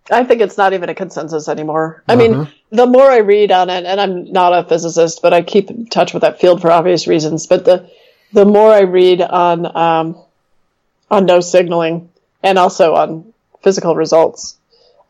I 0.09 0.23
think 0.23 0.39
it's 0.39 0.57
not 0.57 0.71
even 0.71 0.87
a 0.87 0.95
consensus 0.95 1.49
anymore. 1.49 2.01
I 2.07 2.13
uh-huh. 2.13 2.21
mean, 2.21 2.47
the 2.69 2.87
more 2.87 3.11
I 3.11 3.17
read 3.17 3.51
on 3.51 3.69
it, 3.69 3.83
and 3.83 3.99
I'm 3.99 4.31
not 4.31 4.53
a 4.53 4.67
physicist, 4.69 5.21
but 5.21 5.33
I 5.33 5.41
keep 5.41 5.69
in 5.69 5.85
touch 5.87 6.13
with 6.13 6.21
that 6.21 6.39
field 6.39 6.61
for 6.61 6.71
obvious 6.71 7.07
reasons, 7.07 7.45
but 7.45 7.65
the, 7.65 7.89
the 8.31 8.45
more 8.45 8.71
I 8.71 8.81
read 8.81 9.21
on, 9.21 9.65
um, 9.75 10.23
on 11.11 11.25
no 11.25 11.41
signaling 11.41 12.09
and 12.41 12.57
also 12.57 12.95
on 12.95 13.33
physical 13.61 13.95
results 13.95 14.57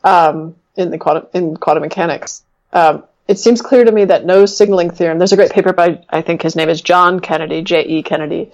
um, 0.04 0.56
in 0.76 0.92
the 0.92 0.98
quantum 0.98 1.28
in 1.34 1.58
quantum 1.58 1.84
mechanics. 1.84 2.44
Um, 2.74 3.04
it 3.28 3.38
seems 3.38 3.62
clear 3.62 3.84
to 3.84 3.92
me 3.92 4.06
that 4.06 4.26
no 4.26 4.46
signaling 4.46 4.90
theorem. 4.90 5.18
There's 5.18 5.34
a 5.34 5.38
great 5.38 5.52
paper 5.52 5.74
by 5.74 6.04
I 6.10 6.22
think 6.22 6.42
his 6.42 6.56
name 6.56 6.70
is 6.70 6.82
John 6.82 7.20
Kennedy, 7.20 7.62
J. 7.62 7.84
E. 7.86 8.04
Kennedy. 8.04 8.52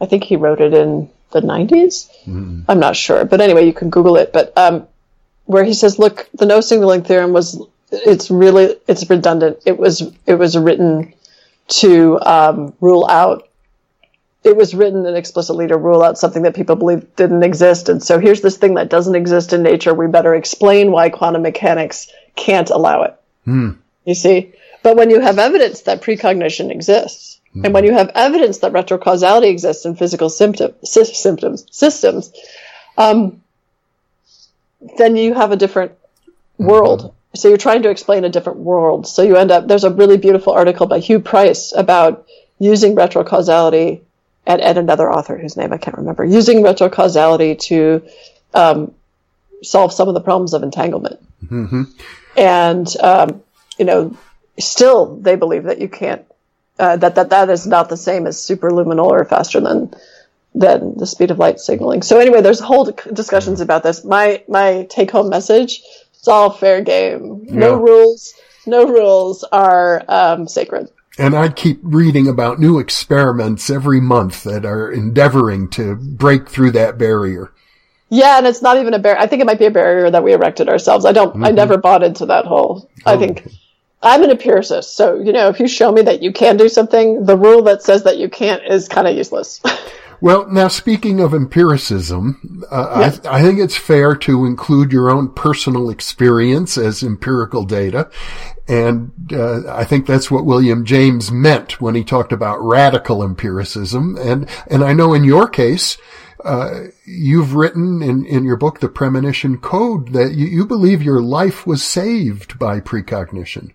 I 0.00 0.06
think 0.06 0.24
he 0.24 0.36
wrote 0.36 0.60
it 0.60 0.74
in 0.74 1.10
the 1.30 1.40
90s. 1.40 2.08
Mm. 2.26 2.64
I'm 2.68 2.80
not 2.80 2.96
sure, 2.96 3.24
but 3.24 3.40
anyway, 3.40 3.66
you 3.66 3.72
can 3.72 3.90
Google 3.90 4.16
it. 4.16 4.32
But 4.32 4.56
um, 4.56 4.86
where 5.44 5.64
he 5.64 5.74
says, 5.74 5.98
look, 5.98 6.28
the 6.34 6.46
no 6.46 6.60
signaling 6.60 7.02
theorem 7.02 7.32
was 7.32 7.60
it's 7.92 8.30
really 8.30 8.76
it's 8.88 9.08
redundant. 9.08 9.58
It 9.66 9.78
was 9.78 10.02
it 10.26 10.34
was 10.34 10.56
written 10.56 11.12
to 11.68 12.20
um, 12.20 12.74
rule 12.80 13.06
out. 13.08 13.48
It 14.44 14.56
was 14.56 14.74
written 14.74 15.06
explicitly 15.06 15.68
to 15.68 15.76
rule 15.76 16.02
out 16.02 16.18
something 16.18 16.42
that 16.42 16.56
people 16.56 16.74
believe 16.74 17.14
didn't 17.14 17.44
exist. 17.44 17.88
And 17.88 18.02
so 18.02 18.18
here's 18.18 18.40
this 18.40 18.56
thing 18.56 18.74
that 18.74 18.90
doesn't 18.90 19.14
exist 19.14 19.52
in 19.52 19.62
nature. 19.62 19.94
We 19.94 20.08
better 20.08 20.34
explain 20.34 20.90
why 20.90 21.10
quantum 21.10 21.42
mechanics 21.42 22.08
can't 22.34 22.70
allow 22.70 23.02
it. 23.02 23.14
Hmm. 23.44 23.70
You 24.04 24.14
see? 24.14 24.52
But 24.82 24.96
when 24.96 25.10
you 25.10 25.20
have 25.20 25.38
evidence 25.38 25.82
that 25.82 26.02
precognition 26.02 26.70
exists, 26.72 27.40
mm-hmm. 27.50 27.66
and 27.66 27.74
when 27.74 27.84
you 27.84 27.92
have 27.92 28.10
evidence 28.14 28.58
that 28.58 28.72
retrocausality 28.72 29.48
exists 29.48 29.84
in 29.84 29.94
physical 29.94 30.28
symptom, 30.28 30.74
sy- 30.84 31.04
symptoms, 31.04 31.66
systems, 31.70 32.32
um, 32.98 33.42
then 34.98 35.16
you 35.16 35.34
have 35.34 35.52
a 35.52 35.56
different 35.56 35.92
mm-hmm. 35.92 36.66
world. 36.66 37.14
So 37.34 37.48
you're 37.48 37.58
trying 37.58 37.82
to 37.82 37.90
explain 37.90 38.24
a 38.24 38.28
different 38.28 38.58
world. 38.58 39.06
So 39.06 39.22
you 39.22 39.36
end 39.36 39.50
up, 39.50 39.68
there's 39.68 39.84
a 39.84 39.90
really 39.90 40.18
beautiful 40.18 40.52
article 40.52 40.86
by 40.86 40.98
Huw 40.98 41.24
Price 41.24 41.72
about 41.74 42.26
using 42.58 42.96
retrocausality 42.96 44.02
and, 44.46 44.60
and 44.60 44.78
another 44.78 45.10
author 45.12 45.36
whose 45.38 45.56
name 45.56 45.72
I 45.72 45.78
can't 45.78 45.98
remember, 45.98 46.24
using 46.24 46.62
retrocausality 46.62 47.58
to 47.60 48.02
um, 48.54 48.94
solve 49.62 49.92
some 49.92 50.08
of 50.08 50.14
the 50.14 50.20
problems 50.20 50.54
of 50.54 50.62
entanglement. 50.62 51.20
Mm-hmm. 51.44 51.82
And 52.36 52.96
um, 53.00 53.42
you 53.78 53.84
know, 53.84 54.16
still 54.58 55.16
they 55.16 55.36
believe 55.36 55.64
that 55.64 55.80
you 55.80 55.88
can't, 55.88 56.24
uh, 56.78 56.96
that, 56.96 57.14
that 57.14 57.30
that 57.30 57.48
is 57.50 57.66
not 57.66 57.88
the 57.88 57.96
same 57.96 58.26
as 58.26 58.36
superluminal 58.36 59.06
or 59.06 59.24
faster 59.24 59.60
than, 59.60 59.94
than 60.54 60.98
the 60.98 61.06
speed 61.06 61.30
of 61.30 61.38
light 61.38 61.58
signaling. 61.60 62.02
So 62.02 62.18
anyway, 62.18 62.42
there's 62.42 62.60
whole 62.60 62.84
discussions 63.12 63.60
about 63.60 63.82
this. 63.82 64.04
My, 64.04 64.42
my 64.48 64.86
take 64.90 65.10
home 65.10 65.30
message, 65.30 65.82
it's 66.14 66.28
all 66.28 66.50
fair 66.50 66.82
game. 66.82 67.44
Yeah. 67.44 67.54
No 67.54 67.74
rules, 67.76 68.34
no 68.66 68.86
rules 68.86 69.44
are, 69.44 70.04
um, 70.08 70.48
sacred. 70.48 70.90
And 71.18 71.34
I 71.34 71.50
keep 71.50 71.78
reading 71.82 72.26
about 72.26 72.58
new 72.58 72.78
experiments 72.78 73.68
every 73.68 74.00
month 74.00 74.44
that 74.44 74.64
are 74.64 74.90
endeavoring 74.90 75.68
to 75.70 75.96
break 75.96 76.48
through 76.48 76.70
that 76.72 76.96
barrier. 76.96 77.52
Yeah, 78.08 78.38
and 78.38 78.46
it's 78.46 78.62
not 78.62 78.78
even 78.78 78.94
a 78.94 78.98
barrier. 78.98 79.20
I 79.20 79.26
think 79.26 79.40
it 79.40 79.46
might 79.46 79.58
be 79.58 79.66
a 79.66 79.70
barrier 79.70 80.10
that 80.10 80.22
we 80.22 80.32
erected 80.32 80.68
ourselves. 80.68 81.04
I 81.04 81.12
don't. 81.12 81.34
Mm-hmm. 81.34 81.44
I 81.44 81.50
never 81.50 81.76
bought 81.76 82.02
into 82.02 82.26
that 82.26 82.44
whole. 82.44 82.90
Oh, 83.06 83.14
I 83.14 83.16
think 83.16 83.38
okay. 83.40 83.50
I'm 84.02 84.22
an 84.22 84.30
empiricist, 84.30 84.96
so 84.96 85.18
you 85.18 85.32
know, 85.32 85.48
if 85.48 85.60
you 85.60 85.68
show 85.68 85.92
me 85.92 86.02
that 86.02 86.22
you 86.22 86.32
can 86.32 86.56
do 86.56 86.68
something, 86.68 87.24
the 87.24 87.36
rule 87.36 87.62
that 87.62 87.82
says 87.82 88.02
that 88.04 88.18
you 88.18 88.28
can't 88.28 88.62
is 88.64 88.88
kind 88.88 89.06
of 89.06 89.16
useless. 89.16 89.60
well, 90.22 90.46
now 90.48 90.68
speaking 90.68 91.18
of 91.18 91.34
empiricism, 91.34 92.64
uh, 92.70 93.00
yes. 93.00 93.26
I, 93.26 93.38
I 93.38 93.42
think 93.42 93.58
it's 93.58 93.76
fair 93.76 94.14
to 94.14 94.46
include 94.46 94.92
your 94.92 95.10
own 95.10 95.30
personal 95.34 95.90
experience 95.90 96.78
as 96.78 97.02
empirical 97.02 97.64
data. 97.64 98.08
And 98.68 99.10
uh, 99.32 99.74
I 99.74 99.82
think 99.82 100.06
that's 100.06 100.30
what 100.30 100.46
William 100.46 100.84
James 100.84 101.32
meant 101.32 101.80
when 101.80 101.96
he 101.96 102.04
talked 102.04 102.32
about 102.32 102.62
radical 102.62 103.24
empiricism. 103.24 104.16
And 104.16 104.48
and 104.68 104.84
I 104.84 104.92
know 104.92 105.12
in 105.12 105.24
your 105.24 105.48
case, 105.48 105.98
uh, 106.44 106.84
you've 107.04 107.56
written 107.56 108.00
in, 108.00 108.24
in 108.24 108.44
your 108.44 108.56
book, 108.56 108.78
The 108.78 108.88
Premonition 108.88 109.58
Code, 109.58 110.12
that 110.12 110.34
you, 110.34 110.46
you 110.46 110.66
believe 110.66 111.02
your 111.02 111.20
life 111.20 111.66
was 111.66 111.82
saved 111.82 112.60
by 112.60 112.78
precognition. 112.78 113.74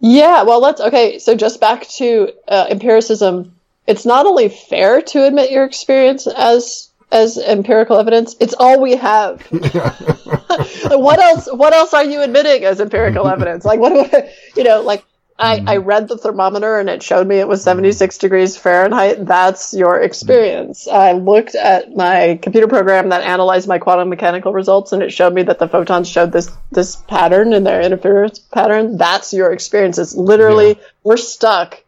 Yeah, 0.00 0.42
well, 0.42 0.60
let's, 0.60 0.80
okay, 0.80 1.20
so 1.20 1.36
just 1.36 1.60
back 1.60 1.86
to 1.98 2.32
uh, 2.48 2.66
empiricism. 2.68 3.59
It's 3.90 4.06
not 4.06 4.24
only 4.24 4.48
fair 4.48 5.02
to 5.02 5.26
admit 5.26 5.50
your 5.50 5.64
experience 5.64 6.28
as 6.28 6.90
as 7.10 7.36
empirical 7.38 7.98
evidence. 7.98 8.36
It's 8.38 8.54
all 8.56 8.80
we 8.80 8.94
have. 8.94 9.42
what 9.50 11.18
else? 11.18 11.48
What 11.52 11.72
else 11.72 11.92
are 11.92 12.04
you 12.04 12.22
admitting 12.22 12.64
as 12.64 12.80
empirical 12.80 13.26
evidence? 13.26 13.64
Like 13.64 13.80
what? 13.80 14.30
You 14.56 14.62
know, 14.62 14.82
like 14.82 15.04
I, 15.40 15.54
I 15.54 15.58
mm-hmm. 15.58 15.88
read 15.88 16.06
the 16.06 16.18
thermometer 16.18 16.78
and 16.78 16.88
it 16.88 17.02
showed 17.02 17.26
me 17.26 17.40
it 17.40 17.48
was 17.48 17.64
76 17.64 18.18
degrees 18.18 18.56
Fahrenheit. 18.56 19.26
That's 19.26 19.74
your 19.74 20.00
experience. 20.00 20.86
I 20.86 21.12
looked 21.12 21.56
at 21.56 21.96
my 21.96 22.38
computer 22.40 22.68
program 22.68 23.08
that 23.08 23.22
analyzed 23.22 23.66
my 23.66 23.78
quantum 23.78 24.08
mechanical 24.08 24.52
results 24.52 24.92
and 24.92 25.02
it 25.02 25.12
showed 25.12 25.32
me 25.34 25.42
that 25.44 25.58
the 25.58 25.66
photons 25.66 26.08
showed 26.08 26.30
this, 26.30 26.48
this 26.70 26.94
pattern 26.94 27.54
in 27.54 27.64
their 27.64 27.80
interference 27.80 28.38
pattern. 28.38 28.98
That's 28.98 29.32
your 29.32 29.50
experience. 29.52 29.98
It's 29.98 30.14
literally, 30.14 30.68
yeah. 30.68 30.84
we're 31.02 31.16
stuck. 31.16 31.82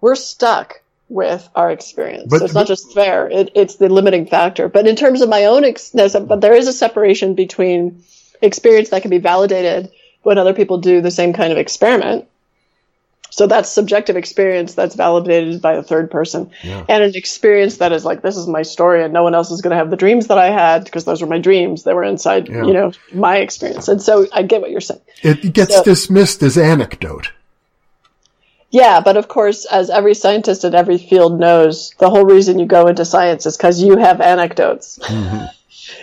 We're 0.00 0.14
stuck 0.14 0.80
with 1.10 1.46
our 1.54 1.70
experience. 1.70 2.28
But, 2.30 2.38
so 2.38 2.44
it's 2.46 2.54
not 2.54 2.66
just 2.66 2.94
fair. 2.94 3.28
It, 3.28 3.50
it's 3.54 3.76
the 3.76 3.88
limiting 3.88 4.26
factor. 4.26 4.68
But 4.68 4.86
in 4.86 4.96
terms 4.96 5.20
of 5.20 5.28
my 5.28 5.44
own, 5.44 5.64
ex- 5.64 5.90
but 5.92 6.40
there 6.40 6.54
is 6.54 6.68
a 6.68 6.72
separation 6.72 7.34
between 7.34 8.02
experience 8.40 8.88
that 8.90 9.02
can 9.02 9.10
be 9.10 9.18
validated 9.18 9.90
when 10.22 10.38
other 10.38 10.54
people 10.54 10.78
do 10.78 11.02
the 11.02 11.10
same 11.10 11.32
kind 11.32 11.52
of 11.52 11.58
experiment 11.58 12.26
so 13.30 13.46
that's 13.46 13.70
subjective 13.70 14.16
experience 14.16 14.74
that's 14.74 14.96
validated 14.96 15.62
by 15.62 15.74
a 15.74 15.82
third 15.82 16.10
person. 16.10 16.50
Yeah. 16.62 16.84
And 16.88 17.02
an 17.02 17.12
experience 17.14 17.78
that 17.78 17.92
is 17.92 18.04
like, 18.04 18.22
this 18.22 18.36
is 18.36 18.46
my 18.46 18.62
story 18.62 19.02
and 19.02 19.12
no 19.12 19.22
one 19.22 19.34
else 19.34 19.50
is 19.50 19.62
going 19.62 19.70
to 19.70 19.76
have 19.76 19.90
the 19.90 19.96
dreams 19.96 20.26
that 20.26 20.38
I 20.38 20.50
had 20.50 20.84
because 20.84 21.04
those 21.04 21.22
were 21.22 21.28
my 21.28 21.38
dreams. 21.38 21.84
They 21.84 21.94
were 21.94 22.04
inside, 22.04 22.48
yeah. 22.48 22.64
you 22.64 22.72
know, 22.72 22.92
my 23.14 23.36
experience. 23.36 23.88
And 23.88 24.02
so 24.02 24.26
I 24.32 24.42
get 24.42 24.60
what 24.60 24.70
you're 24.70 24.80
saying. 24.80 25.00
It 25.22 25.52
gets 25.54 25.76
so, 25.76 25.84
dismissed 25.84 26.42
as 26.42 26.58
anecdote. 26.58 27.30
Yeah, 28.70 29.00
but 29.00 29.16
of 29.16 29.26
course, 29.26 29.64
as 29.64 29.90
every 29.90 30.14
scientist 30.14 30.64
in 30.64 30.74
every 30.74 30.98
field 30.98 31.38
knows, 31.38 31.92
the 31.98 32.08
whole 32.08 32.24
reason 32.24 32.58
you 32.58 32.66
go 32.66 32.86
into 32.86 33.04
science 33.04 33.44
is 33.44 33.56
because 33.56 33.82
you 33.82 33.96
have 33.96 34.20
anecdotes. 34.20 34.98
Mm-hmm. 35.10 35.46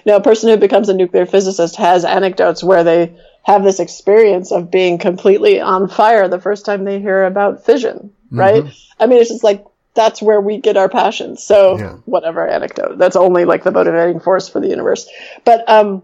now, 0.06 0.16
a 0.18 0.22
person 0.22 0.50
who 0.50 0.58
becomes 0.58 0.90
a 0.90 0.94
nuclear 0.94 1.26
physicist 1.26 1.78
has 1.78 2.04
anecdotes 2.04 2.64
where 2.64 2.84
they 2.84 3.16
have 3.44 3.64
this 3.64 3.80
experience 3.80 4.52
of 4.52 4.70
being 4.70 4.98
completely 4.98 5.62
on 5.62 5.88
fire 5.88 6.28
the 6.28 6.42
first 6.42 6.66
time 6.66 6.84
they 6.84 7.00
hear 7.00 7.24
about 7.24 7.66
fission, 7.66 8.12
right? 8.30 8.64
Mm-hmm. 8.64 9.02
I 9.02 9.06
mean, 9.06 9.20
it's 9.20 9.30
just 9.30 9.44
like 9.44 9.66
that's 9.94 10.22
where 10.22 10.42
we 10.42 10.58
get 10.58 10.78
our 10.78 10.90
passions. 10.90 11.44
So 11.44 11.78
yeah. 11.78 11.94
whatever 12.06 12.48
anecdote, 12.48 12.98
that's 12.98 13.16
only 13.16 13.46
like 13.46 13.64
the 13.64 13.72
motivating 13.72 14.20
force 14.20 14.50
for 14.50 14.60
the 14.60 14.68
universe. 14.68 15.10
But 15.46 15.68
um, 15.70 16.04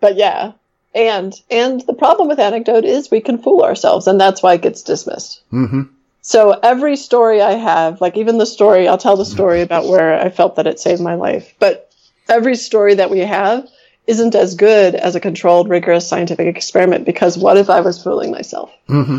but 0.00 0.16
yeah, 0.16 0.52
and 0.98 1.32
and 1.48 1.80
the 1.82 1.94
problem 1.94 2.28
with 2.28 2.40
anecdote 2.40 2.84
is 2.84 3.10
we 3.10 3.20
can 3.20 3.38
fool 3.38 3.62
ourselves, 3.62 4.08
and 4.08 4.20
that's 4.20 4.42
why 4.42 4.54
it 4.54 4.62
gets 4.62 4.82
dismissed. 4.82 5.42
Mm-hmm. 5.52 5.82
So 6.22 6.50
every 6.50 6.96
story 6.96 7.40
I 7.40 7.52
have, 7.52 8.00
like 8.00 8.16
even 8.16 8.36
the 8.36 8.46
story, 8.46 8.88
I'll 8.88 8.98
tell 8.98 9.16
the 9.16 9.24
story 9.24 9.62
about 9.62 9.86
where 9.88 10.20
I 10.20 10.28
felt 10.28 10.56
that 10.56 10.66
it 10.66 10.80
saved 10.80 11.00
my 11.00 11.14
life. 11.14 11.54
But 11.58 11.90
every 12.28 12.56
story 12.56 12.94
that 12.94 13.10
we 13.10 13.20
have 13.20 13.68
isn't 14.08 14.34
as 14.34 14.56
good 14.56 14.94
as 14.94 15.14
a 15.14 15.20
controlled, 15.20 15.68
rigorous 15.68 16.08
scientific 16.08 16.48
experiment 16.54 17.04
because 17.06 17.38
what 17.38 17.56
if 17.56 17.70
I 17.70 17.80
was 17.80 18.02
fooling 18.02 18.32
myself? 18.32 18.72
Mm-hmm. 18.88 19.18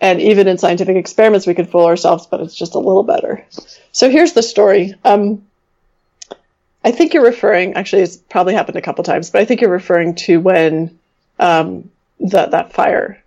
And 0.00 0.20
even 0.20 0.46
in 0.46 0.58
scientific 0.58 0.96
experiments, 0.96 1.46
we 1.46 1.54
could 1.54 1.70
fool 1.70 1.86
ourselves, 1.86 2.26
but 2.26 2.40
it's 2.40 2.54
just 2.54 2.74
a 2.74 2.78
little 2.78 3.02
better. 3.02 3.44
So 3.92 4.10
here's 4.10 4.34
the 4.34 4.42
story. 4.42 4.94
Um, 5.04 5.42
I 6.84 6.92
think 6.92 7.14
you're 7.14 7.24
referring, 7.24 7.74
actually, 7.74 8.02
it's 8.02 8.16
probably 8.16 8.54
happened 8.54 8.76
a 8.76 8.82
couple 8.82 9.02
times, 9.04 9.30
but 9.30 9.40
I 9.40 9.44
think 9.44 9.60
you're 9.60 9.70
referring 9.70 10.14
to 10.26 10.38
when 10.38 10.97
um, 11.38 11.90
that 12.20 12.50
that 12.50 12.72
fire 12.72 13.22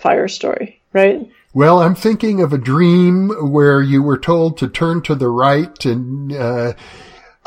fire 0.00 0.28
story, 0.28 0.80
right? 0.92 1.28
Well, 1.54 1.80
I'm 1.80 1.94
thinking 1.94 2.42
of 2.42 2.52
a 2.52 2.58
dream 2.58 3.30
where 3.50 3.80
you 3.80 4.02
were 4.02 4.18
told 4.18 4.58
to 4.58 4.68
turn 4.68 5.02
to 5.02 5.14
the 5.14 5.28
right 5.28 5.84
and 5.86 6.32
uh, 6.32 6.74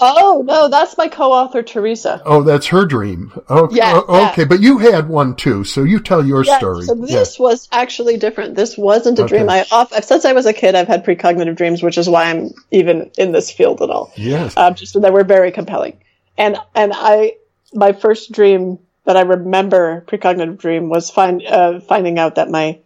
Oh 0.01 0.43
no, 0.45 0.69
that's 0.69 0.97
my 0.97 1.09
co-author 1.09 1.61
Theresa. 1.61 2.21
Oh, 2.25 2.41
that's 2.41 2.67
her 2.67 2.85
dream. 2.85 3.33
Okay, 3.49 3.75
yeah, 3.75 4.01
oh, 4.07 4.29
okay, 4.29 4.43
yeah. 4.43 4.47
but 4.47 4.61
you 4.61 4.77
had 4.77 5.09
one 5.09 5.35
too, 5.35 5.65
so 5.65 5.83
you 5.83 5.99
tell 5.99 6.25
your 6.25 6.45
yeah, 6.45 6.57
story. 6.57 6.85
So 6.85 6.95
this 6.95 7.37
yeah. 7.37 7.43
was 7.43 7.67
actually 7.71 8.15
different. 8.15 8.55
This 8.55 8.77
wasn't 8.77 9.19
a 9.19 9.23
okay. 9.23 9.37
dream. 9.37 9.49
I 9.49 9.65
off 9.71 9.91
since 10.03 10.23
I 10.23 10.31
was 10.31 10.45
a 10.45 10.53
kid, 10.53 10.73
I've 10.73 10.87
had 10.87 11.05
precognitive 11.05 11.57
dreams, 11.57 11.83
which 11.83 11.97
is 11.97 12.07
why 12.07 12.25
I'm 12.25 12.51
even 12.71 13.11
in 13.17 13.33
this 13.33 13.51
field 13.51 13.81
at 13.81 13.89
all. 13.89 14.13
Yes, 14.15 14.55
um, 14.55 14.73
just 14.75 14.99
that 14.99 15.11
were 15.11 15.25
very 15.25 15.51
compelling, 15.51 15.99
and 16.37 16.57
and 16.73 16.93
I 16.95 17.35
my 17.73 17.91
first 17.91 18.31
dream 18.31 18.79
that 19.05 19.17
I 19.17 19.21
remember 19.21 20.03
precognitive 20.07 20.57
dream 20.57 20.89
was 20.89 21.09
find 21.09 21.43
uh, 21.45 21.79
finding 21.79 22.19
out 22.19 22.35
that 22.35 22.49
my 22.49 22.79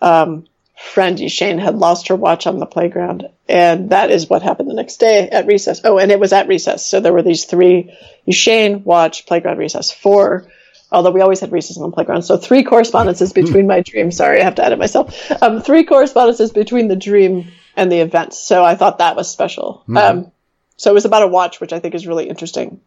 um, 0.00 0.46
friend 0.76 1.30
Shane 1.30 1.58
had 1.58 1.76
lost 1.76 2.08
her 2.08 2.16
watch 2.16 2.46
on 2.46 2.58
the 2.58 2.66
playground. 2.66 3.28
And 3.48 3.90
that 3.90 4.10
is 4.10 4.28
what 4.28 4.42
happened 4.42 4.70
the 4.70 4.74
next 4.74 4.96
day 4.96 5.28
at 5.28 5.46
recess. 5.46 5.80
Oh, 5.84 5.98
and 5.98 6.10
it 6.10 6.20
was 6.20 6.32
at 6.32 6.48
recess. 6.48 6.86
So 6.86 7.00
there 7.00 7.12
were 7.12 7.22
these 7.22 7.44
three 7.44 7.96
Shane, 8.30 8.84
watch, 8.84 9.26
playground, 9.26 9.58
recess, 9.58 9.90
four. 9.90 10.48
Although 10.90 11.10
we 11.10 11.20
always 11.20 11.40
had 11.40 11.52
recess 11.52 11.78
on 11.78 11.90
the 11.90 11.94
playground. 11.94 12.22
So 12.22 12.36
three 12.36 12.64
correspondences 12.64 13.32
between 13.32 13.66
my 13.66 13.80
dream. 13.80 14.10
Sorry, 14.10 14.40
I 14.40 14.44
have 14.44 14.56
to 14.56 14.64
add 14.64 14.72
it 14.72 14.78
myself. 14.78 15.30
Um, 15.42 15.60
three 15.62 15.84
correspondences 15.84 16.52
between 16.52 16.88
the 16.88 16.96
dream 16.96 17.50
and 17.76 17.90
the 17.90 18.00
event. 18.00 18.34
So 18.34 18.64
I 18.64 18.74
thought 18.74 18.98
that 18.98 19.16
was 19.16 19.30
special. 19.30 19.84
Mm-hmm. 19.88 19.96
Um, 19.96 20.32
So 20.76 20.90
it 20.90 20.94
was 20.94 21.04
about 21.04 21.22
a 21.22 21.28
watch, 21.28 21.60
which 21.60 21.72
I 21.72 21.78
think 21.78 21.94
is 21.94 22.06
really 22.06 22.28
interesting, 22.28 22.80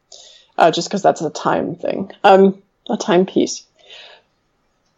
uh, 0.58 0.72
just 0.72 0.89
because 0.89 1.01
that's 1.01 1.22
a 1.22 1.30
time 1.30 1.76
thing, 1.76 2.12
um, 2.24 2.62
a 2.89 2.97
timepiece. 2.97 3.66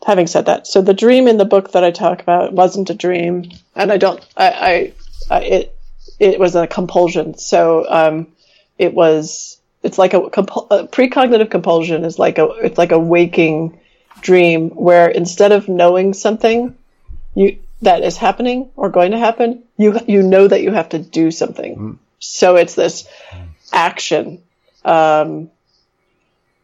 Having 0.06 0.28
said 0.28 0.46
that, 0.46 0.68
so 0.68 0.82
the 0.82 0.94
dream 0.94 1.28
in 1.28 1.38
the 1.38 1.46
book 1.46 1.72
that 1.72 1.84
I 1.84 1.92
talk 1.92 2.22
about 2.22 2.54
wasn't 2.54 2.90
a 2.90 2.94
dream, 2.94 3.52
and 3.76 3.92
I 3.92 3.98
don't, 3.98 4.26
I, 4.38 4.94
I, 5.30 5.36
I 5.36 5.44
it, 5.44 5.76
it 6.20 6.40
was 6.40 6.56
a 6.56 6.68
compulsion. 6.68 7.38
So 7.38 7.86
um, 7.90 8.28
it 8.78 8.94
was, 8.94 9.60
it's 9.84 9.98
like 9.98 10.14
a, 10.14 10.22
compul- 10.22 10.68
a 10.70 10.88
precognitive 10.88 11.50
compulsion 11.50 12.06
is 12.06 12.20
like 12.20 12.38
a, 12.38 12.46
it's 12.64 12.78
like 12.78 12.92
a 12.92 13.00
waking 13.00 13.80
dream 14.22 14.70
where 14.70 15.10
instead 15.10 15.52
of 15.52 15.68
knowing 15.68 16.14
something, 16.14 16.76
you 17.36 17.58
that 17.82 18.04
is 18.04 18.18
happening 18.18 18.70
or 18.76 18.90
going 18.90 19.12
to 19.12 19.20
happen, 19.20 19.64
you 19.78 20.00
you 20.08 20.24
know 20.24 20.48
that 20.48 20.62
you 20.62 20.72
have 20.72 20.90
to 20.90 21.00
do 21.00 21.32
something. 21.32 21.76
Mm. 21.76 21.98
So 22.20 22.56
it's 22.56 22.76
this 22.76 23.08
action. 23.72 24.42
Um, 24.88 25.52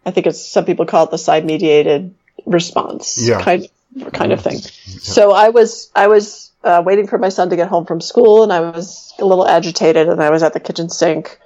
I 0.06 0.12
think 0.12 0.28
it's 0.28 0.46
some 0.46 0.66
people 0.66 0.86
call 0.86 1.06
it 1.06 1.12
the 1.12 1.18
psi 1.18 1.42
mediated 1.42 2.14
response 2.46 3.18
yeah. 3.22 3.42
kind 3.42 3.68
of, 4.02 4.14
kind 4.14 4.32
of 4.32 4.42
thing. 4.42 4.56
Yeah. 4.56 5.00
So 5.02 5.32
I 5.32 5.50
was 5.50 5.92
I 5.96 6.08
was 6.08 6.52
uh, 6.64 6.82
waiting 6.86 7.08
for 7.08 7.18
my 7.18 7.30
son 7.30 7.50
to 7.50 7.56
get 7.56 7.68
home 7.68 7.86
from 7.86 8.02
school, 8.02 8.44
and 8.44 8.52
I 8.52 8.62
was 8.62 9.14
a 9.20 9.26
little 9.26 9.48
agitated, 9.48 10.08
and 10.10 10.22
I 10.22 10.30
was 10.30 10.44
at 10.44 10.54
the 10.54 10.60
kitchen 10.60 10.90
sink 10.90 11.40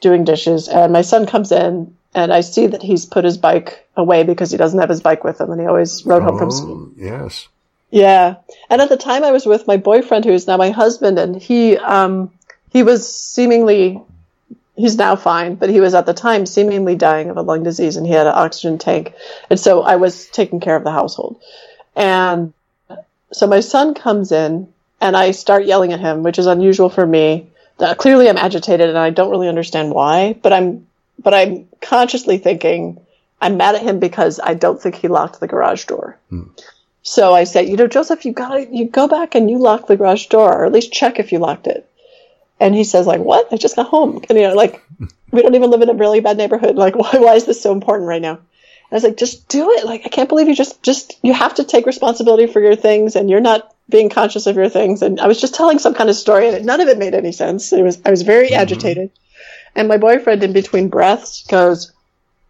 doing 0.00 0.24
dishes, 0.24 0.68
and 0.68 0.92
my 0.92 1.02
son 1.02 1.26
comes 1.26 1.50
in, 1.50 1.96
and 2.14 2.32
I 2.32 2.42
see 2.42 2.68
that 2.68 2.82
he's 2.82 3.04
put 3.06 3.24
his 3.24 3.36
bike 3.36 3.86
away 3.96 4.22
because 4.22 4.50
he 4.50 4.56
doesn't 4.56 4.78
have 4.78 4.88
his 4.88 5.00
bike 5.00 5.24
with 5.24 5.40
him, 5.40 5.50
and 5.50 5.60
he 5.60 5.66
always 5.66 6.04
rode 6.06 6.22
home 6.22 6.38
from 6.38 6.50
school. 6.50 6.90
Oh, 6.90 6.92
yes. 6.96 7.48
Yeah. 7.90 8.36
And 8.68 8.82
at 8.82 8.88
the 8.88 8.96
time 8.96 9.24
I 9.24 9.32
was 9.32 9.46
with 9.46 9.66
my 9.66 9.76
boyfriend 9.76 10.24
who 10.24 10.32
is 10.32 10.46
now 10.46 10.56
my 10.56 10.70
husband 10.70 11.18
and 11.18 11.34
he 11.40 11.76
um 11.78 12.30
he 12.70 12.82
was 12.82 13.10
seemingly 13.10 14.02
he's 14.78 14.96
now 14.96 15.16
fine, 15.16 15.56
but 15.56 15.68
he 15.68 15.80
was 15.80 15.94
at 15.94 16.06
the 16.06 16.14
time 16.14 16.46
seemingly 16.46 16.94
dying 16.94 17.30
of 17.30 17.36
a 17.36 17.42
lung 17.42 17.64
disease 17.64 17.96
and 17.96 18.06
he 18.06 18.12
had 18.12 18.26
an 18.26 18.32
oxygen 18.34 18.78
tank. 18.78 19.12
And 19.50 19.58
so 19.58 19.82
I 19.82 19.96
was 19.96 20.26
taking 20.26 20.60
care 20.60 20.76
of 20.76 20.84
the 20.84 20.92
household. 20.92 21.40
And 21.96 22.54
so 23.32 23.46
my 23.46 23.60
son 23.60 23.94
comes 23.94 24.32
in 24.32 24.72
and 25.00 25.16
I 25.16 25.32
start 25.32 25.66
yelling 25.66 25.92
at 25.92 26.00
him, 26.00 26.22
which 26.22 26.38
is 26.38 26.46
unusual 26.46 26.88
for 26.88 27.06
me. 27.06 27.50
Uh, 27.78 27.94
clearly 27.94 28.28
I'm 28.28 28.36
agitated 28.36 28.88
and 28.88 28.98
I 28.98 29.10
don't 29.10 29.30
really 29.30 29.48
understand 29.48 29.92
why, 29.92 30.34
but 30.42 30.52
I'm 30.52 30.86
but 31.20 31.34
I'm 31.34 31.66
consciously 31.80 32.38
thinking 32.38 33.00
I'm 33.40 33.56
mad 33.56 33.74
at 33.74 33.82
him 33.82 33.98
because 33.98 34.38
I 34.42 34.54
don't 34.54 34.80
think 34.80 34.94
he 34.94 35.08
locked 35.08 35.40
the 35.40 35.48
garage 35.48 35.84
door. 35.86 36.16
Hmm. 36.30 36.44
So 37.02 37.34
I 37.34 37.44
said, 37.44 37.68
you 37.68 37.76
know, 37.76 37.86
Joseph, 37.86 38.24
you 38.24 38.32
gotta, 38.32 38.66
you 38.70 38.86
go 38.86 39.08
back 39.08 39.34
and 39.34 39.50
you 39.50 39.58
lock 39.58 39.86
the 39.86 39.96
garage 39.96 40.26
door, 40.26 40.52
or 40.52 40.66
at 40.66 40.72
least 40.72 40.92
check 40.92 41.18
if 41.18 41.32
you 41.32 41.38
locked 41.38 41.66
it. 41.66 41.87
And 42.60 42.74
he 42.74 42.84
says, 42.84 43.06
like, 43.06 43.20
what? 43.20 43.52
I 43.52 43.56
just 43.56 43.76
got 43.76 43.88
home. 43.88 44.24
And, 44.28 44.38
you 44.38 44.48
know, 44.48 44.54
like, 44.54 44.84
we 45.30 45.42
don't 45.42 45.54
even 45.54 45.70
live 45.70 45.82
in 45.82 45.90
a 45.90 45.94
really 45.94 46.20
bad 46.20 46.36
neighborhood. 46.36 46.76
Like, 46.76 46.96
why, 46.96 47.10
why 47.14 47.34
is 47.34 47.46
this 47.46 47.62
so 47.62 47.72
important 47.72 48.08
right 48.08 48.22
now? 48.22 48.34
And 48.34 48.92
I 48.92 48.96
was 48.96 49.04
like, 49.04 49.16
just 49.16 49.48
do 49.48 49.70
it. 49.72 49.84
Like, 49.84 50.02
I 50.06 50.08
can't 50.08 50.28
believe 50.28 50.48
you 50.48 50.54
just, 50.54 50.82
just, 50.82 51.18
you 51.22 51.32
have 51.32 51.54
to 51.56 51.64
take 51.64 51.86
responsibility 51.86 52.46
for 52.46 52.60
your 52.60 52.76
things 52.76 53.16
and 53.16 53.28
you're 53.28 53.40
not 53.40 53.74
being 53.88 54.08
conscious 54.10 54.46
of 54.46 54.56
your 54.56 54.68
things. 54.68 55.02
And 55.02 55.20
I 55.20 55.26
was 55.26 55.40
just 55.40 55.54
telling 55.54 55.78
some 55.78 55.94
kind 55.94 56.10
of 56.10 56.16
story 56.16 56.48
and 56.48 56.64
none 56.64 56.80
of 56.80 56.88
it 56.88 56.98
made 56.98 57.14
any 57.14 57.32
sense. 57.32 57.72
It 57.72 57.82
was, 57.82 58.00
I 58.04 58.10
was 58.10 58.22
very 58.22 58.48
mm-hmm. 58.48 58.60
agitated. 58.60 59.10
And 59.74 59.88
my 59.88 59.98
boyfriend 59.98 60.42
in 60.42 60.52
between 60.52 60.88
breaths 60.88 61.46
goes, 61.46 61.92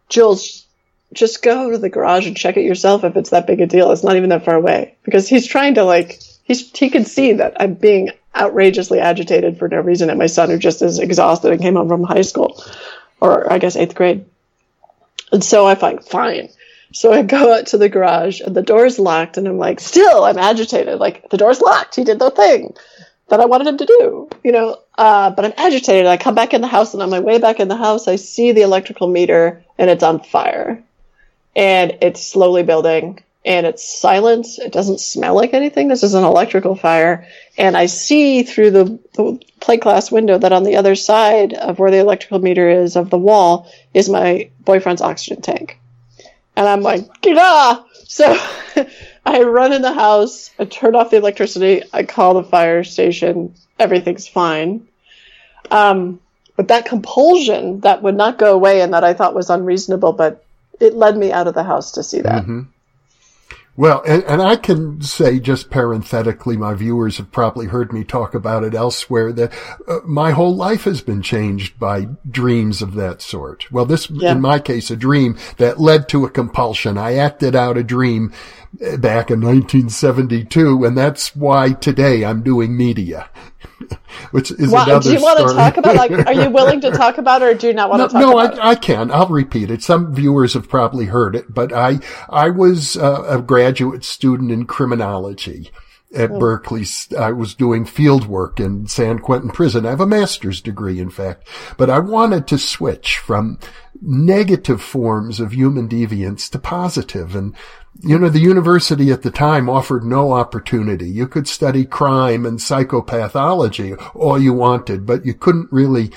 Jules, 0.08 0.66
just 1.12 1.42
go 1.42 1.70
to 1.70 1.78
the 1.78 1.88
garage 1.88 2.26
and 2.26 2.36
check 2.36 2.56
it 2.56 2.64
yourself 2.64 3.04
if 3.04 3.16
it's 3.16 3.30
that 3.30 3.46
big 3.46 3.60
a 3.60 3.66
deal. 3.66 3.92
It's 3.92 4.04
not 4.04 4.16
even 4.16 4.30
that 4.30 4.44
far 4.44 4.54
away 4.54 4.96
because 5.02 5.28
he's 5.28 5.46
trying 5.46 5.74
to 5.74 5.84
like 5.84 6.20
he's 6.44 6.70
he 6.76 6.90
can 6.90 7.04
see 7.04 7.34
that 7.34 7.60
I'm 7.60 7.74
being 7.74 8.10
outrageously 8.38 9.00
agitated 9.00 9.58
for 9.58 9.68
no 9.68 9.80
reason 9.80 10.10
at 10.10 10.16
my 10.16 10.26
son 10.26 10.50
who 10.50 10.58
just 10.58 10.82
is 10.82 10.98
exhausted 10.98 11.52
and 11.52 11.60
came 11.60 11.74
home 11.74 11.88
from 11.88 12.04
high 12.04 12.22
school 12.22 12.62
or 13.20 13.52
I 13.52 13.58
guess 13.58 13.76
eighth 13.76 13.94
grade. 13.94 14.24
And 15.32 15.42
so 15.42 15.66
I 15.66 15.74
find 15.74 16.04
fine. 16.04 16.48
So 16.92 17.12
I 17.12 17.22
go 17.22 17.54
out 17.54 17.66
to 17.68 17.78
the 17.78 17.88
garage 17.88 18.40
and 18.40 18.54
the 18.54 18.62
door's 18.62 18.98
locked 18.98 19.36
and 19.36 19.46
I'm 19.46 19.58
like, 19.58 19.80
still 19.80 20.24
I'm 20.24 20.38
agitated. 20.38 20.98
Like 20.98 21.28
the 21.30 21.36
door's 21.36 21.60
locked. 21.60 21.96
He 21.96 22.04
did 22.04 22.18
the 22.18 22.30
thing 22.30 22.74
that 23.28 23.40
I 23.40 23.44
wanted 23.44 23.66
him 23.66 23.76
to 23.78 23.86
do, 23.86 24.30
you 24.42 24.52
know. 24.52 24.78
Uh, 24.96 25.30
but 25.30 25.44
I'm 25.44 25.52
agitated. 25.56 26.06
I 26.06 26.16
come 26.16 26.34
back 26.34 26.54
in 26.54 26.60
the 26.60 26.66
house 26.66 26.94
and 26.94 27.02
on 27.02 27.10
my 27.10 27.20
way 27.20 27.38
back 27.38 27.60
in 27.60 27.68
the 27.68 27.76
house, 27.76 28.08
I 28.08 28.16
see 28.16 28.52
the 28.52 28.62
electrical 28.62 29.06
meter 29.06 29.62
and 29.76 29.90
it's 29.90 30.02
on 30.02 30.20
fire 30.20 30.82
and 31.54 31.98
it's 32.00 32.26
slowly 32.26 32.62
building 32.62 33.22
and 33.48 33.64
it's 33.64 33.98
silent. 33.98 34.46
It 34.58 34.72
doesn't 34.72 35.00
smell 35.00 35.34
like 35.34 35.54
anything. 35.54 35.88
This 35.88 36.02
is 36.02 36.12
an 36.12 36.22
electrical 36.22 36.76
fire. 36.76 37.26
And 37.56 37.78
I 37.78 37.86
see 37.86 38.42
through 38.42 38.70
the, 38.70 38.84
the, 39.14 39.40
plate 39.58 39.80
glass 39.80 40.12
window 40.12 40.38
that 40.38 40.52
on 40.52 40.62
the 40.62 40.76
other 40.76 40.94
side 40.94 41.52
of 41.52 41.78
where 41.78 41.90
the 41.90 41.98
electrical 41.98 42.38
meter 42.38 42.68
is 42.68 42.94
of 42.94 43.10
the 43.10 43.18
wall 43.18 43.68
is 43.92 44.08
my 44.08 44.50
boyfriend's 44.60 45.02
oxygen 45.02 45.42
tank. 45.42 45.80
And 46.56 46.68
I'm 46.68 46.82
like, 46.82 47.08
ah! 47.26 47.84
So 48.04 48.38
I 49.26 49.42
run 49.42 49.72
in 49.72 49.82
the 49.82 49.92
house, 49.92 50.50
I 50.58 50.66
turn 50.66 50.94
off 50.94 51.10
the 51.10 51.16
electricity, 51.16 51.82
I 51.92 52.04
call 52.04 52.34
the 52.34 52.44
fire 52.44 52.84
station, 52.84 53.54
everything's 53.78 54.28
fine. 54.28 54.86
Um, 55.70 56.20
but 56.54 56.68
that 56.68 56.86
compulsion 56.86 57.80
that 57.80 58.02
would 58.02 58.16
not 58.16 58.38
go 58.38 58.54
away 58.54 58.82
and 58.82 58.94
that 58.94 59.04
I 59.04 59.14
thought 59.14 59.34
was 59.34 59.50
unreasonable, 59.50 60.12
but 60.12 60.44
it 60.78 60.94
led 60.94 61.16
me 61.16 61.32
out 61.32 61.48
of 61.48 61.54
the 61.54 61.64
house 61.64 61.92
to 61.92 62.02
see 62.02 62.20
that. 62.20 62.42
Mm-hmm. 62.42 62.62
Well, 63.78 64.02
and, 64.04 64.24
and, 64.24 64.42
I 64.42 64.56
can 64.56 65.00
say 65.02 65.38
just 65.38 65.70
parenthetically, 65.70 66.56
my 66.56 66.74
viewers 66.74 67.18
have 67.18 67.30
probably 67.30 67.66
heard 67.66 67.92
me 67.92 68.02
talk 68.02 68.34
about 68.34 68.64
it 68.64 68.74
elsewhere 68.74 69.32
that 69.34 69.52
uh, 69.86 70.00
my 70.04 70.32
whole 70.32 70.56
life 70.56 70.82
has 70.82 71.00
been 71.00 71.22
changed 71.22 71.78
by 71.78 72.08
dreams 72.28 72.82
of 72.82 72.94
that 72.94 73.22
sort. 73.22 73.70
Well, 73.70 73.84
this, 73.84 74.10
yeah. 74.10 74.32
in 74.32 74.40
my 74.40 74.58
case, 74.58 74.90
a 74.90 74.96
dream 74.96 75.38
that 75.58 75.78
led 75.78 76.08
to 76.08 76.24
a 76.24 76.30
compulsion. 76.30 76.98
I 76.98 77.14
acted 77.14 77.54
out 77.54 77.78
a 77.78 77.84
dream 77.84 78.32
back 78.72 79.30
in 79.30 79.40
1972, 79.40 80.84
and 80.84 80.96
that's 80.96 81.34
why 81.34 81.72
today 81.72 82.24
I'm 82.24 82.42
doing 82.42 82.76
media. 82.76 83.28
which 84.30 84.50
is 84.50 84.70
well, 84.70 84.84
another 84.84 85.10
Do 85.10 85.16
you 85.16 85.22
want 85.22 85.38
to 85.38 85.54
talk 85.54 85.76
about, 85.76 85.96
like, 85.96 86.10
are 86.10 86.32
you 86.32 86.50
willing 86.50 86.80
to 86.82 86.90
talk 86.92 87.18
about 87.18 87.42
it 87.42 87.44
or 87.46 87.54
do 87.54 87.68
you 87.68 87.72
not 87.72 87.90
want 87.90 88.00
no, 88.00 88.06
to 88.06 88.12
talk 88.12 88.20
no, 88.20 88.38
about 88.38 88.58
I, 88.58 88.70
it? 88.70 88.72
I 88.72 88.74
can. 88.74 89.10
I'll 89.10 89.28
repeat 89.28 89.70
it. 89.70 89.82
Some 89.82 90.14
viewers 90.14 90.54
have 90.54 90.68
probably 90.68 91.06
heard 91.06 91.34
it, 91.34 91.52
but 91.52 91.72
I, 91.72 91.98
I 92.28 92.50
was 92.50 92.96
uh, 92.96 93.24
a 93.28 93.42
graduate 93.42 94.04
student 94.04 94.50
in 94.50 94.66
criminology 94.66 95.70
at 96.14 96.30
oh. 96.30 96.38
Berkeley. 96.38 96.84
I 97.18 97.32
was 97.32 97.54
doing 97.54 97.84
field 97.84 98.26
work 98.26 98.60
in 98.60 98.86
San 98.86 99.18
Quentin 99.18 99.50
prison. 99.50 99.86
I 99.86 99.90
have 99.90 100.00
a 100.00 100.06
master's 100.06 100.60
degree, 100.60 101.00
in 101.00 101.10
fact, 101.10 101.46
but 101.76 101.90
I 101.90 101.98
wanted 101.98 102.46
to 102.48 102.58
switch 102.58 103.18
from 103.18 103.58
negative 104.00 104.80
forms 104.80 105.40
of 105.40 105.52
human 105.52 105.88
deviance 105.88 106.48
to 106.50 106.58
positive 106.58 107.34
and 107.34 107.54
you 108.00 108.18
know, 108.18 108.28
the 108.28 108.38
university 108.38 109.10
at 109.10 109.22
the 109.22 109.30
time 109.30 109.68
offered 109.68 110.04
no 110.04 110.32
opportunity. 110.32 111.08
You 111.08 111.26
could 111.26 111.48
study 111.48 111.84
crime 111.84 112.46
and 112.46 112.58
psychopathology 112.58 113.96
all 114.14 114.38
you 114.38 114.52
wanted, 114.52 115.04
but 115.04 115.26
you 115.26 115.34
couldn't 115.34 115.72
really, 115.72 116.10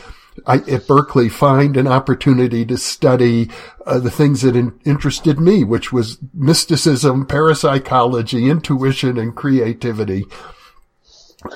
I, 0.46 0.58
at 0.58 0.86
Berkeley, 0.86 1.28
find 1.28 1.76
an 1.78 1.88
opportunity 1.88 2.66
to 2.66 2.78
study 2.78 3.50
uh, 3.86 3.98
the 3.98 4.12
things 4.12 4.42
that 4.42 4.56
in, 4.56 4.80
interested 4.86 5.40
me, 5.40 5.64
which 5.64 5.92
was 5.92 6.20
mysticism, 6.34 7.26
parapsychology, 7.26 8.48
intuition, 8.50 9.18
and 9.18 9.36
creativity. 9.36 10.26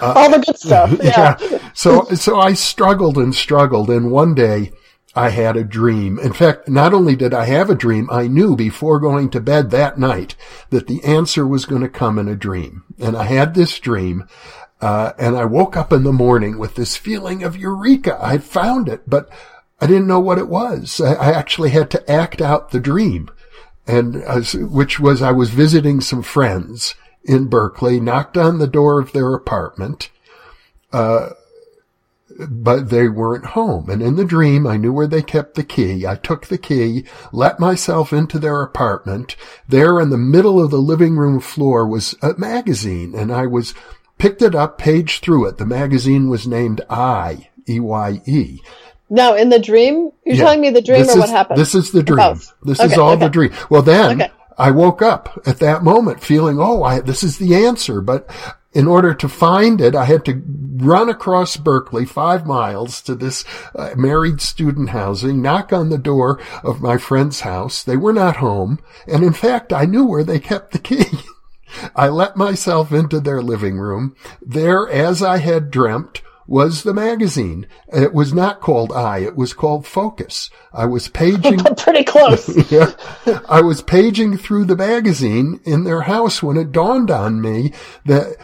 Uh, 0.02 0.14
all 0.16 0.32
the 0.32 0.40
good 0.40 0.58
stuff. 0.58 0.92
Yeah. 1.04 1.38
yeah. 1.40 1.72
So, 1.76 2.06
so 2.16 2.40
I 2.40 2.54
struggled 2.54 3.18
and 3.18 3.36
struggled, 3.36 3.92
and 3.92 4.10
one 4.10 4.34
day 4.34 4.72
I 5.16 5.30
had 5.30 5.56
a 5.56 5.64
dream. 5.64 6.20
In 6.20 6.34
fact, 6.34 6.68
not 6.68 6.94
only 6.94 7.16
did 7.16 7.34
I 7.34 7.46
have 7.46 7.70
a 7.70 7.76
dream, 7.76 8.10
I 8.12 8.28
knew 8.28 8.56
before 8.56 9.00
going 9.00 9.30
to 9.30 9.40
bed 9.40 9.72
that 9.72 9.98
night 9.98 10.36
that 10.72 10.88
the 10.88 11.02
answer 11.06 11.48
was 11.48 11.66
going 11.66 11.82
to 11.84 11.90
come 11.90 12.20
in 12.20 12.28
a 12.28 12.36
dream. 12.36 12.84
And 13.00 13.16
I 13.16 13.24
had 13.24 13.54
this 13.54 13.80
dream, 13.80 14.28
uh, 14.82 15.14
and 15.18 15.38
I 15.38 15.46
woke 15.46 15.78
up 15.78 15.94
in 15.94 16.04
the 16.04 16.12
morning 16.12 16.58
with 16.58 16.76
this 16.76 16.98
feeling 16.98 17.44
of 17.44 17.56
eureka. 17.56 18.18
I 18.22 18.40
found 18.40 18.90
it, 18.90 19.10
but 19.10 19.30
I 19.80 19.88
didn't 19.88 20.08
know 20.08 20.20
what 20.20 20.38
it 20.38 20.50
was. 20.50 21.00
I, 21.00 21.32
actually 21.32 21.70
had 21.70 21.90
to 21.92 22.12
act 22.12 22.42
out 22.42 22.72
the 22.72 22.80
dream. 22.82 23.30
And, 23.88 24.22
uh, 24.26 24.42
which 24.42 25.00
was 25.00 25.22
I 25.22 25.32
was 25.32 25.50
visiting 25.50 26.02
some 26.02 26.24
friends 26.24 26.96
in 27.24 27.48
Berkeley, 27.48 28.00
knocked 28.00 28.36
on 28.36 28.58
the 28.58 28.68
door 28.68 29.00
of 29.00 29.14
their 29.14 29.34
apartment, 29.34 30.10
uh, 30.92 31.30
but 32.50 32.90
they 32.90 33.08
weren't 33.08 33.46
home. 33.46 33.90
And 33.90 34.02
in 34.02 34.16
the 34.16 34.26
dream, 34.26 34.68
I 34.68 34.78
knew 34.78 34.92
where 34.92 35.08
they 35.08 35.22
kept 35.22 35.56
the 35.56 35.64
key. 35.64 36.06
I 36.06 36.16
took 36.16 36.48
the 36.48 36.58
key, 36.58 37.06
let 37.32 37.60
myself 37.60 38.12
into 38.12 38.40
their 38.40 38.62
apartment. 38.62 39.36
There 39.68 40.00
in 40.00 40.10
the 40.10 40.18
middle 40.18 40.64
of 40.64 40.72
the 40.72 40.78
living 40.78 41.16
room 41.16 41.40
floor 41.40 41.88
was 41.88 42.16
a 42.22 42.34
magazine 42.38 43.16
and 43.16 43.32
I 43.32 43.46
was 43.48 43.74
picked 44.18 44.42
it 44.42 44.56
up, 44.56 44.78
page 44.78 45.20
through 45.20 45.48
it. 45.48 45.58
The 45.58 45.66
magazine 45.66 46.30
was 46.30 46.48
named 46.48 46.82
I, 46.90 47.50
E-Y-E. 47.68 48.62
Now, 49.10 49.36
in 49.36 49.50
the 49.50 49.60
dream, 49.60 50.12
you're 50.26 50.36
yeah. 50.36 50.44
telling 50.44 50.62
me 50.62 50.72
the 50.72 50.82
dream 50.82 51.02
this 51.02 51.10
or 51.10 51.20
is, 51.20 51.20
what 51.20 51.30
happened? 51.30 51.60
This 51.60 51.76
is 51.76 51.92
the 51.92 52.04
dream. 52.04 52.40
This 52.64 52.80
okay, 52.80 52.92
is 52.92 52.98
all 52.98 53.12
okay. 53.12 53.26
the 53.26 53.30
dream. 53.30 53.54
Well, 53.70 53.84
then 53.84 54.22
okay. 54.24 54.32
I 54.58 54.72
woke 54.72 55.02
up 55.02 55.42
at 55.46 55.60
that 55.60 55.84
moment 55.84 56.24
feeling, 56.24 56.60
oh, 56.60 56.84
I, 56.84 57.02
this 57.02 57.24
is 57.24 57.38
the 57.38 57.56
answer. 57.56 58.02
But 58.02 58.28
in 58.76 58.88
order 58.88 59.14
to 59.14 59.30
find 59.30 59.80
it, 59.80 59.96
I 59.96 60.04
had 60.04 60.26
to 60.26 60.44
run 60.46 61.08
across 61.10 61.56
Berkeley 61.56 62.06
five 62.06 62.46
miles 62.46 63.02
to 63.04 63.16
this 63.16 63.46
uh, 63.74 63.92
married 63.96 64.42
student 64.42 64.90
housing, 64.90 65.42
knock 65.42 65.72
on 65.72 65.90
the 65.90 65.98
door 65.98 66.42
of 66.62 66.82
my 66.82 66.98
friend's 66.98 67.40
house. 67.40 67.82
They 67.82 67.96
were 67.96 68.12
not 68.12 68.36
home. 68.36 68.80
And 69.08 69.24
in 69.24 69.32
fact, 69.32 69.72
I 69.72 69.86
knew 69.86 70.06
where 70.06 70.26
they 70.26 70.40
kept 70.40 70.74
the 70.74 70.80
key. 70.80 71.06
I 71.96 72.10
let 72.10 72.36
myself 72.36 72.92
into 72.92 73.22
their 73.22 73.42
living 73.42 73.78
room. 73.78 74.16
There, 74.42 74.90
as 74.90 75.24
I 75.24 75.38
had 75.38 75.72
dreamt, 75.72 76.22
was 76.48 76.84
the 76.84 76.94
magazine. 76.94 77.68
It 77.88 78.14
was 78.14 78.34
not 78.34 78.62
called 78.62 78.92
I, 78.92 79.20
it 79.20 79.36
was 79.36 79.54
called 79.54 79.88
Focus. 79.88 80.50
I 80.74 80.86
was 80.86 81.08
paging. 81.08 81.60
Pretty 81.78 82.04
close. 82.04 82.72
yeah. 82.72 82.92
I 83.48 83.62
was 83.62 83.82
paging 83.82 84.38
through 84.38 84.66
the 84.66 84.76
magazine 84.76 85.60
in 85.64 85.86
their 85.86 86.02
house 86.02 86.44
when 86.44 86.58
it 86.58 86.72
dawned 86.72 87.10
on 87.10 87.42
me 87.42 87.74
that 88.06 88.36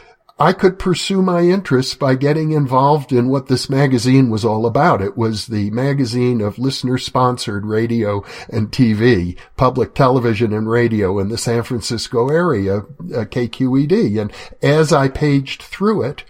I 0.42 0.54
could 0.54 0.80
pursue 0.80 1.22
my 1.22 1.42
interests 1.42 1.94
by 1.94 2.16
getting 2.16 2.52
involved 2.52 3.12
in 3.12 3.30
what 3.30 3.46
this 3.46 3.70
magazine 3.70 4.32
was 4.32 4.44
all 4.44 4.66
about. 4.66 5.00
It 5.00 5.16
was 5.16 5.46
the 5.46 5.70
magazine 5.70 6.42
of 6.42 6.58
listener 6.58 6.98
sponsored 6.98 7.64
radio 7.64 8.26
and 8.50 8.72
TV, 8.72 9.38
public 9.56 9.94
television 9.94 10.52
and 10.52 10.68
radio 10.68 11.20
in 11.20 11.30
the 11.30 11.38
San 11.38 11.62
Francisco 11.62 12.30
area, 12.30 12.78
uh, 12.78 13.26
KQED. 13.26 14.20
And 14.20 14.34
as 14.64 14.92
I 14.92 15.10
paged 15.10 15.62
through 15.62 16.06
it, 16.06 16.24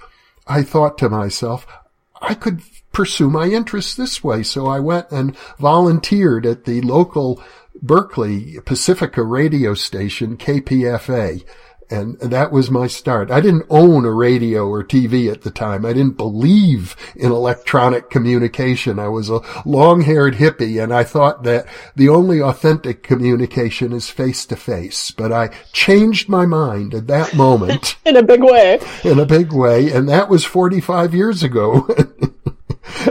I 0.45 0.61
thought 0.61 0.97
to 0.97 1.07
myself, 1.07 1.65
I 2.21 2.33
could 2.33 2.63
pursue 2.91 3.29
my 3.29 3.47
interests 3.47 3.95
this 3.95 4.21
way. 4.21 4.43
So 4.43 4.67
I 4.67 4.81
went 4.81 5.09
and 5.09 5.37
volunteered 5.57 6.45
at 6.45 6.65
the 6.65 6.81
local 6.81 7.41
Berkeley 7.81 8.59
Pacifica 8.65 9.23
radio 9.23 9.73
station, 9.73 10.35
KPFA. 10.35 11.45
And 11.91 12.17
that 12.19 12.51
was 12.51 12.71
my 12.71 12.87
start. 12.87 13.29
I 13.29 13.41
didn't 13.41 13.65
own 13.69 14.05
a 14.05 14.11
radio 14.11 14.67
or 14.67 14.83
TV 14.83 15.29
at 15.29 15.41
the 15.41 15.51
time. 15.51 15.85
I 15.85 15.91
didn't 15.91 16.17
believe 16.17 16.95
in 17.15 17.31
electronic 17.31 18.09
communication. 18.09 18.97
I 18.97 19.09
was 19.09 19.29
a 19.29 19.41
long-haired 19.65 20.35
hippie 20.35 20.81
and 20.81 20.93
I 20.93 21.03
thought 21.03 21.43
that 21.43 21.67
the 21.95 22.07
only 22.07 22.41
authentic 22.41 23.03
communication 23.03 23.91
is 23.91 24.09
face 24.09 24.45
to 24.45 24.55
face. 24.55 25.11
But 25.11 25.33
I 25.33 25.49
changed 25.73 26.29
my 26.29 26.45
mind 26.45 26.93
at 26.93 27.07
that 27.07 27.35
moment. 27.35 27.97
in 28.05 28.15
a 28.15 28.23
big 28.23 28.41
way. 28.41 28.79
In 29.03 29.19
a 29.19 29.25
big 29.25 29.51
way. 29.51 29.91
And 29.91 30.07
that 30.07 30.29
was 30.29 30.45
45 30.45 31.13
years 31.13 31.43
ago. 31.43 31.87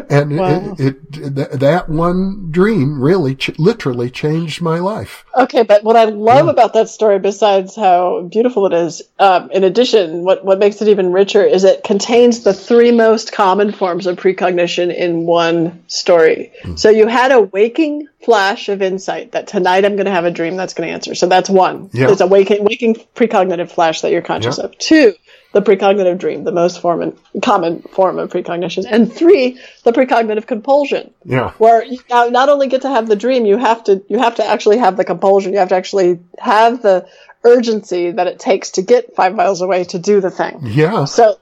and 0.09 0.37
wow. 0.37 0.75
it, 0.79 0.81
it, 0.81 1.19
it, 1.19 1.61
that 1.61 1.89
one 1.89 2.51
dream 2.51 3.01
really 3.01 3.35
ch- 3.35 3.59
literally 3.59 4.11
changed 4.11 4.61
my 4.61 4.79
life. 4.79 5.25
Okay, 5.37 5.63
but 5.63 5.85
what 5.85 5.97
I 5.97 6.05
love 6.05 6.47
yeah. 6.47 6.53
about 6.53 6.75
that 6.75 6.89
story, 6.89 7.19
besides 7.19 7.77
how 7.77 8.23
beautiful 8.23 8.67
it 8.67 8.73
is, 8.73 9.03
um, 9.19 9.51
in 9.51 9.65
addition, 9.65 10.25
what 10.25 10.45
what 10.45 10.59
makes 10.59 10.83
it 10.83 10.89
even 10.89 11.13
richer 11.13 11.45
is 11.45 11.65
it 11.65 11.85
contains 11.85 12.43
the 12.43 12.53
three 12.53 12.91
most 12.91 13.33
common 13.33 13.73
forms 13.73 14.07
of 14.07 14.19
precognition 14.19 14.91
in 14.91 15.27
one 15.27 15.85
story. 15.87 16.53
Mm. 16.63 16.79
So 16.79 16.91
you 16.91 17.07
had 17.07 17.33
a 17.33 17.41
waking 17.41 18.09
flash 18.25 18.69
of 18.69 18.83
insight 18.83 19.33
that 19.33 19.47
tonight 19.47 19.85
I'm 19.85 19.97
going 19.97 20.07
to 20.07 20.13
have 20.13 20.25
a 20.25 20.31
dream 20.31 20.57
that's 20.57 20.75
going 20.75 20.89
to 20.89 20.93
answer. 20.93 21.15
So 21.15 21.27
that's 21.27 21.49
one. 21.49 21.91
Yeah. 21.93 22.07
There's 22.07 22.21
a 22.21 22.27
waking 22.27 22.65
waking 22.65 22.97
precognitive 23.15 23.71
flash 23.71 24.03
that 24.03 24.11
you're 24.11 24.23
conscious 24.23 24.59
yeah. 24.59 24.65
of. 24.65 24.79
Two 24.79 25.15
the 25.53 25.63
precognitive 25.63 26.19
dream, 26.19 26.45
the 26.45 26.53
most 26.53 26.81
form 26.81 27.03
and, 27.03 27.19
common 27.43 27.83
form 27.83 28.19
of 28.19 28.31
precognition, 28.31 28.87
and 28.87 29.13
three, 29.13 29.61
the 29.85 29.93
precognitive 29.93 30.47
compulsion. 30.47 31.13
Yeah. 31.25 31.51
Where 31.59 31.85
you 31.85 31.99
now 32.09 32.27
not 32.27 32.49
only 32.49 32.69
get 32.69 32.83
to 32.83 32.89
have 32.89 33.09
the 33.09 33.17
dream, 33.17 33.47
you 33.47 33.57
have 33.57 33.85
to 33.85 34.03
you 34.09 34.19
have 34.19 34.37
to 34.37 34.47
actually 34.47 34.79
have 34.79 34.97
the 34.97 35.05
compulsion. 35.05 35.53
You 35.53 35.59
have 35.59 35.71
to 35.71 35.77
actually 35.77 36.21
have 36.39 36.83
the 36.83 37.07
urgency 37.43 38.11
that 38.11 38.27
it 38.27 38.39
takes 38.39 38.73
to 38.73 38.83
get 38.83 39.15
five 39.17 39.35
miles 39.35 39.61
away 39.61 39.85
to 39.85 39.99
do 39.99 40.21
the 40.21 40.31
thing. 40.31 40.61
Yeah. 40.63 41.05
So 41.05 41.39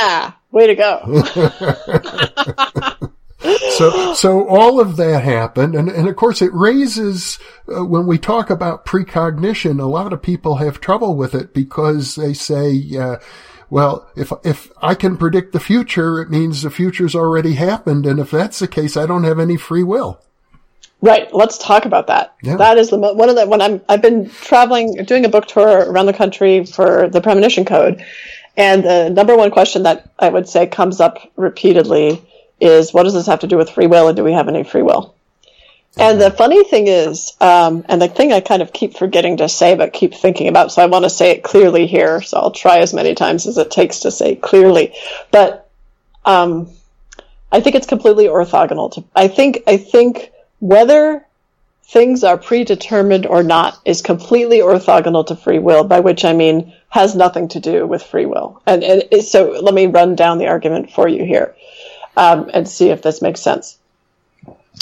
yeah, 0.00 0.32
way 0.50 0.66
to 0.66 0.74
go. 0.74 1.22
so, 3.70 4.14
so 4.14 4.48
all 4.48 4.80
of 4.80 4.96
that 4.96 5.22
happened. 5.22 5.74
And, 5.74 5.88
and 5.88 6.08
of 6.08 6.16
course 6.16 6.42
it 6.42 6.52
raises, 6.52 7.38
uh, 7.68 7.84
when 7.84 8.06
we 8.06 8.18
talk 8.18 8.50
about 8.50 8.84
precognition, 8.84 9.80
a 9.80 9.86
lot 9.86 10.12
of 10.12 10.22
people 10.22 10.56
have 10.56 10.80
trouble 10.80 11.16
with 11.16 11.34
it 11.34 11.54
because 11.54 12.14
they 12.14 12.34
say, 12.34 12.82
uh, 12.98 13.16
well, 13.72 14.06
if, 14.14 14.30
if 14.44 14.70
I 14.82 14.94
can 14.94 15.16
predict 15.16 15.54
the 15.54 15.58
future, 15.58 16.20
it 16.20 16.28
means 16.28 16.60
the 16.60 16.70
future's 16.70 17.14
already 17.14 17.54
happened. 17.54 18.04
And 18.04 18.20
if 18.20 18.30
that's 18.30 18.58
the 18.58 18.68
case, 18.68 18.98
I 18.98 19.06
don't 19.06 19.24
have 19.24 19.38
any 19.38 19.56
free 19.56 19.82
will. 19.82 20.20
Right. 21.00 21.32
Let's 21.32 21.56
talk 21.56 21.86
about 21.86 22.08
that. 22.08 22.34
Yeah. 22.42 22.56
That 22.56 22.76
is 22.76 22.90
the 22.90 22.98
one 22.98 23.30
of 23.30 23.34
the 23.34 23.46
when 23.46 23.62
I'm 23.62 23.80
I've 23.88 24.02
been 24.02 24.28
traveling, 24.28 25.02
doing 25.04 25.24
a 25.24 25.30
book 25.30 25.46
tour 25.46 25.90
around 25.90 26.04
the 26.04 26.12
country 26.12 26.66
for 26.66 27.08
the 27.08 27.22
premonition 27.22 27.64
code, 27.64 28.04
and 28.58 28.84
the 28.84 29.08
number 29.08 29.34
one 29.38 29.50
question 29.50 29.84
that 29.84 30.12
I 30.18 30.28
would 30.28 30.50
say 30.50 30.66
comes 30.66 31.00
up 31.00 31.32
repeatedly 31.36 32.22
is, 32.60 32.92
what 32.92 33.04
does 33.04 33.14
this 33.14 33.26
have 33.26 33.40
to 33.40 33.46
do 33.46 33.56
with 33.56 33.70
free 33.70 33.86
will, 33.86 34.06
and 34.06 34.16
do 34.16 34.22
we 34.22 34.34
have 34.34 34.48
any 34.48 34.64
free 34.64 34.82
will? 34.82 35.14
And 35.98 36.18
the 36.18 36.30
funny 36.30 36.64
thing 36.64 36.86
is, 36.86 37.36
um, 37.40 37.84
and 37.88 38.00
the 38.00 38.08
thing 38.08 38.32
I 38.32 38.40
kind 38.40 38.62
of 38.62 38.72
keep 38.72 38.96
forgetting 38.96 39.36
to 39.38 39.48
say, 39.48 39.74
but 39.74 39.92
keep 39.92 40.14
thinking 40.14 40.48
about, 40.48 40.72
so 40.72 40.82
I 40.82 40.86
want 40.86 41.04
to 41.04 41.10
say 41.10 41.30
it 41.32 41.42
clearly 41.42 41.86
here. 41.86 42.22
So 42.22 42.38
I'll 42.38 42.50
try 42.50 42.78
as 42.78 42.94
many 42.94 43.14
times 43.14 43.46
as 43.46 43.58
it 43.58 43.70
takes 43.70 44.00
to 44.00 44.10
say 44.10 44.34
clearly. 44.36 44.94
But 45.30 45.68
um, 46.24 46.70
I 47.50 47.60
think 47.60 47.76
it's 47.76 47.86
completely 47.86 48.24
orthogonal 48.24 48.92
to. 48.92 49.04
I 49.14 49.28
think 49.28 49.64
I 49.66 49.76
think 49.76 50.32
whether 50.60 51.26
things 51.84 52.24
are 52.24 52.38
predetermined 52.38 53.26
or 53.26 53.42
not 53.42 53.78
is 53.84 54.00
completely 54.00 54.60
orthogonal 54.60 55.26
to 55.26 55.36
free 55.36 55.58
will. 55.58 55.84
By 55.84 56.00
which 56.00 56.24
I 56.24 56.32
mean 56.32 56.72
has 56.88 57.14
nothing 57.14 57.48
to 57.48 57.60
do 57.60 57.86
with 57.86 58.02
free 58.02 58.26
will. 58.26 58.62
And, 58.66 58.82
and 58.82 59.22
so 59.22 59.60
let 59.60 59.74
me 59.74 59.86
run 59.86 60.16
down 60.16 60.38
the 60.38 60.48
argument 60.48 60.90
for 60.90 61.06
you 61.06 61.22
here, 61.22 61.54
um, 62.16 62.50
and 62.54 62.66
see 62.66 62.88
if 62.88 63.02
this 63.02 63.20
makes 63.20 63.40
sense 63.40 63.76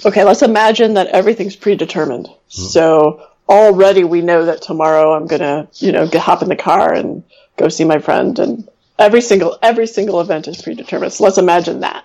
okay, 0.04 0.24
let's 0.24 0.42
imagine 0.42 0.94
that 0.94 1.08
everything's 1.08 1.56
predetermined. 1.56 2.26
Mm-hmm. 2.26 2.62
So 2.62 3.26
already 3.48 4.04
we 4.04 4.22
know 4.22 4.46
that 4.46 4.62
tomorrow 4.62 5.12
I'm 5.14 5.26
gonna, 5.26 5.68
you 5.74 5.92
know, 5.92 6.06
get, 6.06 6.22
hop 6.22 6.42
in 6.42 6.48
the 6.48 6.56
car 6.56 6.92
and 6.94 7.24
go 7.56 7.68
see 7.68 7.84
my 7.84 7.98
friend, 7.98 8.38
and 8.38 8.68
every 8.98 9.20
single 9.20 9.58
every 9.62 9.86
single 9.86 10.20
event 10.20 10.48
is 10.48 10.62
predetermined. 10.62 11.12
So 11.12 11.24
let's 11.24 11.38
imagine 11.38 11.80
that. 11.80 12.04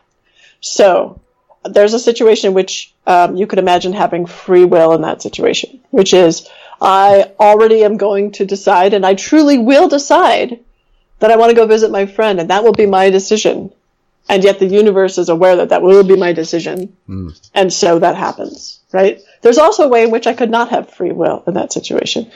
So 0.61 1.21
there's 1.63 1.93
a 1.93 1.99
situation 1.99 2.53
which 2.53 2.93
um, 3.07 3.35
you 3.35 3.47
could 3.47 3.59
imagine 3.59 3.93
having 3.93 4.25
free 4.25 4.65
will 4.65 4.93
in 4.93 5.01
that 5.01 5.21
situation, 5.21 5.81
which 5.91 6.13
is 6.13 6.49
I 6.81 7.31
already 7.39 7.83
am 7.83 7.97
going 7.97 8.31
to 8.33 8.45
decide, 8.45 8.93
and 8.93 9.05
I 9.05 9.15
truly 9.15 9.57
will 9.57 9.87
decide 9.87 10.59
that 11.19 11.31
I 11.31 11.37
want 11.37 11.51
to 11.51 11.55
go 11.55 11.65
visit 11.65 11.91
my 11.91 12.05
friend, 12.05 12.39
and 12.39 12.49
that 12.49 12.63
will 12.63 12.73
be 12.73 12.85
my 12.85 13.09
decision 13.09 13.71
and 14.27 14.43
yet 14.43 14.59
the 14.59 14.65
universe 14.65 15.17
is 15.17 15.29
aware 15.29 15.55
that 15.57 15.69
that 15.69 15.81
will 15.81 16.03
be 16.03 16.15
my 16.15 16.33
decision. 16.33 16.95
Mm. 17.07 17.49
And 17.53 17.71
so 17.71 17.99
that 17.99 18.15
happens, 18.15 18.79
right? 18.91 19.21
There's 19.41 19.57
also 19.57 19.83
a 19.83 19.87
way 19.87 20.03
in 20.03 20.11
which 20.11 20.27
I 20.27 20.33
could 20.33 20.49
not 20.49 20.69
have 20.69 20.89
free 20.89 21.11
will 21.11 21.43
in 21.47 21.53
that 21.53 21.73
situation. 21.73 22.31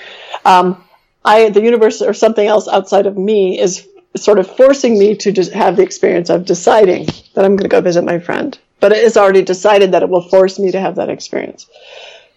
Um, 0.45 0.83
I, 1.25 1.49
the 1.49 1.61
universe 1.61 2.01
or 2.01 2.13
something 2.13 2.47
else 2.47 2.67
outside 2.67 3.05
of 3.05 3.17
me 3.17 3.59
is 3.59 3.87
sort 4.15 4.39
of 4.39 4.55
forcing 4.55 4.97
me 4.97 5.15
to 5.15 5.31
just 5.31 5.51
have 5.51 5.75
the 5.75 5.83
experience 5.83 6.29
of 6.29 6.45
deciding 6.45 7.05
that 7.33 7.45
I'm 7.45 7.55
going 7.55 7.69
to 7.69 7.75
go 7.75 7.81
visit 7.81 8.03
my 8.03 8.19
friend. 8.19 8.57
But 8.79 8.91
it 8.91 9.03
is 9.03 9.17
already 9.17 9.43
decided 9.43 9.91
that 9.91 10.03
it 10.03 10.09
will 10.09 10.29
force 10.29 10.57
me 10.57 10.71
to 10.71 10.79
have 10.79 10.95
that 10.95 11.09
experience. 11.09 11.67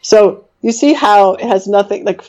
So 0.01 0.49
you 0.61 0.73
see 0.73 0.93
how 0.93 1.35
it 1.35 1.45
has 1.45 1.67
nothing, 1.67 2.05
like, 2.05 2.23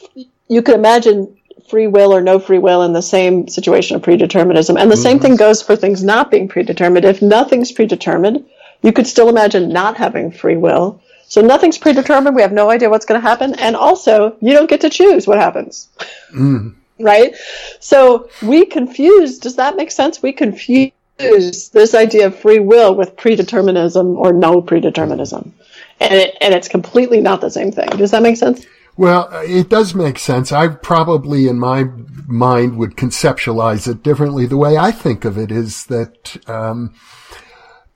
you 0.47 0.61
can 0.61 0.75
imagine 0.75 1.37
free 1.67 1.87
will 1.87 2.13
or 2.13 2.21
no 2.21 2.39
free 2.39 2.59
will 2.59 2.83
in 2.83 2.93
the 2.93 3.01
same 3.01 3.47
situation 3.47 3.95
of 3.95 4.01
predeterminism. 4.01 4.79
And 4.79 4.89
the 4.89 4.95
mm-hmm. 4.95 5.03
same 5.03 5.19
thing 5.19 5.35
goes 5.35 5.61
for 5.61 5.75
things 5.75 6.03
not 6.03 6.31
being 6.31 6.47
predetermined. 6.47 7.05
If 7.05 7.21
nothing's 7.21 7.71
predetermined, 7.71 8.45
you 8.81 8.91
could 8.91 9.07
still 9.07 9.29
imagine 9.29 9.69
not 9.69 9.97
having 9.97 10.31
free 10.31 10.57
will. 10.57 11.01
So 11.27 11.41
nothing's 11.41 11.77
predetermined. 11.77 12.35
We 12.35 12.41
have 12.41 12.51
no 12.51 12.69
idea 12.69 12.89
what's 12.89 13.05
going 13.05 13.19
to 13.19 13.27
happen. 13.27 13.55
And 13.55 13.75
also, 13.75 14.35
you 14.41 14.53
don't 14.53 14.69
get 14.69 14.81
to 14.81 14.89
choose 14.89 15.25
what 15.25 15.39
happens. 15.39 15.87
Mm. 16.31 16.75
right? 16.99 17.35
So 17.79 18.29
we 18.41 18.65
confuse, 18.65 19.39
does 19.39 19.55
that 19.55 19.75
make 19.75 19.91
sense? 19.91 20.21
We 20.21 20.33
confuse 20.33 20.91
this 21.17 21.95
idea 21.95 22.27
of 22.27 22.37
free 22.37 22.59
will 22.59 22.95
with 22.95 23.15
predeterminism 23.15 24.15
or 24.17 24.33
no 24.33 24.61
predeterminism. 24.61 25.51
And, 25.99 26.13
it, 26.13 26.37
and 26.41 26.53
it's 26.53 26.67
completely 26.67 27.21
not 27.21 27.41
the 27.41 27.49
same 27.49 27.71
thing. 27.71 27.87
Does 27.89 28.11
that 28.11 28.23
make 28.23 28.37
sense? 28.37 28.65
Well, 28.95 29.27
it 29.43 29.69
does 29.69 29.95
make 29.95 30.19
sense. 30.19 30.51
I 30.51 30.67
probably 30.67 31.47
in 31.47 31.59
my 31.59 31.85
mind 32.27 32.77
would 32.77 32.95
conceptualize 32.95 33.87
it 33.87 34.03
differently. 34.03 34.45
The 34.45 34.57
way 34.57 34.77
I 34.77 34.91
think 34.91 35.25
of 35.25 35.37
it 35.37 35.51
is 35.51 35.85
that, 35.85 36.37
um, 36.47 36.93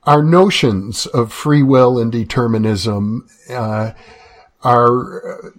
our 0.04 0.22
notions 0.22 1.06
of 1.06 1.32
free 1.32 1.62
will 1.62 1.98
and 1.98 2.10
determinism, 2.10 3.28
uh, 3.50 3.92
are, 4.64 5.52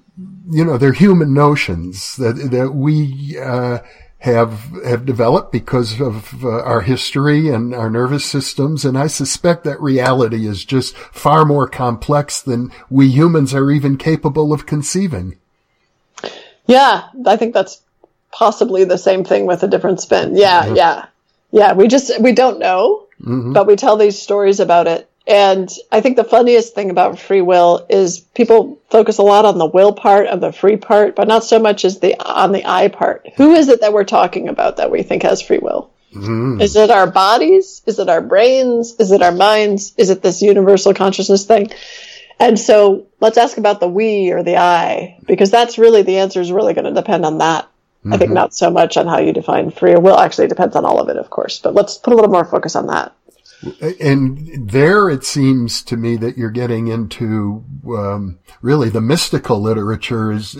you 0.49 0.65
know, 0.65 0.77
they're 0.77 0.91
human 0.91 1.33
notions 1.33 2.17
that, 2.17 2.49
that 2.51 2.73
we, 2.73 3.37
uh, 3.39 3.79
have 4.19 4.69
have 4.85 5.05
developed 5.05 5.51
because 5.51 6.01
of 6.01 6.43
uh, 6.43 6.61
our 6.63 6.81
history 6.81 7.47
and 7.47 7.73
our 7.73 7.89
nervous 7.89 8.25
systems 8.25 8.83
and 8.83 8.97
I 8.97 9.07
suspect 9.07 9.63
that 9.63 9.81
reality 9.81 10.45
is 10.45 10.65
just 10.65 10.95
far 10.97 11.45
more 11.45 11.67
complex 11.69 12.41
than 12.41 12.71
we 12.89 13.07
humans 13.07 13.53
are 13.53 13.71
even 13.71 13.97
capable 13.97 14.51
of 14.51 14.65
conceiving. 14.65 15.37
Yeah, 16.67 17.05
I 17.25 17.37
think 17.37 17.53
that's 17.53 17.81
possibly 18.31 18.83
the 18.83 18.97
same 18.97 19.23
thing 19.23 19.45
with 19.45 19.63
a 19.63 19.67
different 19.67 20.01
spin. 20.01 20.35
Yeah, 20.35 20.73
yeah. 20.73 21.05
Yeah, 21.51 21.73
we 21.73 21.87
just 21.87 22.21
we 22.21 22.31
don't 22.31 22.59
know, 22.59 23.07
mm-hmm. 23.19 23.53
but 23.53 23.65
we 23.65 23.75
tell 23.75 23.97
these 23.97 24.21
stories 24.21 24.59
about 24.59 24.87
it. 24.87 25.08
And 25.29 25.69
I 25.91 26.01
think 26.01 26.15
the 26.15 26.23
funniest 26.23 26.73
thing 26.73 26.89
about 26.89 27.19
free 27.19 27.41
will 27.41 27.85
is 27.87 28.19
people 28.19 28.81
focus 28.89 29.19
a 29.19 29.23
lot 29.23 29.45
on 29.45 29.59
the 29.59 29.65
will 29.67 29.93
part 29.93 30.25
of 30.25 30.41
the 30.41 30.51
free 30.51 30.75
part, 30.75 31.15
but 31.15 31.27
not 31.27 31.43
so 31.43 31.59
much 31.59 31.85
as 31.85 31.99
the 31.99 32.19
on 32.19 32.51
the 32.51 32.65
I 32.65 32.87
part. 32.87 33.29
Who 33.35 33.53
is 33.53 33.69
it 33.69 33.81
that 33.81 33.93
we're 33.93 34.05
talking 34.05 34.49
about 34.49 34.77
that 34.77 34.89
we 34.89 35.03
think 35.03 35.21
has 35.21 35.39
free 35.39 35.59
will? 35.59 35.91
Mm. 36.15 36.59
Is 36.59 36.75
it 36.75 36.89
our 36.89 37.05
bodies? 37.05 37.83
Is 37.85 37.99
it 37.99 38.09
our 38.09 38.21
brains? 38.21 38.95
Is 38.99 39.11
it 39.11 39.21
our 39.21 39.31
minds? 39.31 39.93
Is 39.97 40.09
it 40.09 40.23
this 40.23 40.41
universal 40.41 40.95
consciousness 40.95 41.45
thing? 41.45 41.71
And 42.39 42.57
so 42.57 43.05
let's 43.19 43.37
ask 43.37 43.57
about 43.57 43.79
the 43.79 43.87
we 43.87 44.31
or 44.31 44.41
the 44.41 44.57
I, 44.57 45.19
because 45.27 45.51
that's 45.51 45.77
really 45.77 46.01
the 46.01 46.19
answer 46.19 46.41
is 46.41 46.51
really 46.51 46.73
going 46.73 46.85
to 46.85 46.99
depend 46.99 47.23
on 47.23 47.37
that. 47.37 47.65
Mm-hmm. 47.65 48.13
I 48.13 48.17
think 48.17 48.29
mm-hmm. 48.29 48.35
not 48.35 48.55
so 48.55 48.71
much 48.71 48.97
on 48.97 49.05
how 49.05 49.19
you 49.19 49.33
define 49.33 49.69
free 49.69 49.93
will. 49.95 50.17
Actually, 50.17 50.45
it 50.45 50.49
depends 50.49 50.75
on 50.75 50.85
all 50.85 51.01
of 51.01 51.09
it, 51.09 51.17
of 51.17 51.29
course. 51.29 51.59
But 51.59 51.75
let's 51.75 51.97
put 51.97 52.13
a 52.13 52.15
little 52.15 52.31
more 52.31 52.45
focus 52.45 52.75
on 52.75 52.87
that. 52.87 53.13
And 53.99 54.69
there 54.69 55.09
it 55.09 55.25
seems 55.25 55.81
to 55.83 55.97
me 55.97 56.15
that 56.17 56.37
you're 56.37 56.49
getting 56.49 56.87
into 56.87 57.63
um, 57.87 58.39
really 58.61 58.89
the 58.89 59.01
mystical 59.01 59.59
literature 59.61 60.31
is 60.31 60.55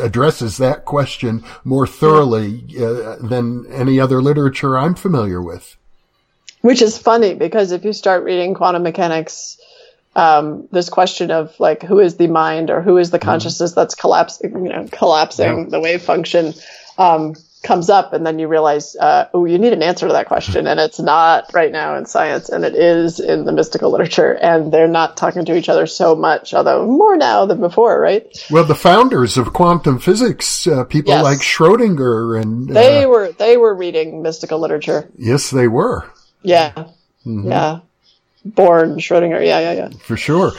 addresses 0.00 0.56
that 0.58 0.84
question 0.84 1.44
more 1.64 1.86
thoroughly 1.86 2.64
uh, 2.78 3.16
than 3.16 3.66
any 3.72 3.98
other 3.98 4.22
literature 4.22 4.78
I'm 4.78 4.94
familiar 4.94 5.42
with. 5.42 5.76
Which 6.60 6.82
is 6.82 6.98
funny 6.98 7.34
because 7.34 7.72
if 7.72 7.84
you 7.84 7.92
start 7.92 8.22
reading 8.22 8.54
quantum 8.54 8.84
mechanics, 8.84 9.60
um, 10.14 10.68
this 10.70 10.88
question 10.88 11.30
of 11.30 11.58
like 11.58 11.82
who 11.82 11.98
is 11.98 12.16
the 12.16 12.28
mind 12.28 12.70
or 12.70 12.80
who 12.80 12.96
is 12.96 13.10
the 13.10 13.18
mm-hmm. 13.18 13.28
consciousness 13.28 13.72
that's 13.72 13.94
collapsing, 13.94 14.52
you 14.52 14.70
know, 14.70 14.88
collapsing 14.90 15.64
yeah. 15.64 15.68
the 15.68 15.80
wave 15.80 16.02
function. 16.02 16.54
Um, 16.96 17.34
comes 17.66 17.90
up 17.90 18.12
and 18.12 18.24
then 18.24 18.38
you 18.38 18.48
realize, 18.48 18.96
uh, 18.96 19.28
oh, 19.34 19.44
you 19.44 19.58
need 19.58 19.72
an 19.72 19.82
answer 19.82 20.06
to 20.06 20.12
that 20.12 20.26
question. 20.26 20.66
And 20.66 20.78
it's 20.78 21.00
not 21.00 21.50
right 21.52 21.72
now 21.72 21.96
in 21.96 22.06
science 22.06 22.48
and 22.48 22.64
it 22.64 22.74
is 22.74 23.20
in 23.20 23.44
the 23.44 23.52
mystical 23.52 23.90
literature. 23.90 24.32
And 24.32 24.72
they're 24.72 24.88
not 24.88 25.16
talking 25.16 25.44
to 25.44 25.56
each 25.56 25.68
other 25.68 25.86
so 25.86 26.14
much, 26.14 26.54
although 26.54 26.86
more 26.86 27.16
now 27.16 27.44
than 27.44 27.60
before, 27.60 28.00
right? 28.00 28.26
Well, 28.50 28.64
the 28.64 28.74
founders 28.74 29.36
of 29.36 29.52
quantum 29.52 29.98
physics, 29.98 30.66
uh, 30.66 30.84
people 30.84 31.12
yes. 31.12 31.24
like 31.24 31.38
Schrodinger 31.38 32.40
and, 32.40 32.70
uh, 32.70 32.74
they 32.74 33.06
were, 33.06 33.32
they 33.32 33.56
were 33.56 33.74
reading 33.74 34.22
mystical 34.22 34.60
literature. 34.60 35.10
Yes, 35.16 35.50
they 35.50 35.68
were. 35.68 36.08
Yeah. 36.42 36.72
Mm-hmm. 37.26 37.48
Yeah. 37.50 37.80
Born 38.44 38.98
Schrodinger. 38.98 39.44
Yeah, 39.44 39.58
yeah, 39.58 39.72
yeah. 39.72 39.88
For 39.98 40.16
sure. 40.16 40.52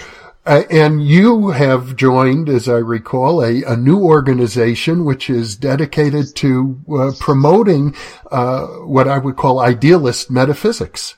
Uh, 0.48 0.64
and 0.70 1.06
you 1.06 1.50
have 1.50 1.98
joined, 1.98 2.48
as 2.48 2.70
I 2.70 2.78
recall, 2.78 3.44
a, 3.44 3.64
a 3.64 3.76
new 3.76 4.00
organization 4.02 5.04
which 5.04 5.30
is 5.30 5.58
dedicated 5.58 6.34
to 6.38 6.80
uh, 6.90 7.12
promoting 7.20 7.94
uh, 8.32 8.66
what 8.66 9.10
I 9.10 9.18
would 9.18 9.36
call 9.36 9.60
idealist 9.60 10.32
metaphysics. 10.32 11.16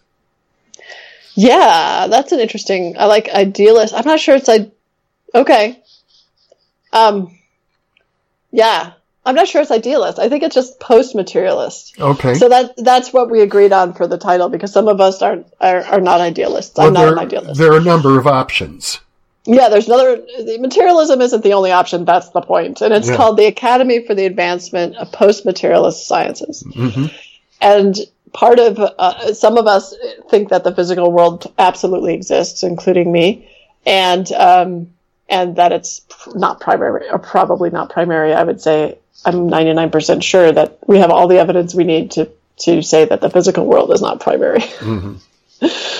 Yeah, 1.35 2.07
that's 2.09 2.31
an 2.31 2.39
interesting. 2.39 2.95
I 2.97 3.05
like 3.05 3.29
idealist. 3.29 3.93
I'm 3.93 4.05
not 4.05 4.19
sure 4.19 4.35
it's 4.35 4.49
I. 4.49 4.71
Okay. 5.35 5.79
Um. 6.91 7.37
Yeah, 8.51 8.93
I'm 9.23 9.35
not 9.35 9.47
sure 9.47 9.61
it's 9.61 9.69
idealist. 9.69 10.17
I 10.17 10.27
think 10.27 10.41
it's 10.41 10.55
just 10.55 10.79
post 10.79 11.13
materialist. 11.13 11.99
Okay. 11.99 12.33
So 12.33 12.49
that 12.49 12.73
that's 12.77 13.13
what 13.13 13.29
we 13.29 13.41
agreed 13.41 13.73
on 13.73 13.93
for 13.93 14.07
the 14.07 14.17
title 14.17 14.49
because 14.49 14.73
some 14.73 14.87
of 14.87 14.99
us 14.99 15.21
aren't 15.21 15.45
are, 15.61 15.83
are 15.83 16.01
not 16.01 16.19
idealists. 16.19 16.79
I'm 16.79 16.93
not 16.93 17.09
an 17.09 17.19
idealist. 17.19 17.59
There 17.59 17.71
are 17.71 17.77
a 17.77 17.83
number 17.83 18.17
of 18.17 18.25
options. 18.25 18.99
Yeah, 19.45 19.69
there's 19.69 19.87
another. 19.87 20.23
Materialism 20.59 21.21
isn't 21.21 21.43
the 21.43 21.53
only 21.53 21.71
option. 21.71 22.05
That's 22.05 22.29
the 22.29 22.41
point, 22.41 22.81
and 22.81 22.93
it's 22.93 23.09
yeah. 23.09 23.15
called 23.15 23.37
the 23.37 23.45
Academy 23.45 24.05
for 24.05 24.13
the 24.13 24.25
Advancement 24.25 24.95
of 24.97 25.11
Post-Materialist 25.11 26.07
Sciences. 26.07 26.63
Mm-hmm. 26.63 27.05
And 27.61 27.95
part 28.33 28.59
of 28.59 28.79
uh, 28.79 29.33
some 29.33 29.57
of 29.57 29.65
us 29.65 29.95
think 30.29 30.49
that 30.49 30.63
the 30.63 30.75
physical 30.75 31.11
world 31.11 31.51
absolutely 31.57 32.13
exists, 32.13 32.63
including 32.63 33.11
me, 33.11 33.49
and 33.85 34.31
um, 34.33 34.93
and 35.29 35.55
that 35.55 35.71
it's 35.71 36.01
not 36.35 36.59
primary, 36.59 37.09
or 37.09 37.19
probably 37.19 37.69
not 37.69 37.89
primary. 37.89 38.33
I 38.33 38.43
would 38.43 38.61
say 38.61 38.97
I'm 39.25 39.49
99% 39.49 40.23
sure 40.23 40.51
that 40.51 40.79
we 40.87 40.97
have 40.99 41.11
all 41.11 41.27
the 41.27 41.39
evidence 41.39 41.73
we 41.73 41.83
need 41.83 42.11
to 42.11 42.29
to 42.57 42.81
say 42.81 43.05
that 43.05 43.21
the 43.21 43.29
physical 43.29 43.65
world 43.65 43.91
is 43.93 44.01
not 44.01 44.19
primary. 44.19 44.59
Mm-hmm. 44.59 45.15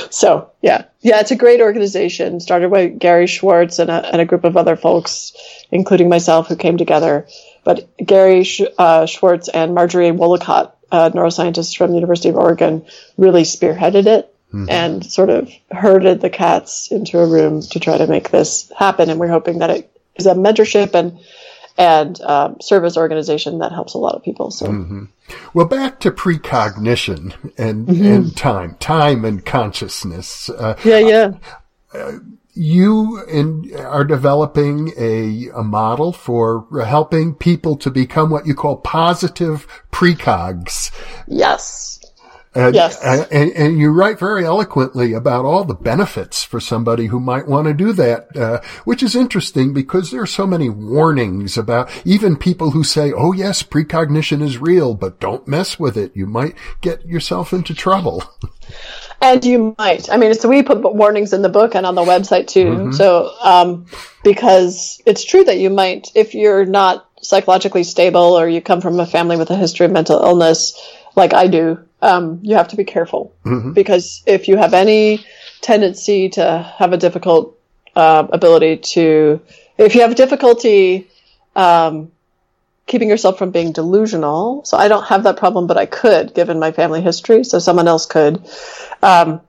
So 0.09 0.51
yeah, 0.61 0.85
yeah, 1.01 1.19
it's 1.19 1.31
a 1.31 1.35
great 1.35 1.61
organization 1.61 2.39
started 2.39 2.71
by 2.71 2.87
Gary 2.87 3.27
Schwartz 3.27 3.79
and 3.79 3.89
a, 3.89 4.05
and 4.11 4.21
a 4.21 4.25
group 4.25 4.43
of 4.43 4.57
other 4.57 4.75
folks, 4.75 5.33
including 5.71 6.09
myself, 6.09 6.47
who 6.47 6.55
came 6.55 6.77
together. 6.77 7.27
But 7.63 7.89
Gary 7.97 8.45
uh, 8.77 9.05
Schwartz 9.05 9.49
and 9.49 9.75
Marjorie 9.75 10.11
Woollacott, 10.11 10.71
a 10.91 11.11
neuroscientist 11.11 11.77
from 11.77 11.91
the 11.91 11.97
University 11.97 12.29
of 12.29 12.35
Oregon, 12.35 12.85
really 13.17 13.43
spearheaded 13.43 14.07
it 14.07 14.33
mm-hmm. 14.53 14.69
and 14.69 15.05
sort 15.05 15.29
of 15.29 15.51
herded 15.71 16.21
the 16.21 16.29
cats 16.29 16.91
into 16.91 17.19
a 17.19 17.27
room 17.27 17.61
to 17.61 17.79
try 17.79 17.97
to 17.97 18.07
make 18.07 18.29
this 18.29 18.71
happen. 18.77 19.09
And 19.09 19.19
we're 19.19 19.27
hoping 19.27 19.59
that 19.59 19.69
it 19.69 19.91
is 20.15 20.25
a 20.25 20.33
mentorship 20.33 20.93
and 20.93 21.19
and 21.79 22.19
um, 22.21 22.59
service 22.59 22.97
organization 22.97 23.59
that 23.59 23.71
helps 23.71 23.93
a 23.93 23.97
lot 23.97 24.13
of 24.13 24.21
people. 24.21 24.51
So, 24.51 24.67
mm-hmm. 24.67 25.05
well, 25.53 25.65
back 25.65 26.01
to 26.01 26.11
precognition 26.11 27.33
and 27.57 27.87
mm-hmm. 27.87 28.05
and 28.05 28.37
time, 28.37 28.75
time 28.81 29.23
and 29.23 29.43
consciousness. 29.43 30.49
Uh, 30.49 30.77
yeah, 30.83 30.99
yeah. 30.99 31.31
Uh, 31.93 32.19
you 32.53 33.23
in, 33.23 33.73
are 33.77 34.03
developing 34.03 34.91
a, 34.97 35.47
a 35.55 35.63
model 35.63 36.11
for 36.11 36.67
helping 36.85 37.33
people 37.33 37.77
to 37.77 37.89
become 37.89 38.29
what 38.29 38.45
you 38.45 38.53
call 38.53 38.75
positive 38.75 39.65
precogs. 39.91 40.91
Yes. 41.27 41.88
And, 42.55 42.73
yes. 42.73 42.99
And, 43.03 43.51
and, 43.51 43.77
you 43.77 43.91
write 43.91 44.17
very 44.17 44.43
eloquently 44.43 45.13
about 45.13 45.45
all 45.45 45.63
the 45.63 45.75
benefits 45.75 46.43
for 46.43 46.59
somebody 46.59 47.05
who 47.05 47.19
might 47.19 47.47
want 47.47 47.67
to 47.67 47.75
do 47.75 47.93
that, 47.93 48.35
uh, 48.35 48.59
which 48.85 49.03
is 49.03 49.15
interesting 49.15 49.71
because 49.71 50.09
there 50.09 50.21
are 50.23 50.27
so 50.27 50.47
many 50.47 50.67
warnings 50.67 51.59
about 51.59 51.91
even 52.05 52.35
people 52.35 52.71
who 52.71 52.83
say, 52.83 53.13
oh 53.15 53.33
yes, 53.33 53.61
precognition 53.61 54.41
is 54.41 54.57
real, 54.57 54.95
but 54.95 55.19
don't 55.19 55.47
mess 55.47 55.79
with 55.79 55.95
it. 55.95 56.11
You 56.15 56.25
might 56.25 56.55
get 56.81 57.05
yourself 57.05 57.53
into 57.53 57.75
trouble. 57.75 58.23
And 59.21 59.43
you 59.43 59.75
might. 59.77 60.09
I 60.09 60.17
mean, 60.17 60.33
so 60.33 60.47
we 60.47 60.63
put 60.63 60.81
warnings 60.81 61.33
in 61.33 61.41
the 61.41 61.49
book 61.49 61.75
and 61.75 61.85
on 61.85 61.95
the 61.95 62.03
website 62.03 62.47
too. 62.47 62.65
Mm-hmm. 62.65 62.91
So, 62.93 63.33
um, 63.41 63.85
because 64.23 65.01
it's 65.05 65.25
true 65.25 65.43
that 65.43 65.57
you 65.57 65.69
might, 65.69 66.07
if 66.15 66.33
you're 66.33 66.65
not 66.65 67.05
psychologically 67.21 67.83
stable 67.83 68.39
or 68.39 68.47
you 68.47 68.61
come 68.61 68.79
from 68.79 68.97
a 68.99 69.05
family 69.05 69.35
with 69.35 69.49
a 69.49 69.57
history 69.57 69.85
of 69.85 69.91
mental 69.91 70.23
illness, 70.23 70.73
like 71.19 71.33
I 71.33 71.47
do, 71.47 71.79
um, 72.01 72.39
you 72.41 72.55
have 72.55 72.69
to 72.69 72.75
be 72.75 72.85
careful 72.85 73.35
mm-hmm. 73.45 73.73
because 73.73 74.23
if 74.25 74.47
you 74.47 74.57
have 74.57 74.73
any 74.73 75.23
tendency 75.61 76.29
to 76.29 76.73
have 76.77 76.93
a 76.93 76.97
difficult 76.97 77.59
uh, 77.95 78.25
ability 78.31 78.77
to, 78.77 79.41
if 79.77 79.93
you 79.93 80.01
have 80.01 80.15
difficulty 80.15 81.07
um, 81.55 82.11
keeping 82.87 83.09
yourself 83.09 83.37
from 83.37 83.51
being 83.51 83.71
delusional, 83.71 84.63
so 84.65 84.77
I 84.77 84.87
don't 84.87 85.05
have 85.05 85.23
that 85.23 85.37
problem, 85.37 85.67
but 85.67 85.77
I 85.77 85.85
could 85.85 86.33
given 86.33 86.57
my 86.57 86.71
family 86.71 87.01
history, 87.01 87.43
so 87.43 87.59
someone 87.59 87.87
else 87.87 88.05
could. 88.05 88.41
Um, 89.03 89.41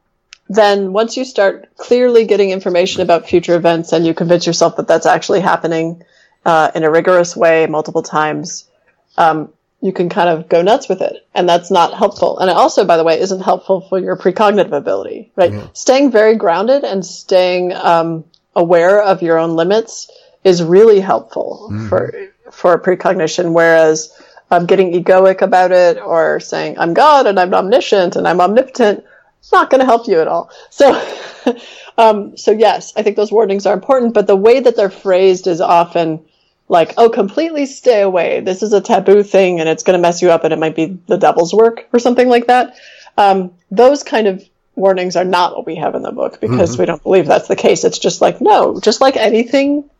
then 0.48 0.92
once 0.92 1.16
you 1.16 1.24
start 1.24 1.74
clearly 1.76 2.26
getting 2.26 2.50
information 2.50 3.02
about 3.02 3.28
future 3.28 3.54
events 3.54 3.92
and 3.92 4.04
you 4.04 4.12
convince 4.12 4.46
yourself 4.46 4.76
that 4.76 4.88
that's 4.88 5.06
actually 5.06 5.40
happening 5.40 6.02
uh, 6.44 6.72
in 6.74 6.82
a 6.82 6.90
rigorous 6.90 7.36
way 7.36 7.66
multiple 7.66 8.02
times, 8.02 8.68
um, 9.16 9.52
you 9.82 9.92
can 9.92 10.08
kind 10.08 10.28
of 10.28 10.48
go 10.48 10.62
nuts 10.62 10.88
with 10.88 11.00
it. 11.00 11.26
And 11.34 11.48
that's 11.48 11.70
not 11.70 11.94
helpful. 11.94 12.38
And 12.38 12.50
it 12.50 12.56
also, 12.56 12.84
by 12.84 12.96
the 12.96 13.04
way, 13.04 13.18
isn't 13.18 13.40
helpful 13.40 13.80
for 13.80 13.98
your 13.98 14.16
precognitive 14.16 14.72
ability, 14.72 15.32
right? 15.36 15.52
Mm-hmm. 15.52 15.66
Staying 15.72 16.10
very 16.10 16.36
grounded 16.36 16.84
and 16.84 17.04
staying 17.04 17.72
um, 17.72 18.24
aware 18.54 19.02
of 19.02 19.22
your 19.22 19.38
own 19.38 19.56
limits 19.56 20.10
is 20.44 20.62
really 20.62 21.00
helpful 21.00 21.68
mm-hmm. 21.70 21.88
for 21.88 22.12
for 22.50 22.78
precognition. 22.78 23.54
Whereas 23.54 24.12
um, 24.50 24.66
getting 24.66 24.92
egoic 24.92 25.40
about 25.40 25.72
it 25.72 25.98
or 25.98 26.40
saying 26.40 26.78
I'm 26.78 26.94
God 26.94 27.26
and 27.26 27.38
I'm 27.38 27.54
omniscient 27.54 28.16
and 28.16 28.26
I'm 28.26 28.40
omnipotent, 28.40 29.04
it's 29.38 29.52
not 29.52 29.70
going 29.70 29.80
to 29.80 29.86
help 29.86 30.06
you 30.08 30.20
at 30.20 30.28
all. 30.28 30.50
So, 30.68 31.02
um, 31.98 32.36
so 32.36 32.50
yes, 32.50 32.92
I 32.96 33.02
think 33.02 33.16
those 33.16 33.32
warnings 33.32 33.66
are 33.66 33.74
important, 33.74 34.12
but 34.12 34.26
the 34.26 34.36
way 34.36 34.60
that 34.60 34.76
they're 34.76 34.90
phrased 34.90 35.46
is 35.46 35.60
often 35.60 36.24
like, 36.70 36.94
oh, 36.96 37.10
completely 37.10 37.66
stay 37.66 38.00
away. 38.00 38.40
This 38.40 38.62
is 38.62 38.72
a 38.72 38.80
taboo 38.80 39.24
thing 39.24 39.58
and 39.58 39.68
it's 39.68 39.82
going 39.82 39.98
to 39.98 40.00
mess 40.00 40.22
you 40.22 40.30
up 40.30 40.44
and 40.44 40.52
it 40.52 40.58
might 40.58 40.76
be 40.76 40.98
the 41.08 41.18
devil's 41.18 41.52
work 41.52 41.88
or 41.92 41.98
something 41.98 42.28
like 42.28 42.46
that. 42.46 42.76
Um, 43.18 43.52
those 43.72 44.04
kind 44.04 44.28
of 44.28 44.48
warnings 44.76 45.16
are 45.16 45.24
not 45.24 45.56
what 45.56 45.66
we 45.66 45.74
have 45.74 45.96
in 45.96 46.02
the 46.02 46.12
book 46.12 46.40
because 46.40 46.72
mm-hmm. 46.72 46.82
we 46.82 46.86
don't 46.86 47.02
believe 47.02 47.26
that's 47.26 47.48
the 47.48 47.56
case. 47.56 47.82
It's 47.82 47.98
just 47.98 48.20
like, 48.20 48.40
no, 48.40 48.78
just 48.78 49.00
like 49.00 49.16
anything 49.16 49.90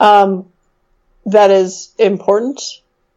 um, 0.00 0.46
that 1.24 1.50
is 1.50 1.94
important. 1.98 2.60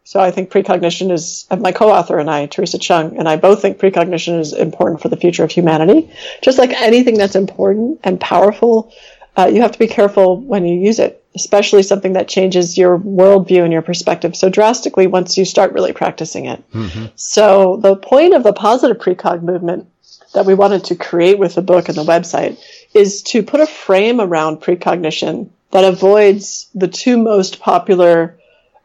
So 0.04 0.18
I 0.18 0.30
think 0.30 0.50
precognition 0.50 1.10
is, 1.10 1.46
my 1.56 1.72
co-author 1.72 2.18
and 2.18 2.30
I, 2.30 2.46
Theresa 2.46 2.78
Cheung, 2.78 3.18
and 3.18 3.28
I 3.28 3.36
both 3.36 3.60
think 3.60 3.78
precognition 3.78 4.40
is 4.40 4.54
important 4.54 5.02
for 5.02 5.10
the 5.10 5.18
future 5.18 5.44
of 5.44 5.50
humanity. 5.50 6.10
Just 6.40 6.58
like 6.58 6.70
anything 6.70 7.18
that's 7.18 7.36
important 7.36 8.00
and 8.04 8.18
powerful 8.18 8.90
uh, 9.36 9.50
you 9.52 9.62
have 9.62 9.72
to 9.72 9.78
be 9.78 9.86
careful 9.86 10.40
when 10.40 10.66
you 10.66 10.78
use 10.78 10.98
it, 10.98 11.24
especially 11.34 11.82
something 11.82 12.14
that 12.14 12.28
changes 12.28 12.76
your 12.76 12.98
worldview 12.98 13.62
and 13.62 13.72
your 13.72 13.82
perspective 13.82 14.36
so 14.36 14.48
drastically 14.48 15.06
once 15.06 15.38
you 15.38 15.44
start 15.44 15.72
really 15.72 15.92
practicing 15.92 16.46
it. 16.46 16.62
Mm-hmm. 16.72 17.06
So 17.16 17.78
the 17.78 17.96
point 17.96 18.34
of 18.34 18.42
the 18.42 18.52
positive 18.52 18.98
precog 18.98 19.42
movement 19.42 19.88
that 20.34 20.46
we 20.46 20.54
wanted 20.54 20.84
to 20.84 20.96
create 20.96 21.38
with 21.38 21.54
the 21.54 21.62
book 21.62 21.88
and 21.88 21.96
the 21.96 22.04
website 22.04 22.58
is 22.94 23.22
to 23.22 23.42
put 23.42 23.60
a 23.60 23.66
frame 23.66 24.20
around 24.20 24.60
precognition 24.60 25.50
that 25.70 25.84
avoids 25.84 26.68
the 26.74 26.88
two 26.88 27.16
most 27.16 27.60
popular 27.60 28.38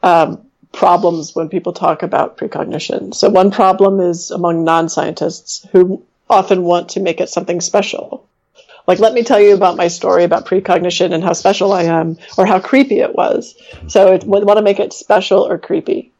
um, 0.03 0.45
problems 0.71 1.35
when 1.35 1.49
people 1.49 1.73
talk 1.73 2.03
about 2.03 2.37
precognition. 2.37 3.13
So 3.13 3.29
one 3.29 3.51
problem 3.51 3.99
is 3.99 4.31
among 4.31 4.63
non-scientists 4.63 5.67
who 5.71 6.03
often 6.29 6.63
want 6.63 6.89
to 6.89 6.99
make 6.99 7.19
it 7.19 7.29
something 7.29 7.61
special. 7.61 8.26
Like, 8.87 8.99
let 8.99 9.13
me 9.13 9.23
tell 9.23 9.39
you 9.39 9.53
about 9.53 9.75
my 9.75 9.89
story 9.89 10.23
about 10.23 10.45
precognition 10.45 11.11
and 11.13 11.23
how 11.23 11.33
special 11.33 11.73
I 11.73 11.83
am, 11.83 12.17
or 12.37 12.45
how 12.45 12.59
creepy 12.59 12.99
it 12.99 13.13
was. 13.13 13.55
So, 13.87 14.13
it, 14.13 14.23
we 14.23 14.43
want 14.43 14.57
to 14.57 14.63
make 14.63 14.79
it 14.79 14.93
special 14.93 15.41
or 15.41 15.57
creepy. 15.57 16.13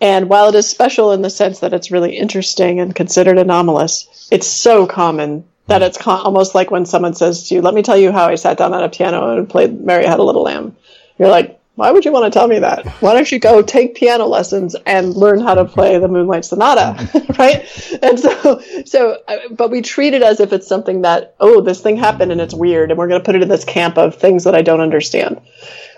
And 0.00 0.28
while 0.28 0.48
it 0.48 0.56
is 0.56 0.68
special 0.68 1.12
in 1.12 1.22
the 1.22 1.30
sense 1.30 1.60
that 1.60 1.72
it's 1.72 1.92
really 1.92 2.16
interesting 2.16 2.80
and 2.80 2.92
considered 2.92 3.38
anomalous, 3.38 4.28
it's 4.32 4.48
so 4.48 4.84
common 4.84 5.44
that 5.68 5.82
it's 5.82 5.96
con- 5.96 6.22
almost 6.22 6.56
like 6.56 6.72
when 6.72 6.86
someone 6.86 7.14
says 7.14 7.48
to 7.48 7.54
you, 7.54 7.62
"Let 7.62 7.72
me 7.72 7.82
tell 7.82 7.96
you 7.96 8.10
how 8.10 8.26
I 8.26 8.34
sat 8.34 8.58
down 8.58 8.74
on 8.74 8.82
a 8.82 8.88
piano 8.88 9.36
and 9.38 9.48
played 9.48 9.80
Mary 9.80 10.04
Had 10.04 10.18
a 10.18 10.24
Little 10.24 10.42
Lamb." 10.42 10.76
You're 11.20 11.28
like, 11.28 11.60
why 11.74 11.90
would 11.90 12.04
you 12.04 12.12
want 12.12 12.30
to 12.30 12.38
tell 12.38 12.48
me 12.48 12.58
that? 12.58 12.86
Why 13.00 13.14
don't 13.14 13.30
you 13.32 13.38
go 13.38 13.62
take 13.62 13.94
piano 13.94 14.26
lessons 14.26 14.76
and 14.84 15.14
learn 15.14 15.40
how 15.40 15.54
to 15.54 15.64
play 15.64 15.98
the 15.98 16.08
Moonlight 16.08 16.44
Sonata, 16.44 17.08
right? 17.38 17.62
And 18.02 18.20
so, 18.20 18.60
so, 18.84 19.18
uh, 19.26 19.38
but 19.50 19.70
we 19.70 19.80
treat 19.80 20.12
it 20.12 20.22
as 20.22 20.40
if 20.40 20.52
it's 20.52 20.66
something 20.66 21.02
that, 21.02 21.34
oh, 21.40 21.62
this 21.62 21.80
thing 21.80 21.96
happened 21.96 22.30
and 22.30 22.42
it's 22.42 22.52
weird, 22.52 22.90
and 22.90 22.98
we're 22.98 23.08
going 23.08 23.20
to 23.20 23.24
put 23.24 23.36
it 23.36 23.42
in 23.42 23.48
this 23.48 23.64
camp 23.64 23.96
of 23.96 24.16
things 24.16 24.44
that 24.44 24.54
I 24.54 24.60
don't 24.60 24.82
understand, 24.82 25.40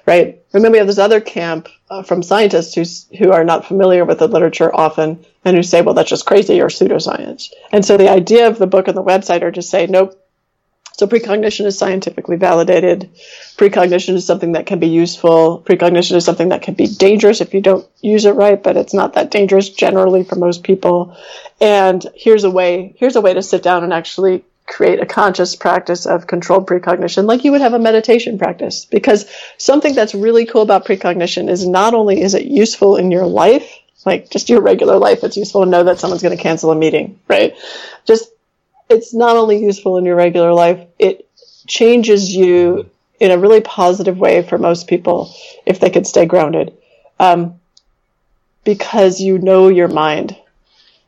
right? 0.06 0.40
And 0.52 0.64
then 0.64 0.70
we 0.70 0.78
have 0.78 0.86
this 0.86 0.98
other 0.98 1.20
camp 1.20 1.68
uh, 1.90 2.04
from 2.04 2.22
scientists 2.22 2.74
who's, 2.74 3.08
who 3.18 3.32
are 3.32 3.44
not 3.44 3.66
familiar 3.66 4.04
with 4.04 4.20
the 4.20 4.28
literature 4.28 4.72
often 4.72 5.26
and 5.44 5.56
who 5.56 5.64
say, 5.64 5.82
well, 5.82 5.94
that's 5.94 6.10
just 6.10 6.26
crazy 6.26 6.60
or 6.60 6.68
pseudoscience. 6.68 7.50
And 7.72 7.84
so 7.84 7.96
the 7.96 8.10
idea 8.10 8.46
of 8.46 8.58
the 8.58 8.68
book 8.68 8.86
and 8.86 8.96
the 8.96 9.02
website 9.02 9.42
are 9.42 9.50
to 9.50 9.62
say, 9.62 9.86
nope, 9.86 10.23
so 10.96 11.08
precognition 11.08 11.66
is 11.66 11.76
scientifically 11.76 12.36
validated. 12.36 13.10
Precognition 13.56 14.14
is 14.14 14.24
something 14.24 14.52
that 14.52 14.66
can 14.66 14.78
be 14.78 14.86
useful. 14.86 15.58
Precognition 15.58 16.16
is 16.16 16.24
something 16.24 16.50
that 16.50 16.62
can 16.62 16.74
be 16.74 16.86
dangerous 16.86 17.40
if 17.40 17.52
you 17.52 17.60
don't 17.60 17.84
use 18.00 18.26
it 18.26 18.36
right, 18.36 18.62
but 18.62 18.76
it's 18.76 18.94
not 18.94 19.14
that 19.14 19.32
dangerous 19.32 19.70
generally 19.70 20.22
for 20.22 20.36
most 20.36 20.62
people. 20.62 21.16
And 21.60 22.04
here's 22.14 22.44
a 22.44 22.50
way, 22.50 22.94
here's 22.96 23.16
a 23.16 23.20
way 23.20 23.34
to 23.34 23.42
sit 23.42 23.64
down 23.64 23.82
and 23.82 23.92
actually 23.92 24.44
create 24.66 25.00
a 25.00 25.06
conscious 25.06 25.56
practice 25.56 26.06
of 26.06 26.26
controlled 26.26 26.66
precognition 26.66 27.26
like 27.26 27.44
you 27.44 27.52
would 27.52 27.60
have 27.60 27.74
a 27.74 27.78
meditation 27.78 28.38
practice 28.38 28.86
because 28.86 29.28
something 29.58 29.94
that's 29.94 30.14
really 30.14 30.46
cool 30.46 30.62
about 30.62 30.86
precognition 30.86 31.50
is 31.50 31.66
not 31.66 31.92
only 31.92 32.22
is 32.22 32.32
it 32.32 32.46
useful 32.46 32.96
in 32.96 33.10
your 33.10 33.26
life 33.26 33.78
like 34.06 34.30
just 34.30 34.48
your 34.48 34.62
regular 34.62 34.96
life 34.96 35.22
it's 35.22 35.36
useful 35.36 35.64
to 35.64 35.68
know 35.68 35.84
that 35.84 35.98
someone's 35.98 36.22
going 36.22 36.34
to 36.34 36.42
cancel 36.42 36.70
a 36.70 36.74
meeting 36.74 37.20
right 37.28 37.54
just 38.06 38.30
it's 38.88 39.14
not 39.14 39.36
only 39.36 39.62
useful 39.62 39.96
in 39.98 40.04
your 40.04 40.16
regular 40.16 40.52
life, 40.52 40.86
it 40.98 41.28
changes 41.66 42.34
you 42.34 42.90
in 43.20 43.30
a 43.30 43.38
really 43.38 43.60
positive 43.60 44.18
way 44.18 44.42
for 44.42 44.58
most 44.58 44.86
people 44.86 45.34
if 45.66 45.80
they 45.80 45.90
could 45.90 46.06
stay 46.06 46.26
grounded. 46.26 46.76
Um, 47.18 47.60
because 48.64 49.20
you 49.20 49.38
know 49.38 49.68
your 49.68 49.88
mind. 49.88 50.36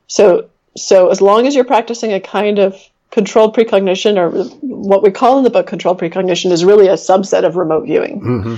So, 0.09 0.49
so 0.77 1.09
as 1.09 1.21
long 1.21 1.47
as 1.47 1.55
you're 1.55 1.65
practicing 1.65 2.13
a 2.13 2.21
kind 2.21 2.59
of 2.59 2.81
controlled 3.11 3.55
precognition, 3.55 4.19
or 4.19 4.31
what 4.61 5.03
we 5.03 5.11
call 5.11 5.39
in 5.39 5.45
the 5.45 5.51
book 5.51 5.67
controlled 5.67 5.99
precognition, 5.99 6.53
is 6.53 6.65
really 6.65 6.89
a 6.89 6.95
subset 6.95 7.45
of 7.45 7.57
remote 7.57 7.87
viewing. 7.87 8.21
Mm-hmm. 8.21 8.55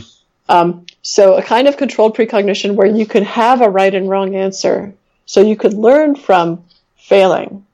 Um, 0.49 0.87
so, 1.03 1.35
a 1.35 1.43
kind 1.43 1.69
of 1.69 1.77
controlled 1.77 2.15
precognition 2.15 2.75
where 2.75 2.87
you 2.87 3.07
could 3.07 3.23
have 3.23 3.61
a 3.61 3.71
right 3.71 3.95
and 3.95 4.09
wrong 4.09 4.35
answer. 4.35 4.95
So 5.27 5.43
you 5.43 5.57
could 5.57 5.75
learn 5.75 6.17
from 6.17 6.65
failing 6.97 7.67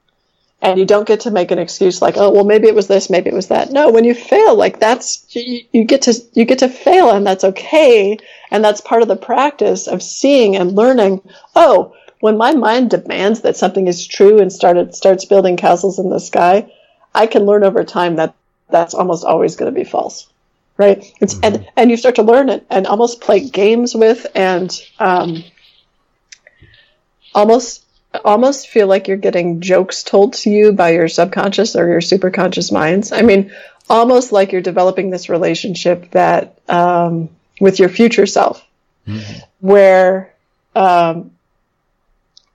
and 0.61 0.79
you 0.79 0.85
don't 0.85 1.07
get 1.07 1.21
to 1.21 1.31
make 1.31 1.51
an 1.51 1.59
excuse 1.59 2.01
like 2.01 2.15
oh 2.17 2.31
well 2.31 2.43
maybe 2.43 2.67
it 2.67 2.75
was 2.75 2.87
this 2.87 3.09
maybe 3.09 3.29
it 3.29 3.35
was 3.35 3.47
that. 3.47 3.71
No 3.71 3.91
when 3.91 4.03
you 4.03 4.13
fail 4.13 4.55
like 4.55 4.79
that's 4.79 5.25
you, 5.35 5.63
you, 5.71 5.85
get 5.85 6.03
to 6.03 6.13
you 6.33 6.45
get 6.45 6.59
to 6.59 6.69
fail 6.69 7.11
and 7.11 7.25
that's 7.25 7.43
okay. 7.43 8.17
And 8.51 8.63
that's 8.63 8.81
part 8.81 9.01
of 9.01 9.07
the 9.07 9.15
practice 9.15 9.87
of 9.87 10.01
seeing 10.01 10.55
and 10.55 10.75
learning 10.75 11.21
oh 11.55 11.95
when 12.21 12.37
my 12.37 12.53
mind 12.53 12.89
demands 12.89 13.41
that 13.41 13.57
something 13.57 13.87
is 13.87 14.07
true 14.07 14.39
and 14.39 14.51
started 14.51 14.95
starts 14.95 15.25
building 15.25 15.57
castles 15.57 15.99
in 15.99 16.09
the 16.09 16.19
sky 16.19 16.71
i 17.13 17.27
can 17.27 17.45
learn 17.45 17.63
over 17.63 17.83
time 17.83 18.15
that 18.15 18.33
that's 18.69 18.93
almost 18.93 19.23
always 19.23 19.55
going 19.55 19.73
to 19.73 19.79
be 19.79 19.85
false. 19.85 20.27
Right? 20.77 21.05
It's, 21.21 21.35
mm-hmm. 21.35 21.55
and 21.55 21.67
and 21.77 21.91
you 21.91 21.97
start 21.97 22.15
to 22.15 22.23
learn 22.23 22.49
it 22.49 22.65
and 22.69 22.85
almost 22.85 23.21
play 23.21 23.47
games 23.47 23.95
with 23.95 24.27
and 24.35 24.69
um, 24.99 25.43
almost 27.33 27.84
almost 28.23 28.69
feel 28.69 28.87
like 28.87 29.07
you're 29.07 29.17
getting 29.17 29.61
jokes 29.61 30.03
told 30.03 30.33
to 30.33 30.49
you 30.49 30.71
by 30.71 30.91
your 30.91 31.07
subconscious 31.07 31.75
or 31.75 31.87
your 31.87 32.01
superconscious 32.01 32.71
minds. 32.71 33.11
I 33.11 33.21
mean, 33.21 33.51
almost 33.89 34.31
like 34.31 34.51
you're 34.51 34.61
developing 34.61 35.09
this 35.09 35.29
relationship 35.29 36.11
that 36.11 36.57
um, 36.67 37.29
with 37.59 37.79
your 37.79 37.89
future 37.89 38.25
self, 38.25 38.65
mm-hmm. 39.07 39.39
where 39.59 40.33
um, 40.75 41.31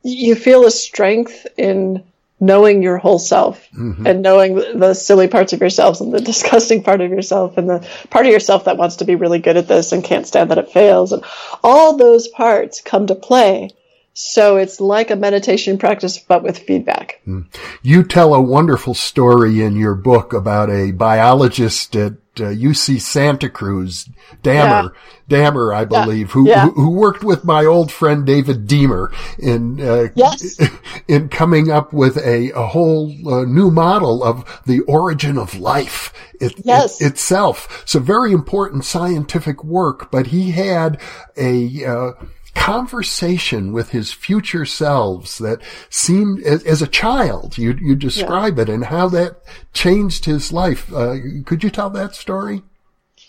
you 0.02 0.34
feel 0.34 0.66
a 0.66 0.70
strength 0.70 1.46
in 1.56 2.04
knowing 2.40 2.82
your 2.82 2.96
whole 2.96 3.18
self 3.18 3.68
mm-hmm. 3.70 4.06
and 4.06 4.22
knowing 4.22 4.54
the 4.54 4.94
silly 4.94 5.28
parts 5.28 5.52
of 5.52 5.60
yourselves 5.60 6.00
and 6.00 6.12
the 6.12 6.20
disgusting 6.32 6.82
part 6.82 7.02
of 7.02 7.10
yourself 7.10 7.58
and 7.58 7.68
the 7.68 7.86
part 8.08 8.24
of 8.24 8.32
yourself 8.32 8.64
that 8.64 8.78
wants 8.78 8.96
to 8.96 9.04
be 9.04 9.14
really 9.14 9.38
good 9.38 9.58
at 9.58 9.68
this 9.68 9.92
and 9.92 10.02
can't 10.02 10.26
stand 10.26 10.50
that 10.50 10.58
it 10.58 10.70
fails 10.70 11.12
and 11.12 11.22
all 11.62 11.96
those 11.96 12.28
parts 12.28 12.80
come 12.80 13.06
to 13.06 13.14
play 13.14 13.70
so 14.12 14.56
it's 14.56 14.80
like 14.80 15.10
a 15.10 15.16
meditation 15.16 15.78
practice, 15.78 16.18
but 16.18 16.42
with 16.42 16.58
feedback. 16.58 17.20
Hmm. 17.24 17.42
You 17.82 18.02
tell 18.02 18.34
a 18.34 18.40
wonderful 18.40 18.94
story 18.94 19.62
in 19.62 19.76
your 19.76 19.94
book 19.94 20.32
about 20.32 20.70
a 20.70 20.92
biologist 20.92 21.94
at 21.96 22.12
uh, 22.36 22.44
UC 22.44 23.00
Santa 23.00 23.48
Cruz, 23.48 24.08
Damer, 24.42 24.62
yeah. 24.64 24.88
Damer, 25.28 25.72
I 25.72 25.84
believe, 25.84 26.28
yeah. 26.28 26.32
Who, 26.32 26.48
yeah. 26.48 26.64
who, 26.66 26.70
who 26.72 26.90
worked 26.90 27.22
with 27.22 27.44
my 27.44 27.64
old 27.64 27.92
friend 27.92 28.26
David 28.26 28.66
Deamer 28.66 29.12
in 29.38 29.80
uh, 29.80 30.08
yes. 30.14 30.58
in 31.08 31.28
coming 31.28 31.70
up 31.70 31.92
with 31.92 32.16
a, 32.16 32.50
a 32.52 32.66
whole 32.66 33.12
uh, 33.28 33.44
new 33.44 33.70
model 33.70 34.24
of 34.24 34.62
the 34.66 34.80
origin 34.80 35.38
of 35.38 35.58
life 35.58 36.12
it, 36.40 36.54
yes. 36.64 37.00
it, 37.00 37.06
itself. 37.06 37.82
So 37.86 38.00
very 38.00 38.32
important 38.32 38.84
scientific 38.84 39.62
work, 39.62 40.10
but 40.10 40.28
he 40.28 40.52
had 40.52 41.00
a 41.36 41.84
uh, 41.84 42.12
conversation 42.54 43.72
with 43.72 43.90
his 43.90 44.12
future 44.12 44.64
selves 44.64 45.38
that 45.38 45.60
seemed 45.88 46.42
as, 46.42 46.62
as 46.64 46.82
a 46.82 46.86
child 46.86 47.56
you 47.58 47.72
you 47.80 47.94
describe 47.94 48.56
yeah. 48.56 48.62
it 48.62 48.68
and 48.68 48.84
how 48.86 49.08
that 49.08 49.36
changed 49.72 50.24
his 50.24 50.52
life. 50.52 50.92
Uh, 50.92 51.16
could 51.44 51.62
you 51.62 51.70
tell 51.70 51.90
that 51.90 52.14
story? 52.14 52.62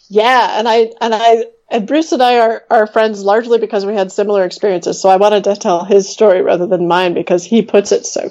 Yeah 0.10 0.60
and 0.60 0.68
i 0.68 0.92
and 1.00 1.16
i 1.16 1.46
and 1.70 1.88
bruce 1.88 2.12
and 2.12 2.22
i 2.22 2.40
are, 2.40 2.64
are 2.70 2.88
friends 2.88 3.24
largely 3.24 3.60
because 3.60 3.86
we 3.86 3.94
had 3.94 4.12
similar 4.12 4.44
experiences 4.44 5.02
so 5.02 5.08
i 5.08 5.16
wanted 5.16 5.46
to 5.46 5.56
tell 5.56 5.86
his 5.86 6.10
story 6.10 6.42
rather 6.42 6.68
than 6.68 6.88
mine 6.88 7.14
because 7.14 7.46
he 7.46 7.62
puts 7.62 7.94
it 7.94 8.06
so 8.06 8.30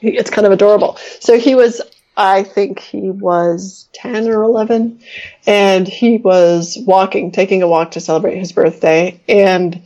it's 0.00 0.30
kind 0.30 0.46
of 0.46 0.52
adorable. 0.52 0.96
So 1.20 1.38
he 1.38 1.54
was 1.54 1.80
I 2.16 2.42
think 2.42 2.80
he 2.80 3.10
was 3.10 3.88
10 3.94 4.28
or 4.28 4.42
11, 4.42 5.00
and 5.46 5.88
he 5.88 6.18
was 6.18 6.76
walking, 6.84 7.30
taking 7.32 7.62
a 7.62 7.68
walk 7.68 7.92
to 7.92 8.00
celebrate 8.00 8.36
his 8.38 8.52
birthday, 8.52 9.18
and 9.28 9.82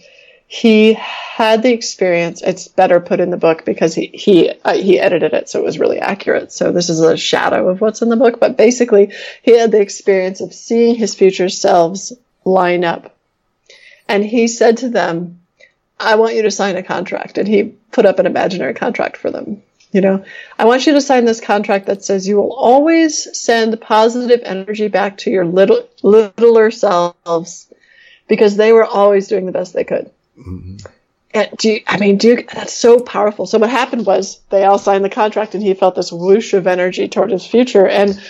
he 0.47 0.93
had 0.95 1.63
the 1.63 1.73
experience. 1.73 2.43
It's 2.43 2.69
better 2.69 3.01
put 3.01 3.21
in 3.21 3.31
the 3.31 3.37
book 3.37 3.65
because 3.65 3.95
he 3.95 4.07
he 4.07 4.51
uh, 4.65 4.75
he 4.75 5.01
edited 5.01 5.33
it, 5.33 5.49
so 5.49 5.59
it 5.59 5.65
was 5.65 5.79
really 5.79 5.99
accurate. 5.99 6.53
So 6.53 6.71
this 6.71 6.91
is 6.91 7.01
a 7.01 7.17
shadow 7.17 7.69
of 7.69 7.81
what's 7.81 8.03
in 8.03 8.09
the 8.09 8.17
book, 8.17 8.39
but 8.41 8.57
basically, 8.57 9.13
he 9.43 9.59
had 9.59 9.73
the 9.73 9.81
experience 9.81 10.41
of 10.41 10.53
seeing 10.53 10.95
his 10.95 11.15
future 11.15 11.49
selves 11.49 12.13
line 12.45 12.85
up, 12.85 13.17
and 14.09 14.25
he 14.25 14.47
said 14.47 14.79
to 14.79 14.91
them, 14.91 15.41
"I 15.99 16.17
want 16.17 16.35
you 16.35 16.43
to 16.43 16.51
sign 16.51 16.77
a 16.77 16.83
contract," 16.83 17.39
and 17.39 17.49
he 17.49 17.75
put 17.91 18.07
up 18.07 18.19
an 18.19 18.27
imaginary 18.27 18.75
contract 18.75 19.17
for 19.17 19.31
them. 19.31 19.63
You 19.93 20.01
know, 20.01 20.25
I 20.59 20.67
want 20.67 20.87
you 20.87 20.93
to 20.95 21.01
sign 21.01 21.25
this 21.25 21.41
contract 21.41 21.87
that 21.87 22.05
says 22.05 22.27
you 22.27 22.37
will 22.37 22.53
always 22.53 23.39
send 23.39 23.81
positive 23.81 24.41
energy 24.45 24.89
back 24.89 25.19
to 25.19 25.31
your 25.31 25.47
little 25.47 25.89
littler 26.03 26.71
selves 26.73 27.73
because 28.29 28.57
they 28.57 28.73
were 28.73 28.85
always 28.85 29.29
doing 29.29 29.47
the 29.47 29.53
best 29.53 29.73
they 29.73 29.85
could. 29.85 30.11
Mm-hmm. 30.39 30.77
And 31.35 31.51
do 31.59 31.69
you, 31.69 31.81
I 31.87 31.99
mean, 31.99 32.17
do 32.17 32.29
you, 32.29 32.45
that's 32.45 32.73
so 32.73 33.01
powerful. 33.01 33.47
So 33.47 33.59
what 33.59 33.71
happened 33.71 34.07
was 34.07 34.41
they 34.51 34.65
all 34.65 34.79
signed 34.79 35.05
the 35.05 35.11
contract 35.11 35.55
and 35.55 35.63
he 35.63 35.75
felt 35.75 35.97
this 35.97 36.13
whoosh 36.13 36.55
of 36.55 36.69
energy 36.69 37.09
toward 37.09 37.33
his 37.33 37.45
future. 37.45 37.89
And 37.89 38.21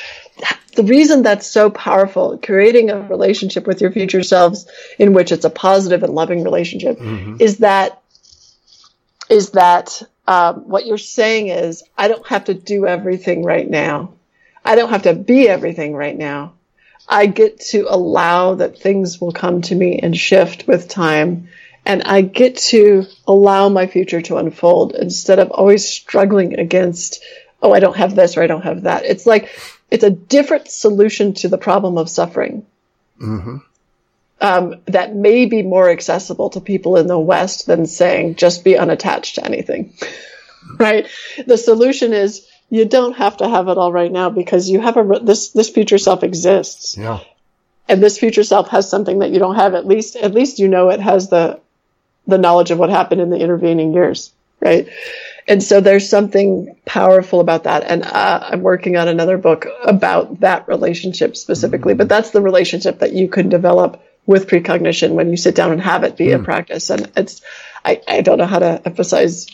the 0.74 0.84
reason 0.84 1.22
that's 1.22 1.46
so 1.46 1.68
powerful, 1.70 2.38
creating 2.38 2.90
a 2.90 3.00
relationship 3.00 3.66
with 3.66 3.80
your 3.80 3.92
future 3.92 4.22
selves 4.22 4.66
in 4.98 5.12
which 5.12 5.32
it's 5.32 5.44
a 5.44 5.50
positive 5.50 6.02
and 6.02 6.14
loving 6.14 6.42
relationship, 6.42 6.98
mm-hmm. 6.98 7.36
is 7.40 7.58
that 7.58 8.00
is 9.30 9.50
that 9.50 10.02
um, 10.26 10.68
what 10.68 10.86
you're 10.86 10.98
saying 10.98 11.48
is 11.48 11.82
I 11.96 12.08
don't 12.08 12.26
have 12.26 12.44
to 12.44 12.54
do 12.54 12.86
everything 12.86 13.42
right 13.42 13.68
now. 13.68 14.14
I 14.64 14.76
don't 14.76 14.90
have 14.90 15.02
to 15.02 15.14
be 15.14 15.48
everything 15.48 15.94
right 15.94 16.16
now. 16.16 16.54
I 17.08 17.26
get 17.26 17.60
to 17.60 17.86
allow 17.88 18.54
that 18.54 18.78
things 18.78 19.20
will 19.20 19.32
come 19.32 19.60
to 19.62 19.74
me 19.74 19.98
and 19.98 20.16
shift 20.16 20.66
with 20.66 20.88
time. 20.88 21.48
And 21.86 22.02
I 22.04 22.22
get 22.22 22.56
to 22.56 23.06
allow 23.26 23.68
my 23.68 23.86
future 23.86 24.22
to 24.22 24.36
unfold 24.36 24.94
instead 24.94 25.38
of 25.38 25.50
always 25.50 25.86
struggling 25.86 26.58
against, 26.58 27.22
oh, 27.62 27.72
I 27.72 27.80
don't 27.80 27.96
have 27.96 28.14
this 28.14 28.36
or 28.36 28.42
I 28.42 28.46
don't 28.46 28.62
have 28.62 28.82
that. 28.82 29.04
It's 29.04 29.26
like, 29.26 29.50
it's 29.90 30.04
a 30.04 30.10
different 30.10 30.70
solution 30.70 31.34
to 31.34 31.48
the 31.48 31.58
problem 31.58 31.98
of 31.98 32.08
suffering. 32.08 32.64
Mm-hmm. 33.20 33.58
Um, 34.40 34.74
that 34.86 35.14
may 35.14 35.46
be 35.46 35.62
more 35.62 35.90
accessible 35.90 36.50
to 36.50 36.60
people 36.60 36.96
in 36.96 37.06
the 37.06 37.18
West 37.18 37.66
than 37.66 37.86
saying 37.86 38.36
just 38.36 38.64
be 38.64 38.76
unattached 38.76 39.36
to 39.36 39.44
anything. 39.44 39.94
right? 40.78 41.06
The 41.46 41.58
solution 41.58 42.12
is 42.12 42.46
you 42.70 42.84
don't 42.84 43.16
have 43.16 43.36
to 43.38 43.48
have 43.48 43.68
it 43.68 43.78
all 43.78 43.92
right 43.92 44.10
now 44.10 44.30
because 44.30 44.68
you 44.68 44.80
have 44.80 44.96
a 44.96 45.20
this 45.22 45.50
this 45.50 45.70
future 45.70 45.98
self 45.98 46.22
exists. 46.22 46.96
Yeah. 46.96 47.20
And 47.88 48.02
this 48.02 48.18
future 48.18 48.44
self 48.44 48.68
has 48.68 48.88
something 48.88 49.20
that 49.20 49.30
you 49.30 49.38
don't 49.38 49.56
have. 49.56 49.74
At 49.74 49.86
least 49.86 50.16
at 50.16 50.34
least 50.34 50.58
you 50.58 50.68
know 50.68 50.88
it 50.88 51.00
has 51.00 51.28
the 51.28 51.60
the 52.26 52.38
knowledge 52.38 52.70
of 52.70 52.78
what 52.78 52.90
happened 52.90 53.20
in 53.20 53.30
the 53.30 53.38
intervening 53.38 53.92
years, 53.92 54.32
right? 54.60 54.88
And 55.46 55.62
so 55.62 55.80
there's 55.80 56.08
something 56.08 56.74
powerful 56.86 57.40
about 57.40 57.64
that. 57.64 57.84
And 57.84 58.02
uh, 58.04 58.40
I'm 58.42 58.62
working 58.62 58.96
on 58.96 59.08
another 59.08 59.36
book 59.36 59.66
about 59.82 60.40
that 60.40 60.66
relationship 60.68 61.36
specifically, 61.36 61.92
mm-hmm. 61.92 61.98
but 61.98 62.08
that's 62.08 62.30
the 62.30 62.40
relationship 62.40 63.00
that 63.00 63.12
you 63.12 63.28
can 63.28 63.48
develop 63.48 64.02
with 64.26 64.48
precognition 64.48 65.14
when 65.14 65.30
you 65.30 65.36
sit 65.36 65.54
down 65.54 65.70
and 65.70 65.80
have 65.82 66.02
it 66.02 66.16
be 66.16 66.28
mm. 66.28 66.40
a 66.40 66.42
practice. 66.42 66.88
And 66.88 67.12
it's, 67.14 67.42
I, 67.84 68.00
I 68.08 68.22
don't 68.22 68.38
know 68.38 68.46
how 68.46 68.58
to 68.58 68.80
emphasize 68.86 69.48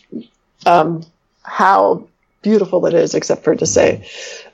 um, 0.64 1.04
how 1.42 2.06
beautiful 2.42 2.84
it 2.86 2.94
is, 2.94 3.14
except 3.14 3.44
for 3.44 3.54
to 3.54 3.66
say 3.66 4.08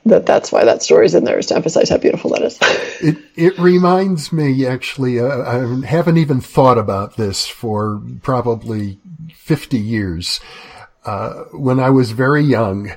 that 0.05 0.25
that's 0.25 0.51
why 0.51 0.65
that 0.65 0.83
story's 0.83 1.15
in 1.15 1.23
there 1.23 1.39
is 1.39 1.47
to 1.47 1.55
emphasize 1.55 1.89
how 1.89 1.97
beautiful 1.97 2.31
that 2.31 2.41
is. 2.41 2.57
it 3.01 3.17
it 3.35 3.57
reminds 3.59 4.31
me 4.31 4.65
actually. 4.65 5.19
Uh, 5.19 5.43
I 5.43 5.85
haven't 5.85 6.17
even 6.17 6.41
thought 6.41 6.77
about 6.77 7.17
this 7.17 7.45
for 7.45 8.01
probably 8.21 8.99
fifty 9.33 9.79
years. 9.79 10.39
Uh, 11.05 11.43
when 11.53 11.79
I 11.79 11.89
was 11.89 12.11
very 12.11 12.43
young, 12.43 12.91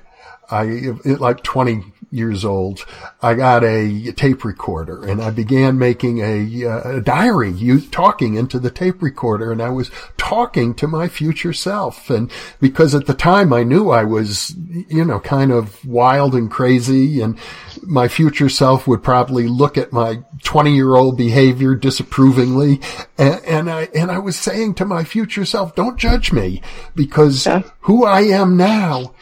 I 0.51 0.93
like 1.05 1.43
twenty 1.43 1.85
years 2.11 2.45
old, 2.45 2.85
I 3.23 3.35
got 3.35 3.63
a 3.63 4.13
tape 4.13 4.45
recorder 4.45 5.05
and 5.05 5.23
I 5.23 5.31
began 5.31 5.79
making 5.79 6.19
a, 6.19 6.67
uh, 6.67 6.97
a 6.97 7.01
diary, 7.01 7.53
you 7.53 7.81
talking 7.81 8.35
into 8.35 8.59
the 8.59 8.71
tape 8.71 9.03
recorder 9.03 9.53
and 9.53 9.63
I 9.63 9.71
was 9.71 9.91
talking 10.17 10.75
to 10.75 10.89
my 10.89 11.09
future 11.09 11.53
self. 11.53 12.11
And 12.11 12.31
because 12.61 12.95
at 12.95 13.07
the 13.07 13.15
time 13.15 13.53
I 13.53 13.63
knew 13.63 13.91
I 13.91 14.05
was, 14.05 14.55
you 14.89 15.05
know, 15.05 15.21
kind 15.21 15.53
of 15.53 15.85
wild 15.85 16.35
and 16.35 16.51
crazy 16.51 17.21
and 17.21 17.39
my 17.83 18.09
future 18.09 18.49
self 18.49 18.87
would 18.87 19.03
probably 19.03 19.47
look 19.47 19.79
at 19.79 19.93
my 19.93 20.23
20 20.43 20.75
year 20.75 20.97
old 20.97 21.17
behavior 21.17 21.75
disapprovingly. 21.75 22.81
And, 23.19 23.45
and, 23.45 23.71
I, 23.71 23.89
and 23.95 24.11
I 24.11 24.19
was 24.19 24.37
saying 24.37 24.75
to 24.75 24.85
my 24.85 25.05
future 25.05 25.45
self, 25.45 25.75
don't 25.75 25.99
judge 25.99 26.33
me 26.33 26.63
because 26.95 27.47
yeah. 27.47 27.63
who 27.81 28.05
I 28.05 28.23
am 28.23 28.57
now 28.57 29.15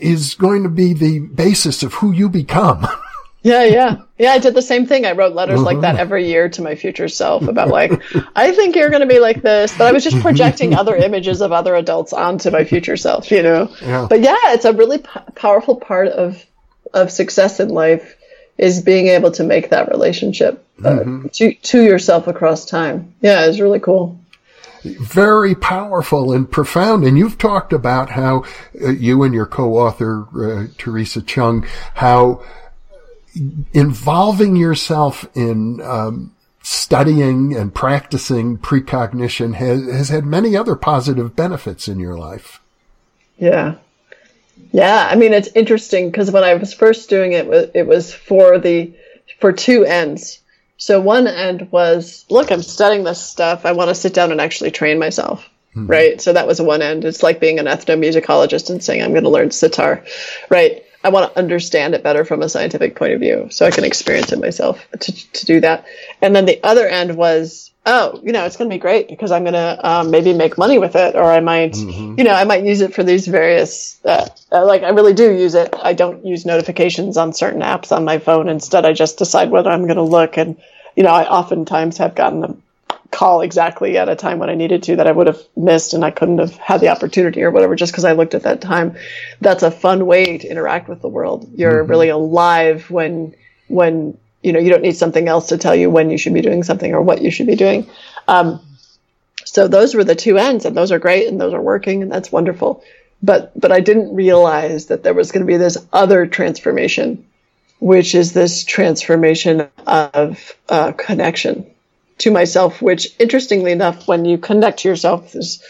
is 0.00 0.34
going 0.34 0.62
to 0.62 0.68
be 0.68 0.94
the 0.94 1.20
basis 1.20 1.82
of 1.82 1.94
who 1.94 2.12
you 2.12 2.28
become. 2.28 2.86
Yeah, 3.42 3.64
yeah. 3.64 3.96
Yeah, 4.18 4.32
I 4.32 4.38
did 4.38 4.54
the 4.54 4.60
same 4.60 4.86
thing. 4.86 5.06
I 5.06 5.12
wrote 5.12 5.34
letters 5.34 5.62
like 5.62 5.80
that 5.80 5.94
uh-huh. 5.94 6.02
every 6.02 6.28
year 6.28 6.50
to 6.50 6.62
my 6.62 6.74
future 6.74 7.08
self 7.08 7.48
about 7.48 7.68
like, 7.68 8.02
I 8.36 8.52
think 8.52 8.76
you're 8.76 8.90
going 8.90 9.00
to 9.00 9.06
be 9.06 9.18
like 9.18 9.40
this, 9.40 9.76
but 9.76 9.86
I 9.86 9.92
was 9.92 10.04
just 10.04 10.20
projecting 10.20 10.74
other 10.74 10.94
images 10.94 11.40
of 11.40 11.50
other 11.50 11.74
adults 11.74 12.12
onto 12.12 12.50
my 12.50 12.64
future 12.64 12.98
self, 12.98 13.30
you 13.30 13.42
know. 13.42 13.74
Yeah. 13.80 14.06
But 14.10 14.20
yeah, 14.20 14.36
it's 14.52 14.66
a 14.66 14.74
really 14.74 14.98
p- 14.98 15.20
powerful 15.34 15.76
part 15.76 16.08
of 16.08 16.44
of 16.92 17.10
success 17.10 17.60
in 17.60 17.68
life 17.68 18.16
is 18.58 18.82
being 18.82 19.06
able 19.06 19.30
to 19.30 19.44
make 19.44 19.70
that 19.70 19.88
relationship 19.88 20.62
uh, 20.84 20.90
mm-hmm. 20.90 21.28
to 21.28 21.54
to 21.54 21.82
yourself 21.82 22.26
across 22.26 22.66
time. 22.66 23.14
Yeah, 23.22 23.46
it's 23.46 23.58
really 23.58 23.80
cool 23.80 24.20
very 24.84 25.54
powerful 25.54 26.32
and 26.32 26.50
profound. 26.50 27.04
And 27.04 27.18
you've 27.18 27.38
talked 27.38 27.72
about 27.72 28.10
how 28.10 28.44
uh, 28.82 28.90
you 28.90 29.22
and 29.22 29.34
your 29.34 29.46
co-author, 29.46 30.26
uh, 30.34 30.66
Theresa 30.78 31.20
Cheung, 31.20 31.66
how 31.94 32.44
involving 33.72 34.56
yourself 34.56 35.28
in, 35.36 35.80
um, 35.82 36.32
studying 36.62 37.56
and 37.56 37.74
practicing 37.74 38.58
precognition 38.58 39.54
has, 39.54 39.82
has 39.90 40.08
had 40.08 40.24
many 40.24 40.56
other 40.56 40.76
positive 40.76 41.34
benefits 41.34 41.88
in 41.88 41.98
your 41.98 42.18
life. 42.18 42.60
Yeah. 43.38 43.76
Yeah. 44.72 45.08
I 45.10 45.16
mean, 45.16 45.32
it's 45.32 45.48
interesting 45.54 46.10
because 46.10 46.30
when 46.30 46.44
I 46.44 46.54
was 46.54 46.74
first 46.74 47.08
doing 47.08 47.32
it, 47.32 47.72
it 47.74 47.86
was 47.86 48.12
for 48.12 48.58
the, 48.58 48.92
for 49.40 49.52
two 49.52 49.84
ends. 49.84 50.39
So 50.80 50.98
one 50.98 51.26
end 51.26 51.70
was, 51.70 52.24
look, 52.30 52.50
I'm 52.50 52.62
studying 52.62 53.04
this 53.04 53.22
stuff. 53.22 53.66
I 53.66 53.72
want 53.72 53.90
to 53.90 53.94
sit 53.94 54.14
down 54.14 54.32
and 54.32 54.40
actually 54.40 54.70
train 54.70 54.98
myself. 54.98 55.48
Mm-hmm. 55.76 55.86
Right. 55.86 56.20
So 56.20 56.32
that 56.32 56.46
was 56.46 56.60
one 56.60 56.80
end. 56.80 57.04
It's 57.04 57.22
like 57.22 57.38
being 57.38 57.58
an 57.58 57.66
ethnomusicologist 57.66 58.70
and 58.70 58.82
saying, 58.82 59.02
I'm 59.02 59.12
going 59.12 59.24
to 59.24 59.30
learn 59.30 59.50
sitar. 59.50 60.04
Right. 60.48 60.82
I 61.04 61.10
want 61.10 61.30
to 61.32 61.38
understand 61.38 61.94
it 61.94 62.02
better 62.02 62.24
from 62.24 62.40
a 62.40 62.48
scientific 62.48 62.96
point 62.96 63.12
of 63.12 63.20
view 63.20 63.48
so 63.50 63.66
I 63.66 63.70
can 63.70 63.84
experience 63.84 64.32
it 64.32 64.40
myself 64.40 64.84
to, 64.98 65.32
to 65.32 65.46
do 65.46 65.60
that. 65.60 65.84
And 66.22 66.34
then 66.34 66.46
the 66.46 66.60
other 66.64 66.88
end 66.88 67.14
was, 67.14 67.70
oh, 67.90 68.20
you 68.22 68.32
know, 68.32 68.44
it's 68.46 68.56
going 68.56 68.70
to 68.70 68.74
be 68.74 68.80
great 68.80 69.08
because 69.08 69.30
I'm 69.30 69.42
going 69.42 69.54
to 69.54 69.78
um, 69.82 70.10
maybe 70.10 70.32
make 70.32 70.56
money 70.56 70.78
with 70.78 70.96
it, 70.96 71.14
or 71.16 71.24
I 71.24 71.40
might, 71.40 71.72
mm-hmm. 71.72 72.14
you 72.16 72.24
know, 72.24 72.32
I 72.32 72.44
might 72.44 72.64
use 72.64 72.80
it 72.80 72.94
for 72.94 73.02
these 73.02 73.26
various, 73.26 73.98
uh, 74.04 74.28
uh, 74.50 74.64
like 74.64 74.82
I 74.82 74.90
really 74.90 75.14
do 75.14 75.30
use 75.30 75.54
it. 75.54 75.74
I 75.82 75.92
don't 75.92 76.24
use 76.24 76.46
notifications 76.46 77.16
on 77.16 77.32
certain 77.32 77.60
apps 77.60 77.94
on 77.94 78.04
my 78.04 78.18
phone. 78.18 78.48
Instead, 78.48 78.84
I 78.84 78.92
just 78.92 79.18
decide 79.18 79.50
whether 79.50 79.70
I'm 79.70 79.84
going 79.84 79.96
to 79.96 80.02
look 80.02 80.38
and 80.38 80.56
you 80.96 81.02
know, 81.02 81.10
I 81.10 81.28
oftentimes 81.28 81.98
have 81.98 82.14
gotten 82.14 82.44
a 82.44 82.56
call 83.10 83.40
exactly 83.40 83.98
at 83.98 84.08
a 84.08 84.16
time 84.16 84.38
when 84.38 84.50
I 84.50 84.54
needed 84.54 84.84
to 84.84 84.96
that 84.96 85.06
I 85.06 85.12
would 85.12 85.26
have 85.26 85.40
missed 85.56 85.94
and 85.94 86.04
I 86.04 86.10
couldn't 86.10 86.38
have 86.38 86.56
had 86.56 86.80
the 86.80 86.88
opportunity 86.88 87.42
or 87.42 87.50
whatever 87.50 87.74
just 87.74 87.92
because 87.92 88.04
I 88.04 88.12
looked 88.12 88.34
at 88.34 88.44
that 88.44 88.60
time. 88.60 88.96
That's 89.40 89.62
a 89.62 89.70
fun 89.70 90.06
way 90.06 90.38
to 90.38 90.48
interact 90.48 90.88
with 90.88 91.00
the 91.00 91.08
world. 91.08 91.50
You're 91.54 91.82
mm-hmm. 91.82 91.90
really 91.90 92.08
alive 92.08 92.90
when 92.90 93.34
when 93.68 94.18
you 94.42 94.52
know 94.52 94.58
you 94.58 94.70
don't 94.70 94.82
need 94.82 94.96
something 94.96 95.28
else 95.28 95.48
to 95.48 95.58
tell 95.58 95.74
you 95.74 95.90
when 95.90 96.10
you 96.10 96.18
should 96.18 96.34
be 96.34 96.42
doing 96.42 96.62
something 96.62 96.94
or 96.94 97.02
what 97.02 97.22
you 97.22 97.30
should 97.30 97.46
be 97.46 97.56
doing. 97.56 97.88
Um, 98.28 98.60
so 99.44 99.68
those 99.68 99.94
were 99.94 100.04
the 100.04 100.14
two 100.14 100.38
ends, 100.38 100.64
and 100.64 100.76
those 100.76 100.92
are 100.92 100.98
great, 100.98 101.28
and 101.28 101.40
those 101.40 101.54
are 101.54 101.62
working, 101.62 102.02
and 102.02 102.10
that's 102.10 102.30
wonderful. 102.32 102.82
But 103.22 103.58
but 103.58 103.72
I 103.72 103.80
didn't 103.80 104.14
realize 104.14 104.86
that 104.86 105.02
there 105.02 105.14
was 105.14 105.32
going 105.32 105.46
to 105.46 105.52
be 105.52 105.56
this 105.56 105.78
other 105.92 106.26
transformation 106.26 107.26
which 107.80 108.14
is 108.14 108.32
this 108.32 108.62
transformation 108.62 109.68
of 109.86 110.54
uh, 110.68 110.92
connection 110.92 111.66
to 112.18 112.30
myself, 112.30 112.80
which 112.82 113.08
interestingly 113.18 113.72
enough, 113.72 114.06
when 114.06 114.26
you 114.26 114.36
connect 114.36 114.80
to 114.80 114.88
yourself, 114.88 115.34
is 115.34 115.64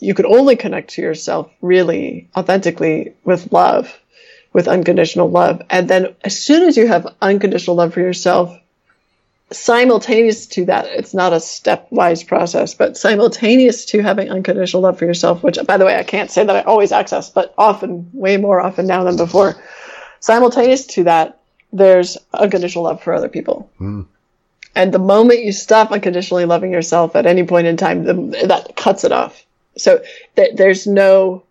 you 0.00 0.14
could 0.14 0.24
only 0.24 0.56
connect 0.56 0.90
to 0.90 1.02
yourself 1.02 1.52
really 1.60 2.28
authentically 2.34 3.14
with 3.22 3.52
love, 3.52 3.96
with 4.52 4.68
unconditional 4.68 5.30
love. 5.30 5.62
And 5.70 5.88
then 5.88 6.14
as 6.22 6.40
soon 6.40 6.64
as 6.64 6.76
you 6.76 6.86
have 6.86 7.14
unconditional 7.20 7.76
love 7.76 7.94
for 7.94 8.00
yourself, 8.00 8.56
simultaneous 9.50 10.46
to 10.46 10.66
that, 10.66 10.86
it's 10.86 11.14
not 11.14 11.32
a 11.32 11.36
stepwise 11.36 12.26
process, 12.26 12.74
but 12.74 12.96
simultaneous 12.96 13.84
to 13.86 14.02
having 14.02 14.30
unconditional 14.30 14.82
love 14.82 14.98
for 14.98 15.04
yourself, 15.04 15.42
which 15.42 15.58
by 15.66 15.76
the 15.76 15.84
way, 15.84 15.96
I 15.96 16.02
can't 16.02 16.30
say 16.30 16.44
that 16.44 16.56
I 16.56 16.62
always 16.62 16.92
access, 16.92 17.30
but 17.30 17.54
often, 17.56 18.10
way 18.12 18.36
more 18.36 18.60
often 18.60 18.86
now 18.86 19.04
than 19.04 19.16
before. 19.16 19.56
Simultaneous 20.20 20.86
to 20.86 21.04
that, 21.04 21.40
there's 21.72 22.18
unconditional 22.32 22.84
love 22.84 23.02
for 23.02 23.14
other 23.14 23.28
people. 23.28 23.70
Mm. 23.80 24.06
And 24.74 24.92
the 24.92 24.98
moment 24.98 25.44
you 25.44 25.52
stop 25.52 25.90
unconditionally 25.90 26.46
loving 26.46 26.72
yourself 26.72 27.14
at 27.16 27.26
any 27.26 27.44
point 27.44 27.66
in 27.66 27.76
time, 27.76 28.04
the, 28.04 28.46
that 28.46 28.74
cuts 28.76 29.04
it 29.04 29.12
off. 29.12 29.44
So 29.76 30.02
th- 30.36 30.56
there's 30.56 30.86
no 30.86 31.44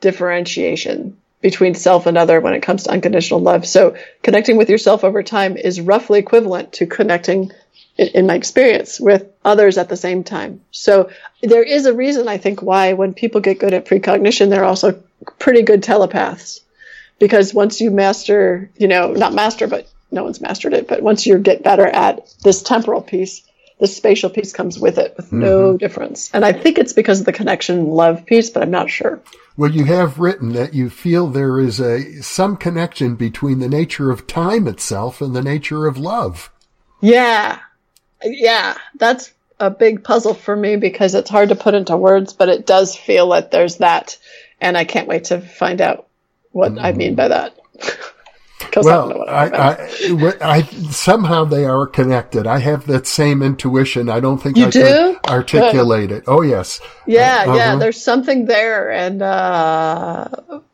differentiation 0.00 1.16
between 1.42 1.74
self 1.74 2.06
and 2.06 2.16
other 2.16 2.40
when 2.40 2.54
it 2.54 2.62
comes 2.62 2.84
to 2.84 2.90
unconditional 2.90 3.40
love. 3.40 3.66
So 3.66 3.96
connecting 4.22 4.56
with 4.56 4.70
yourself 4.70 5.04
over 5.04 5.22
time 5.22 5.56
is 5.56 5.80
roughly 5.80 6.20
equivalent 6.20 6.74
to 6.74 6.86
connecting, 6.86 7.52
in, 7.98 8.26
my 8.26 8.36
experience, 8.36 8.98
with 8.98 9.26
others 9.44 9.76
at 9.76 9.88
the 9.88 9.96
same 9.96 10.24
time. 10.24 10.60
So 10.70 11.10
there 11.42 11.62
is 11.62 11.84
a 11.84 11.92
reason, 11.92 12.28
I 12.28 12.38
think, 12.38 12.62
why 12.62 12.94
when 12.94 13.12
people 13.12 13.40
get 13.40 13.58
good 13.58 13.74
at 13.74 13.84
precognition, 13.84 14.48
they're 14.48 14.64
also 14.64 15.02
pretty 15.38 15.62
good 15.62 15.82
telepaths 15.82 16.60
because 17.18 17.52
once 17.52 17.80
you 17.80 17.90
master, 17.90 18.70
you 18.76 18.88
know, 18.88 19.12
not 19.12 19.34
master, 19.34 19.66
but 19.66 19.88
no 20.10 20.24
one's 20.24 20.40
mastered 20.40 20.74
it, 20.74 20.88
but 20.88 21.02
once 21.02 21.26
you 21.26 21.38
get 21.38 21.62
better 21.62 21.86
at 21.86 22.32
this 22.42 22.62
temporal 22.62 23.02
piece, 23.02 23.42
the 23.82 23.88
spatial 23.88 24.30
piece 24.30 24.52
comes 24.52 24.78
with 24.78 24.96
it 24.96 25.12
with 25.16 25.26
mm-hmm. 25.26 25.40
no 25.40 25.76
difference. 25.76 26.30
And 26.32 26.44
I 26.44 26.52
think 26.52 26.78
it's 26.78 26.92
because 26.92 27.18
of 27.18 27.26
the 27.26 27.32
connection 27.32 27.88
love 27.88 28.24
piece, 28.24 28.48
but 28.48 28.62
I'm 28.62 28.70
not 28.70 28.88
sure. 28.88 29.20
Well, 29.56 29.72
you 29.72 29.86
have 29.86 30.20
written 30.20 30.52
that 30.52 30.72
you 30.72 30.88
feel 30.88 31.26
there 31.26 31.58
is 31.58 31.80
a 31.80 32.22
some 32.22 32.56
connection 32.56 33.16
between 33.16 33.58
the 33.58 33.68
nature 33.68 34.12
of 34.12 34.28
time 34.28 34.68
itself 34.68 35.20
and 35.20 35.34
the 35.34 35.42
nature 35.42 35.88
of 35.88 35.98
love. 35.98 36.52
Yeah. 37.00 37.58
Yeah, 38.22 38.76
that's 38.94 39.32
a 39.58 39.68
big 39.68 40.04
puzzle 40.04 40.34
for 40.34 40.54
me 40.54 40.76
because 40.76 41.16
it's 41.16 41.28
hard 41.28 41.48
to 41.48 41.56
put 41.56 41.74
into 41.74 41.96
words, 41.96 42.34
but 42.34 42.48
it 42.48 42.66
does 42.66 42.94
feel 42.94 43.30
that 43.30 43.50
there's 43.50 43.78
that 43.78 44.16
and 44.60 44.78
I 44.78 44.84
can't 44.84 45.08
wait 45.08 45.24
to 45.24 45.40
find 45.40 45.80
out 45.80 46.06
what 46.52 46.70
mm-hmm. 46.70 46.84
I 46.84 46.92
mean 46.92 47.16
by 47.16 47.26
that. 47.26 47.58
well, 48.76 49.24
I, 49.28 49.48
I, 49.48 49.70
I, 49.70 50.36
I, 50.40 50.62
somehow 50.62 51.44
they 51.44 51.64
are 51.64 51.86
connected. 51.86 52.46
I 52.46 52.58
have 52.58 52.86
that 52.86 53.06
same 53.06 53.42
intuition. 53.42 54.08
I 54.08 54.20
don't 54.20 54.38
think 54.38 54.56
you 54.56 54.66
I 54.66 54.70
do? 54.70 54.82
can 54.82 55.16
articulate 55.26 56.08
Good. 56.08 56.18
it. 56.18 56.24
Oh 56.26 56.42
yes. 56.42 56.80
Yeah, 57.06 57.44
uh, 57.46 57.54
yeah. 57.54 57.68
Uh-huh. 57.68 57.78
There's 57.78 58.02
something 58.02 58.46
there, 58.46 58.90
and 58.90 59.22
uh, 59.22 60.28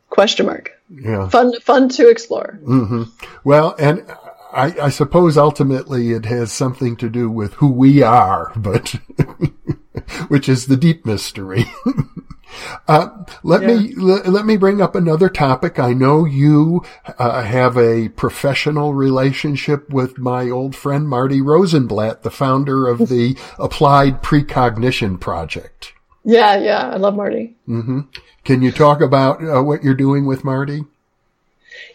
question 0.09 0.45
mark. 0.45 0.71
Yeah. 0.89 1.29
Fun, 1.29 1.59
fun 1.61 1.89
to 1.89 2.09
explore. 2.09 2.59
Mm-hmm. 2.63 3.03
Well, 3.43 3.75
and 3.77 4.05
I, 4.51 4.75
I, 4.81 4.89
suppose 4.89 5.37
ultimately 5.37 6.11
it 6.11 6.25
has 6.25 6.51
something 6.51 6.95
to 6.97 7.09
do 7.09 7.29
with 7.29 7.53
who 7.55 7.71
we 7.71 8.01
are, 8.01 8.51
but 8.55 8.89
which 10.27 10.49
is 10.49 10.65
the 10.65 10.77
deep 10.77 11.05
mystery. 11.05 11.65
uh, 12.87 13.09
let 13.43 13.61
yeah. 13.61 13.67
me 13.67 13.95
let, 13.95 14.27
let, 14.27 14.45
me 14.45 14.57
bring 14.57 14.81
up 14.81 14.95
another 14.95 15.29
topic. 15.29 15.79
I 15.79 15.93
know 15.93 16.25
you 16.25 16.83
uh, 17.17 17.43
have 17.43 17.77
a 17.77 18.09
professional 18.09 18.93
relationship 18.93 19.89
with 19.89 20.17
my 20.17 20.49
old 20.49 20.75
friend 20.75 21.07
Marty 21.07 21.41
Rosenblatt, 21.41 22.23
the 22.23 22.31
founder 22.31 22.87
of 22.87 23.09
the 23.09 23.37
Applied 23.59 24.21
Precognition 24.23 25.19
Project. 25.19 25.93
Yeah, 26.23 26.57
yeah, 26.57 26.89
I 26.89 26.97
love 26.97 27.15
Marty. 27.15 27.55
Mm-hmm. 27.67 28.01
Can 28.43 28.61
you 28.61 28.71
talk 28.71 29.01
about 29.01 29.43
uh, 29.43 29.61
what 29.61 29.83
you're 29.83 29.93
doing 29.93 30.25
with 30.25 30.43
Marty? 30.43 30.83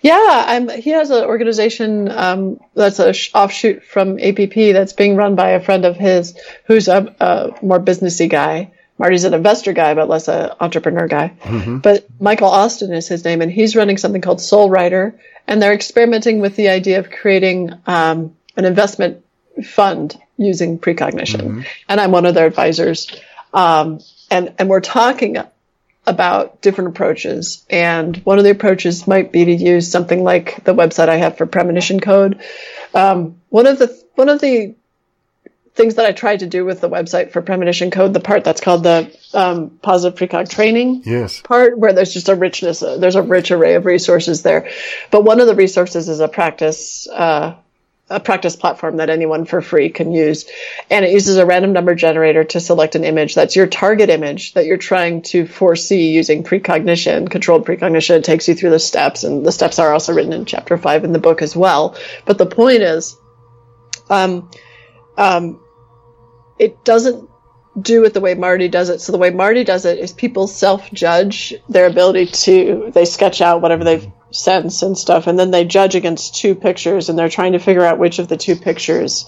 Yeah, 0.02 0.44
I'm, 0.46 0.68
he 0.68 0.90
has 0.90 1.10
an 1.10 1.24
organization 1.24 2.10
um, 2.10 2.60
that's 2.74 2.98
an 2.98 3.12
sh- 3.12 3.30
offshoot 3.34 3.82
from 3.82 4.18
APP 4.18 4.54
that's 4.54 4.92
being 4.92 5.16
run 5.16 5.34
by 5.34 5.50
a 5.50 5.60
friend 5.60 5.84
of 5.84 5.96
his 5.96 6.38
who's 6.66 6.88
a, 6.88 7.14
a 7.20 7.64
more 7.64 7.80
businessy 7.80 8.28
guy. 8.28 8.70
Marty's 8.98 9.24
an 9.24 9.34
investor 9.34 9.72
guy, 9.72 9.94
but 9.94 10.08
less 10.08 10.28
an 10.28 10.52
entrepreneur 10.60 11.08
guy. 11.08 11.32
Mm-hmm. 11.40 11.78
But 11.78 12.06
Michael 12.20 12.48
Austin 12.48 12.92
is 12.92 13.08
his 13.08 13.24
name, 13.24 13.42
and 13.42 13.50
he's 13.50 13.74
running 13.74 13.98
something 13.98 14.22
called 14.22 14.40
Soul 14.40 14.70
Writer, 14.70 15.18
and 15.46 15.60
they're 15.60 15.74
experimenting 15.74 16.40
with 16.40 16.56
the 16.56 16.68
idea 16.68 17.00
of 17.00 17.10
creating 17.10 17.72
um, 17.86 18.36
an 18.56 18.64
investment 18.64 19.24
fund 19.64 20.18
using 20.36 20.78
precognition. 20.78 21.40
Mm-hmm. 21.40 21.60
And 21.88 22.00
I'm 22.00 22.12
one 22.12 22.26
of 22.26 22.34
their 22.34 22.46
advisors. 22.46 23.08
Um, 23.52 24.00
and 24.30 24.54
and 24.58 24.68
we're 24.68 24.80
talking 24.80 25.38
about 26.06 26.60
different 26.60 26.90
approaches. 26.90 27.64
And 27.70 28.16
one 28.18 28.38
of 28.38 28.44
the 28.44 28.50
approaches 28.50 29.06
might 29.06 29.32
be 29.32 29.44
to 29.44 29.54
use 29.54 29.90
something 29.90 30.22
like 30.22 30.64
the 30.64 30.74
website 30.74 31.08
I 31.08 31.16
have 31.16 31.38
for 31.38 31.46
premonition 31.46 32.00
code. 32.00 32.40
Um, 32.92 33.40
one 33.48 33.66
of 33.66 33.78
the 33.78 34.04
one 34.14 34.28
of 34.28 34.40
the 34.40 34.74
things 35.74 35.96
that 35.96 36.06
I 36.06 36.12
tried 36.12 36.40
to 36.40 36.46
do 36.46 36.64
with 36.64 36.80
the 36.80 36.88
website 36.88 37.32
for 37.32 37.42
premonition 37.42 37.90
code, 37.90 38.14
the 38.14 38.20
part 38.20 38.44
that's 38.44 38.60
called 38.60 38.84
the 38.84 39.16
um, 39.32 39.70
positive 39.82 40.18
precog 40.18 40.48
training 40.48 41.02
yes. 41.04 41.40
part, 41.42 41.76
where 41.76 41.92
there's 41.92 42.12
just 42.12 42.28
a 42.28 42.34
richness, 42.34 42.82
uh, 42.82 42.96
there's 42.98 43.16
a 43.16 43.22
rich 43.22 43.50
array 43.50 43.74
of 43.74 43.84
resources 43.84 44.42
there. 44.42 44.70
But 45.10 45.24
one 45.24 45.40
of 45.40 45.46
the 45.46 45.54
resources 45.54 46.08
is 46.08 46.20
a 46.20 46.28
practice 46.28 47.08
uh, 47.08 47.56
a 48.10 48.20
practice 48.20 48.54
platform 48.54 48.98
that 48.98 49.08
anyone 49.08 49.46
for 49.46 49.62
free 49.62 49.88
can 49.88 50.12
use. 50.12 50.44
And 50.90 51.04
it 51.04 51.12
uses 51.12 51.38
a 51.38 51.46
random 51.46 51.72
number 51.72 51.94
generator 51.94 52.44
to 52.44 52.60
select 52.60 52.96
an 52.96 53.04
image 53.04 53.34
that's 53.34 53.56
your 53.56 53.66
target 53.66 54.10
image 54.10 54.52
that 54.54 54.66
you're 54.66 54.76
trying 54.76 55.22
to 55.22 55.46
foresee 55.46 56.12
using 56.12 56.44
precognition. 56.44 57.28
Controlled 57.28 57.64
precognition 57.64 58.16
it 58.16 58.24
takes 58.24 58.46
you 58.46 58.54
through 58.54 58.70
the 58.70 58.78
steps, 58.78 59.24
and 59.24 59.44
the 59.44 59.52
steps 59.52 59.78
are 59.78 59.92
also 59.92 60.12
written 60.12 60.34
in 60.34 60.44
chapter 60.44 60.76
five 60.76 61.04
in 61.04 61.12
the 61.12 61.18
book 61.18 61.40
as 61.40 61.56
well. 61.56 61.96
But 62.26 62.36
the 62.36 62.46
point 62.46 62.82
is, 62.82 63.16
um, 64.10 64.50
um, 65.16 65.63
it 66.58 66.84
doesn't 66.84 67.28
do 67.80 68.04
it 68.04 68.14
the 68.14 68.20
way 68.20 68.34
Marty 68.34 68.68
does 68.68 68.88
it. 68.88 69.00
So 69.00 69.12
the 69.12 69.18
way 69.18 69.30
Marty 69.30 69.64
does 69.64 69.84
it 69.84 69.98
is 69.98 70.12
people 70.12 70.46
self 70.46 70.90
judge 70.92 71.54
their 71.68 71.86
ability 71.86 72.26
to, 72.26 72.90
they 72.94 73.04
sketch 73.04 73.40
out 73.40 73.62
whatever 73.62 73.84
they've 73.84 74.06
sense 74.30 74.82
and 74.82 74.98
stuff, 74.98 75.26
and 75.26 75.38
then 75.38 75.50
they 75.50 75.64
judge 75.64 75.94
against 75.94 76.34
two 76.34 76.54
pictures, 76.54 77.08
and 77.08 77.18
they're 77.18 77.28
trying 77.28 77.52
to 77.52 77.58
figure 77.58 77.84
out 77.84 77.98
which 77.98 78.18
of 78.18 78.28
the 78.28 78.36
two 78.36 78.56
pictures 78.56 79.26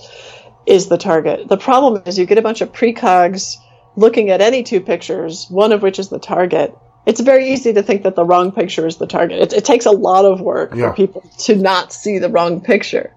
is 0.66 0.88
the 0.88 0.98
target. 0.98 1.48
The 1.48 1.56
problem 1.56 2.02
is 2.06 2.18
you 2.18 2.26
get 2.26 2.38
a 2.38 2.42
bunch 2.42 2.60
of 2.60 2.72
precogs 2.72 3.56
looking 3.94 4.30
at 4.30 4.40
any 4.40 4.62
two 4.62 4.80
pictures, 4.80 5.46
one 5.48 5.72
of 5.72 5.82
which 5.82 5.98
is 5.98 6.08
the 6.08 6.18
target. 6.18 6.76
It's 7.06 7.20
very 7.20 7.52
easy 7.52 7.72
to 7.72 7.82
think 7.82 8.02
that 8.02 8.16
the 8.16 8.24
wrong 8.24 8.52
picture 8.52 8.86
is 8.86 8.96
the 8.96 9.06
target. 9.06 9.40
It, 9.40 9.52
it 9.52 9.64
takes 9.64 9.86
a 9.86 9.92
lot 9.92 10.24
of 10.24 10.40
work 10.40 10.74
yeah. 10.74 10.90
for 10.90 10.96
people 10.96 11.22
to 11.38 11.56
not 11.56 11.92
see 11.92 12.18
the 12.18 12.28
wrong 12.28 12.60
picture, 12.60 13.14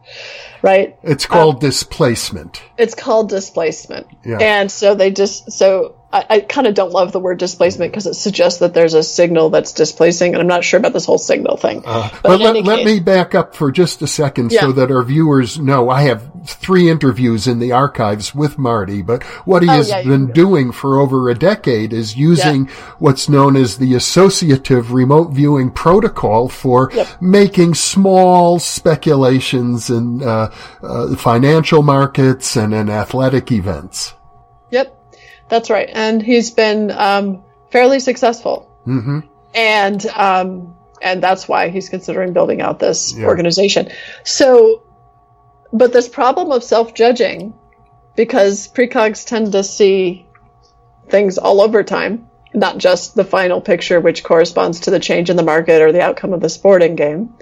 right? 0.61 0.95
It's 1.03 1.25
called 1.25 1.55
um, 1.55 1.59
displacement. 1.59 2.61
It's 2.77 2.95
called 2.95 3.29
displacement. 3.29 4.07
Yeah. 4.23 4.37
And 4.39 4.71
so 4.71 4.95
they 4.95 5.11
just, 5.11 5.51
so 5.51 5.98
I, 6.11 6.25
I 6.27 6.39
kind 6.39 6.65
of 6.65 6.73
don't 6.73 6.91
love 6.91 7.11
the 7.11 7.19
word 7.19 7.37
displacement 7.37 7.91
because 7.91 8.07
it 8.07 8.15
suggests 8.15 8.59
that 8.61 8.73
there's 8.73 8.95
a 8.95 9.03
signal 9.03 9.51
that's 9.51 9.73
displacing, 9.73 10.33
and 10.33 10.41
I'm 10.41 10.47
not 10.47 10.63
sure 10.63 10.79
about 10.79 10.91
this 10.91 11.05
whole 11.05 11.19
signal 11.19 11.55
thing. 11.55 11.83
Uh, 11.85 12.09
but, 12.11 12.23
but 12.23 12.41
let, 12.41 12.55
case, 12.55 12.65
let, 12.65 12.83
me 12.83 12.99
back 12.99 13.35
up 13.35 13.55
for 13.55 13.71
just 13.71 14.01
a 14.01 14.07
second 14.07 14.51
yeah. 14.51 14.61
so 14.61 14.71
that 14.71 14.89
our 14.89 15.03
viewers 15.03 15.59
know. 15.59 15.89
I 15.89 16.03
have 16.03 16.27
three 16.45 16.89
interviews 16.89 17.45
in 17.45 17.59
the 17.59 17.73
archives 17.73 18.33
with 18.33 18.57
Marty, 18.57 19.03
but 19.03 19.21
what 19.45 19.61
he 19.61 19.69
oh, 19.69 19.73
has 19.73 19.89
yeah, 19.89 20.01
been 20.01 20.31
doing 20.31 20.71
for 20.71 20.97
over 20.97 21.29
a 21.29 21.35
decade 21.35 21.93
is 21.93 22.17
using 22.17 22.65
yeah. 22.65 22.73
what's 22.97 23.29
known 23.29 23.55
as 23.55 23.77
the 23.77 23.93
associative 23.93 24.91
remote 24.91 25.31
viewing 25.31 25.69
protocol 25.69 26.49
for 26.49 26.89
yep. 26.91 27.07
making 27.21 27.75
small 27.75 28.57
speculations 28.57 29.91
in 29.91 30.23
uh, 30.23 30.51
uh, 30.81 31.15
financial 31.15 31.83
markets 31.83 32.55
and 32.55 32.73
in 32.73 32.89
athletic 32.89 33.51
events. 33.51 34.15
Yep. 34.71 34.98
That's 35.49 35.69
right, 35.69 35.89
and 35.91 36.21
he's 36.21 36.51
been 36.51 36.91
um, 36.91 37.43
fairly 37.71 37.99
successful, 37.99 38.71
mm-hmm. 38.85 39.19
and 39.53 40.05
um, 40.07 40.75
and 41.01 41.23
that's 41.23 41.47
why 41.47 41.69
he's 41.69 41.89
considering 41.89 42.33
building 42.33 42.61
out 42.61 42.79
this 42.79 43.15
yeah. 43.15 43.25
organization. 43.25 43.89
So, 44.23 44.83
but 45.73 45.91
this 45.93 46.07
problem 46.07 46.51
of 46.51 46.63
self-judging, 46.63 47.53
because 48.15 48.67
precogs 48.67 49.25
tend 49.25 49.51
to 49.53 49.63
see 49.63 50.27
things 51.07 51.37
all 51.37 51.61
over 51.61 51.83
time, 51.83 52.29
not 52.53 52.77
just 52.77 53.15
the 53.15 53.23
final 53.23 53.61
picture, 53.61 53.99
which 53.99 54.23
corresponds 54.23 54.81
to 54.81 54.91
the 54.91 54.99
change 54.99 55.29
in 55.29 55.35
the 55.35 55.43
market 55.43 55.81
or 55.81 55.91
the 55.91 56.01
outcome 56.01 56.33
of 56.33 56.41
the 56.41 56.49
sporting 56.49 56.95
game, 56.95 57.33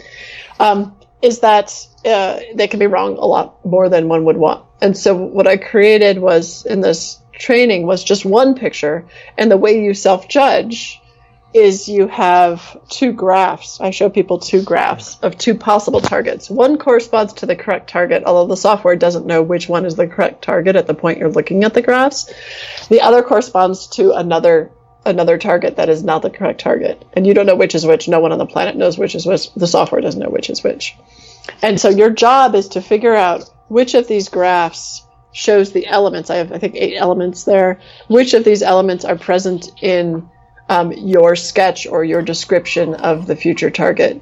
um, 0.60 0.96
is 1.22 1.40
that 1.40 1.88
uh, 2.06 2.40
they 2.56 2.68
can 2.68 2.80
be 2.80 2.88
wrong 2.88 3.18
a 3.18 3.26
lot 3.26 3.66
more 3.66 3.90
than 3.90 4.08
one 4.08 4.26
would 4.26 4.38
want. 4.38 4.66
And 4.82 4.96
so, 4.96 5.16
what 5.16 5.48
I 5.48 5.58
created 5.58 6.20
was 6.20 6.66
in 6.66 6.82
this 6.82 7.20
training 7.38 7.86
was 7.86 8.04
just 8.04 8.26
one 8.26 8.56
picture. 8.56 9.06
And 9.38 9.50
the 9.50 9.58
way 9.58 9.84
you 9.84 9.94
self 9.94 10.28
judge 10.28 11.02
is 11.54 11.88
you 11.88 12.08
have 12.08 12.78
two 12.90 13.14
graphs. 13.14 13.80
I 13.80 13.92
show 13.92 14.10
people 14.10 14.40
two 14.40 14.62
graphs 14.62 15.18
of 15.22 15.38
two 15.38 15.56
possible 15.56 16.02
targets. 16.02 16.50
One 16.50 16.78
corresponds 16.78 17.34
to 17.34 17.46
the 17.46 17.56
correct 17.56 17.90
target, 17.90 18.24
although 18.26 18.54
the 18.54 18.60
software 18.60 18.96
doesn't 18.96 19.26
know 19.26 19.42
which 19.42 19.70
one 19.70 19.86
is 19.86 19.96
the 19.96 20.08
correct 20.08 20.44
target 20.44 20.76
at 20.76 20.88
the 20.88 20.94
point 20.94 21.20
you're 21.20 21.32
looking 21.32 21.64
at 21.64 21.74
the 21.74 21.82
graphs. 21.82 22.32
The 22.90 23.02
other 23.02 23.24
corresponds 23.24 23.88
to 23.92 24.14
another 24.14 24.72
another 25.06 25.38
target 25.38 25.78
that 25.78 25.88
is 25.88 26.04
not 26.04 26.22
the 26.22 26.30
correct 26.30 26.60
target. 26.60 27.06
And 27.14 27.26
you 27.26 27.34
don't 27.34 27.46
know 27.46 27.56
which 27.56 27.76
is 27.76 27.86
which. 27.86 28.10
No 28.10 28.20
one 28.20 28.34
on 28.34 28.40
the 28.40 28.46
planet 28.46 28.76
knows 28.76 28.98
which 28.98 29.16
is 29.16 29.26
which. 29.26 29.54
The 29.54 29.68
software 29.68 30.02
doesn't 30.02 30.22
know 30.22 30.30
which 30.30 30.50
is 30.50 30.64
which. 30.64 30.98
And 31.62 31.80
so 31.80 31.88
your 31.88 32.10
job 32.10 32.56
is 32.56 32.70
to 32.70 32.82
figure 32.82 33.16
out 33.16 33.50
which 33.70 33.94
of 33.94 34.08
these 34.08 34.28
graphs 34.28 35.04
shows 35.32 35.72
the 35.72 35.86
elements. 35.88 36.30
I 36.30 36.38
have, 36.38 36.52
I 36.52 36.58
think, 36.58 36.76
eight 36.76 36.96
elements 36.96 37.44
there. 37.44 37.80
Which 38.08 38.34
of 38.34 38.44
these 38.44 38.62
elements 38.62 39.06
are 39.06 39.18
present 39.18 39.72
in 39.82 40.30
um, 40.70 40.92
your 40.92 41.36
sketch 41.36 41.88
or 41.88 42.04
your 42.04 42.22
description 42.22 42.96
of 42.96 43.28
the 43.28 43.36
future 43.36 43.70
target? 43.70 44.22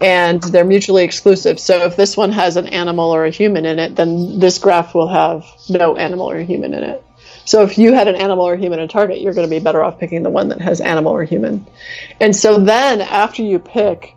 And 0.00 0.42
they're 0.42 0.64
mutually 0.64 1.04
exclusive. 1.04 1.60
So 1.60 1.84
if 1.84 1.96
this 1.96 2.16
one 2.16 2.32
has 2.32 2.56
an 2.56 2.66
animal 2.68 3.14
or 3.14 3.24
a 3.26 3.30
human 3.30 3.66
in 3.66 3.78
it, 3.78 3.96
then 3.96 4.38
this 4.38 4.58
graph 4.58 4.94
will 4.94 5.08
have 5.08 5.44
no 5.68 5.96
animal 5.96 6.30
or 6.30 6.40
human 6.40 6.72
in 6.72 6.82
it. 6.82 7.04
So 7.44 7.62
if 7.62 7.78
you 7.78 7.92
had 7.92 8.08
an 8.08 8.16
animal 8.16 8.46
or 8.46 8.56
human 8.56 8.78
in 8.78 8.88
target, 8.88 9.20
you're 9.20 9.34
going 9.34 9.46
to 9.46 9.50
be 9.50 9.58
better 9.58 9.82
off 9.82 9.98
picking 9.98 10.22
the 10.22 10.30
one 10.30 10.48
that 10.48 10.60
has 10.60 10.80
animal 10.80 11.12
or 11.12 11.24
human. 11.24 11.66
And 12.20 12.34
so 12.34 12.58
then 12.58 13.00
after 13.00 13.42
you 13.42 13.58
pick, 13.58 14.14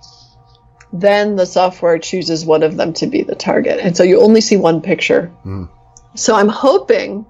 then 0.94 1.36
the 1.36 1.46
software 1.46 1.98
chooses 1.98 2.46
one 2.46 2.64
of 2.64 2.78
them 2.78 2.94
to 2.94 3.08
be 3.08 3.24
the 3.24 3.36
target. 3.36 3.80
And 3.80 3.98
so 3.98 4.04
you 4.04 4.22
only 4.22 4.42
see 4.42 4.56
one 4.56 4.82
picture. 4.82 5.32
Mm. 5.44 5.70
So 6.16 6.36
I'm 6.36 6.50
hoping 6.50 7.26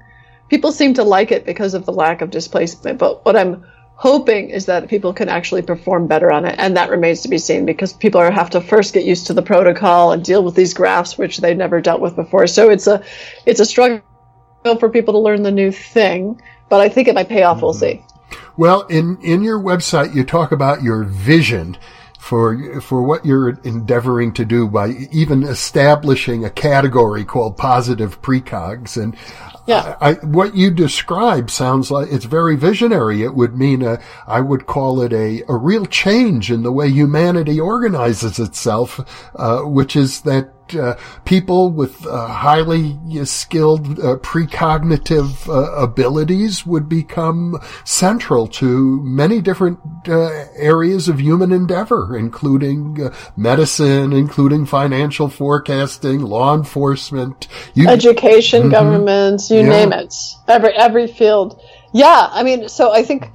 people 0.49 0.71
seem 0.71 0.93
to 0.95 1.03
like 1.03 1.31
it 1.31 1.45
because 1.45 1.73
of 1.73 1.85
the 1.85 1.93
lack 1.93 2.21
of 2.21 2.29
displacement. 2.29 2.99
But 2.99 3.25
what 3.25 3.35
I'm 3.35 3.65
hoping 3.95 4.49
is 4.49 4.65
that 4.65 4.89
people 4.89 5.13
can 5.13 5.29
actually 5.29 5.61
perform 5.61 6.07
better 6.07 6.31
on 6.31 6.45
it. 6.45 6.55
And 6.57 6.75
that 6.75 6.89
remains 6.89 7.21
to 7.21 7.29
be 7.29 7.37
seen 7.37 7.65
because 7.65 7.93
people 7.93 8.19
are, 8.19 8.31
have 8.31 8.49
to 8.51 8.61
first 8.61 8.93
get 8.93 9.05
used 9.05 9.27
to 9.27 9.33
the 9.33 9.41
protocol 9.41 10.11
and 10.11 10.23
deal 10.23 10.43
with 10.43 10.55
these 10.55 10.73
graphs, 10.73 11.17
which 11.17 11.37
they've 11.37 11.55
never 11.55 11.79
dealt 11.79 12.01
with 12.01 12.15
before. 12.15 12.47
So 12.47 12.69
it's 12.69 12.87
a, 12.87 13.03
it's 13.45 13.59
a 13.59 13.65
struggle 13.65 14.01
for 14.79 14.89
people 14.89 15.13
to 15.13 15.19
learn 15.19 15.43
the 15.43 15.51
new 15.51 15.71
thing, 15.71 16.41
but 16.69 16.81
I 16.81 16.89
think 16.89 17.07
it 17.07 17.15
might 17.15 17.29
pay 17.29 17.43
off. 17.43 17.57
Mm-hmm. 17.57 17.65
We'll 17.65 17.73
see. 17.73 18.05
Well, 18.57 18.81
in, 18.87 19.17
in 19.21 19.41
your 19.41 19.59
website, 19.59 20.13
you 20.13 20.23
talk 20.23 20.51
about 20.51 20.83
your 20.83 21.03
vision 21.03 21.77
for 22.23 22.79
for 22.79 23.03
what 23.03 23.25
you're 23.25 23.49
endeavoring 23.65 24.31
to 24.31 24.45
do 24.45 24.65
by 24.65 24.87
even 25.11 25.43
establishing 25.43 26.45
a 26.45 26.49
category 26.49 27.25
called 27.25 27.57
positive 27.57 28.21
precogs 28.21 28.95
and 28.95 29.13
Yeah. 29.67 29.97
I, 29.99 30.13
what 30.13 30.55
you 30.55 30.71
describe 30.71 31.49
sounds 31.51 31.91
like 31.91 32.07
it's 32.11 32.23
very 32.25 32.55
visionary. 32.55 33.23
It 33.23 33.35
would 33.35 33.57
mean 33.57 33.81
a, 33.81 33.99
I 34.25 34.39
would 34.39 34.65
call 34.67 35.01
it 35.01 35.11
a, 35.11 35.43
a 35.49 35.55
real 35.57 35.85
change 35.85 36.49
in 36.49 36.63
the 36.63 36.71
way 36.71 36.89
humanity 36.89 37.59
organizes 37.59 38.39
itself, 38.39 38.99
uh, 39.35 39.61
which 39.61 39.95
is 39.97 40.21
that 40.21 40.62
uh, 40.75 40.97
people 41.25 41.71
with 41.71 42.05
uh, 42.05 42.27
highly 42.27 42.97
skilled 43.25 43.99
uh, 43.99 44.17
precognitive 44.17 45.47
uh, 45.47 45.71
abilities 45.73 46.65
would 46.65 46.89
become 46.89 47.57
central 47.83 48.47
to 48.47 49.01
many 49.03 49.41
different 49.41 49.79
uh, 50.07 50.45
areas 50.55 51.07
of 51.07 51.19
human 51.19 51.51
endeavor, 51.51 52.17
including 52.17 53.01
uh, 53.01 53.13
medicine, 53.35 54.13
including 54.13 54.65
financial 54.65 55.29
forecasting, 55.29 56.21
law 56.21 56.55
enforcement, 56.55 57.47
you, 57.73 57.87
education, 57.87 58.63
mm-hmm. 58.63 58.71
governments, 58.71 59.49
you 59.49 59.59
yeah. 59.59 59.69
name 59.69 59.93
it. 59.93 60.13
Every 60.47 60.73
every 60.73 61.07
field. 61.07 61.59
Yeah, 61.93 62.29
I 62.31 62.43
mean, 62.43 62.69
so 62.69 62.91
I 62.91 63.03
think 63.03 63.29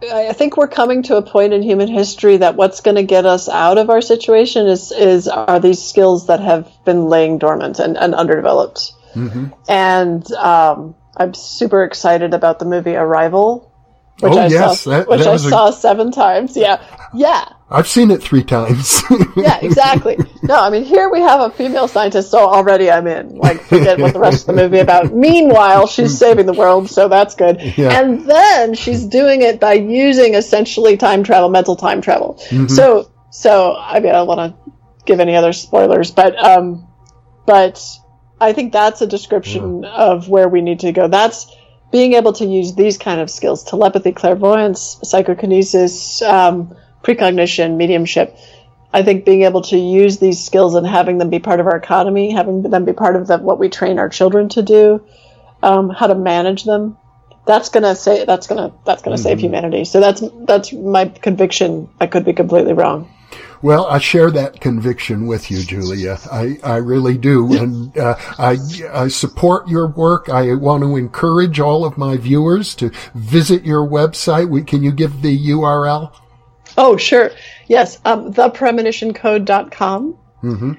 I 0.00 0.32
think 0.32 0.56
we're 0.56 0.68
coming 0.68 1.02
to 1.04 1.16
a 1.16 1.22
point 1.22 1.52
in 1.52 1.62
human 1.62 1.88
history 1.88 2.36
that 2.36 2.54
what's 2.54 2.80
going 2.80 2.94
to 2.94 3.02
get 3.02 3.26
us 3.26 3.48
out 3.48 3.78
of 3.78 3.90
our 3.90 4.00
situation 4.00 4.68
is 4.68 4.92
is 4.92 5.26
are 5.26 5.58
these 5.58 5.82
skills 5.82 6.28
that 6.28 6.40
have 6.40 6.70
been 6.84 7.06
laying 7.06 7.38
dormant 7.38 7.80
and, 7.80 7.96
and 7.96 8.14
underdeveloped. 8.14 8.92
Mm-hmm. 9.14 9.46
And 9.68 10.32
um, 10.32 10.94
I'm 11.16 11.34
super 11.34 11.82
excited 11.82 12.32
about 12.32 12.60
the 12.60 12.64
movie 12.64 12.94
Arrival, 12.94 13.72
which 14.20 14.32
oh, 14.32 14.38
I 14.38 14.46
yes, 14.46 14.82
saw, 14.82 14.90
that, 14.90 15.08
which 15.08 15.20
that 15.20 15.28
I 15.28 15.36
saw 15.36 15.68
a... 15.68 15.72
seven 15.72 16.12
times. 16.12 16.56
Yeah, 16.56 16.80
yeah. 17.12 17.48
I've 17.70 17.86
seen 17.88 18.10
it 18.10 18.22
three 18.22 18.44
times. 18.44 19.02
yeah, 19.36 19.58
exactly. 19.60 20.16
No, 20.42 20.58
I 20.58 20.70
mean 20.70 20.84
here 20.84 21.10
we 21.10 21.20
have 21.20 21.40
a 21.40 21.50
female 21.50 21.86
scientist, 21.86 22.30
so 22.30 22.38
already 22.38 22.90
I'm 22.90 23.06
in. 23.06 23.36
Like 23.36 23.60
forget 23.60 23.98
what 23.98 24.14
the 24.14 24.20
rest 24.20 24.48
of 24.48 24.54
the 24.54 24.62
movie 24.62 24.78
about. 24.78 25.12
Meanwhile, 25.14 25.86
she's 25.86 26.16
saving 26.16 26.46
the 26.46 26.54
world, 26.54 26.88
so 26.88 27.08
that's 27.08 27.34
good. 27.34 27.60
Yeah. 27.76 28.00
And 28.00 28.26
then 28.26 28.74
she's 28.74 29.04
doing 29.04 29.42
it 29.42 29.60
by 29.60 29.74
using 29.74 30.34
essentially 30.34 30.96
time 30.96 31.22
travel, 31.22 31.50
mental 31.50 31.76
time 31.76 32.00
travel. 32.00 32.40
Mm-hmm. 32.48 32.68
So, 32.68 33.10
so 33.30 33.76
I 33.76 34.00
mean, 34.00 34.10
I 34.10 34.12
don't 34.12 34.28
want 34.28 34.56
to 34.56 34.72
give 35.04 35.20
any 35.20 35.36
other 35.36 35.52
spoilers, 35.52 36.10
but 36.10 36.42
um, 36.42 36.88
but 37.46 37.84
I 38.40 38.54
think 38.54 38.72
that's 38.72 39.02
a 39.02 39.06
description 39.06 39.82
yeah. 39.82 39.90
of 39.90 40.30
where 40.30 40.48
we 40.48 40.62
need 40.62 40.80
to 40.80 40.92
go. 40.92 41.06
That's 41.08 41.54
being 41.90 42.14
able 42.14 42.32
to 42.34 42.46
use 42.46 42.74
these 42.74 42.96
kind 42.96 43.20
of 43.20 43.28
skills: 43.28 43.62
telepathy, 43.62 44.12
clairvoyance, 44.12 45.00
psychokinesis. 45.02 46.22
Um, 46.22 46.74
precognition, 47.02 47.76
mediumship. 47.76 48.36
I 48.92 49.02
think 49.02 49.24
being 49.24 49.42
able 49.42 49.62
to 49.62 49.78
use 49.78 50.18
these 50.18 50.44
skills 50.44 50.74
and 50.74 50.86
having 50.86 51.18
them 51.18 51.28
be 51.28 51.38
part 51.38 51.60
of 51.60 51.66
our 51.66 51.76
economy, 51.76 52.32
having 52.32 52.62
them 52.62 52.84
be 52.84 52.92
part 52.92 53.16
of 53.16 53.26
the, 53.26 53.38
what 53.38 53.58
we 53.58 53.68
train 53.68 53.98
our 53.98 54.08
children 54.08 54.48
to 54.50 54.62
do, 54.62 55.04
um, 55.62 55.90
how 55.90 56.06
to 56.06 56.14
manage 56.14 56.64
them, 56.64 56.96
that's 57.46 57.70
gonna 57.70 57.96
say 57.96 58.24
that's 58.26 58.46
gonna 58.46 58.72
that's 58.84 59.02
gonna 59.02 59.16
mm-hmm. 59.16 59.22
save 59.22 59.40
humanity. 59.40 59.84
So 59.84 60.00
that's 60.00 60.22
that's 60.46 60.72
my 60.72 61.06
conviction. 61.06 61.88
I 61.98 62.06
could 62.06 62.24
be 62.24 62.34
completely 62.34 62.74
wrong. 62.74 63.10
Well, 63.60 63.86
I 63.86 63.98
share 63.98 64.30
that 64.30 64.60
conviction 64.60 65.26
with 65.26 65.50
you, 65.50 65.62
Julia. 65.62 66.18
I, 66.30 66.58
I 66.62 66.76
really 66.76 67.18
do. 67.18 67.52
And 67.60 67.98
uh, 67.98 68.14
I, 68.38 68.56
I 68.92 69.08
support 69.08 69.66
your 69.66 69.88
work. 69.88 70.28
I 70.28 70.54
want 70.54 70.84
to 70.84 70.96
encourage 70.96 71.58
all 71.58 71.84
of 71.84 71.98
my 71.98 72.16
viewers 72.16 72.76
to 72.76 72.92
visit 73.14 73.64
your 73.64 73.84
website. 73.84 74.48
We, 74.48 74.62
can 74.62 74.84
you 74.84 74.92
give 74.92 75.22
the 75.22 75.36
URL? 75.48 76.12
Oh, 76.78 76.96
sure. 76.96 77.32
Yes, 77.66 77.98
um, 78.04 78.32
thepremonitioncode.com. 78.32 80.18
Mm-hmm. 80.44 80.72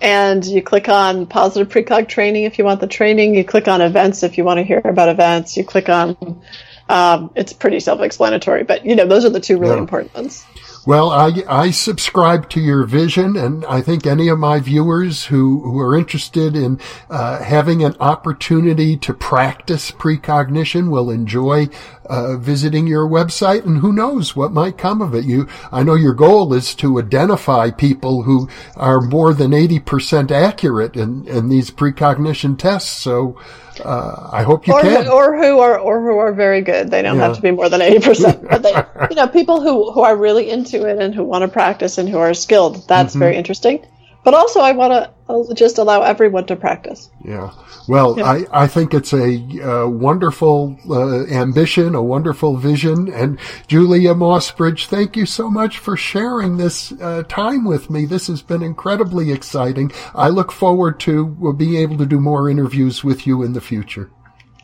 And 0.00 0.46
you 0.46 0.62
click 0.62 0.88
on 0.88 1.26
positive 1.26 1.68
precog 1.68 2.08
training 2.08 2.44
if 2.44 2.56
you 2.56 2.64
want 2.64 2.80
the 2.80 2.86
training. 2.86 3.34
You 3.34 3.44
click 3.44 3.66
on 3.66 3.82
events 3.82 4.22
if 4.22 4.38
you 4.38 4.44
want 4.44 4.58
to 4.58 4.62
hear 4.62 4.78
about 4.78 5.08
events. 5.08 5.56
You 5.56 5.64
click 5.64 5.88
on, 5.88 6.40
um, 6.88 7.32
it's 7.34 7.52
pretty 7.52 7.80
self 7.80 8.00
explanatory, 8.00 8.62
but 8.62 8.86
you 8.86 8.94
know, 8.94 9.06
those 9.06 9.24
are 9.24 9.30
the 9.30 9.40
two 9.40 9.58
really 9.58 9.74
yeah. 9.74 9.80
important 9.80 10.14
ones. 10.14 10.46
Well, 10.90 11.10
I, 11.10 11.44
I 11.48 11.70
subscribe 11.70 12.48
to 12.48 12.60
your 12.60 12.84
vision, 12.84 13.36
and 13.36 13.64
I 13.66 13.80
think 13.80 14.08
any 14.08 14.26
of 14.26 14.40
my 14.40 14.58
viewers 14.58 15.26
who, 15.26 15.60
who 15.60 15.78
are 15.78 15.96
interested 15.96 16.56
in 16.56 16.80
uh, 17.08 17.44
having 17.44 17.84
an 17.84 17.94
opportunity 18.00 18.96
to 18.96 19.14
practice 19.14 19.92
precognition 19.92 20.90
will 20.90 21.08
enjoy 21.08 21.68
uh, 22.06 22.36
visiting 22.38 22.88
your 22.88 23.08
website, 23.08 23.64
and 23.64 23.78
who 23.78 23.92
knows 23.92 24.34
what 24.34 24.50
might 24.50 24.78
come 24.78 25.00
of 25.00 25.14
it. 25.14 25.24
You, 25.24 25.46
I 25.70 25.84
know 25.84 25.94
your 25.94 26.12
goal 26.12 26.52
is 26.52 26.74
to 26.74 26.98
identify 26.98 27.70
people 27.70 28.24
who 28.24 28.48
are 28.74 29.00
more 29.00 29.32
than 29.32 29.54
eighty 29.54 29.78
percent 29.78 30.32
accurate 30.32 30.96
in, 30.96 31.24
in 31.28 31.50
these 31.50 31.70
precognition 31.70 32.56
tests. 32.56 32.90
So 32.90 33.40
uh, 33.84 34.30
I 34.32 34.42
hope 34.42 34.66
you 34.66 34.74
or, 34.74 34.80
can. 34.80 35.08
Or 35.08 35.36
who 35.36 35.58
are 35.60 35.78
or 35.78 36.00
who 36.00 36.18
are 36.18 36.32
very 36.32 36.60
good. 36.60 36.90
They 36.90 37.02
don't 37.02 37.16
yeah. 37.16 37.26
have 37.26 37.36
to 37.36 37.42
be 37.42 37.50
more 37.50 37.68
than 37.68 37.82
eighty 37.82 38.00
percent. 38.00 38.42
But 38.50 38.62
they, 38.62 38.74
you 39.10 39.16
know, 39.16 39.28
people 39.28 39.60
who 39.60 39.92
who 39.92 40.02
are 40.02 40.16
really 40.16 40.50
into 40.50 40.86
it 40.86 40.98
and 40.98 41.14
who 41.14 41.24
want 41.24 41.42
to 41.42 41.48
practice 41.48 41.98
and 41.98 42.08
who 42.08 42.18
are 42.18 42.34
skilled. 42.34 42.86
That's 42.88 43.10
mm-hmm. 43.12 43.18
very 43.18 43.36
interesting. 43.36 43.86
But 44.22 44.34
also, 44.34 44.60
I 44.60 44.72
want 44.72 45.10
to 45.28 45.54
just 45.54 45.78
allow 45.78 46.02
everyone 46.02 46.46
to 46.46 46.56
practice. 46.56 47.10
Yeah. 47.24 47.52
Well, 47.88 48.18
yeah. 48.18 48.24
I, 48.24 48.64
I 48.64 48.66
think 48.66 48.92
it's 48.92 49.12
a 49.12 49.36
uh, 49.62 49.88
wonderful 49.88 50.78
uh, 50.88 51.24
ambition, 51.26 51.94
a 51.94 52.02
wonderful 52.02 52.56
vision. 52.56 53.12
And 53.12 53.38
Julia 53.66 54.14
Mossbridge, 54.14 54.86
thank 54.86 55.16
you 55.16 55.24
so 55.24 55.50
much 55.50 55.78
for 55.78 55.96
sharing 55.96 56.58
this 56.58 56.92
uh, 56.92 57.22
time 57.28 57.64
with 57.64 57.88
me. 57.88 58.04
This 58.04 58.26
has 58.26 58.42
been 58.42 58.62
incredibly 58.62 59.32
exciting. 59.32 59.90
I 60.14 60.28
look 60.28 60.52
forward 60.52 61.00
to 61.00 61.54
being 61.56 61.76
able 61.76 61.96
to 61.98 62.06
do 62.06 62.20
more 62.20 62.50
interviews 62.50 63.02
with 63.02 63.26
you 63.26 63.42
in 63.42 63.54
the 63.54 63.60
future. 63.60 64.10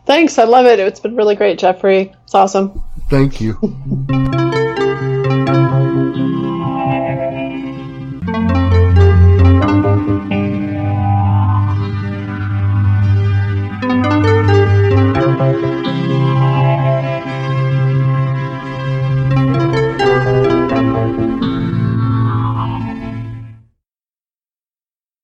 Thanks. 0.04 0.38
I 0.38 0.44
love 0.44 0.66
it. 0.66 0.78
It's 0.78 1.00
been 1.00 1.16
really 1.16 1.34
great, 1.34 1.58
Jeffrey. 1.58 2.12
It's 2.24 2.34
awesome. 2.34 2.82
Thank 3.08 3.40
you. 3.40 3.58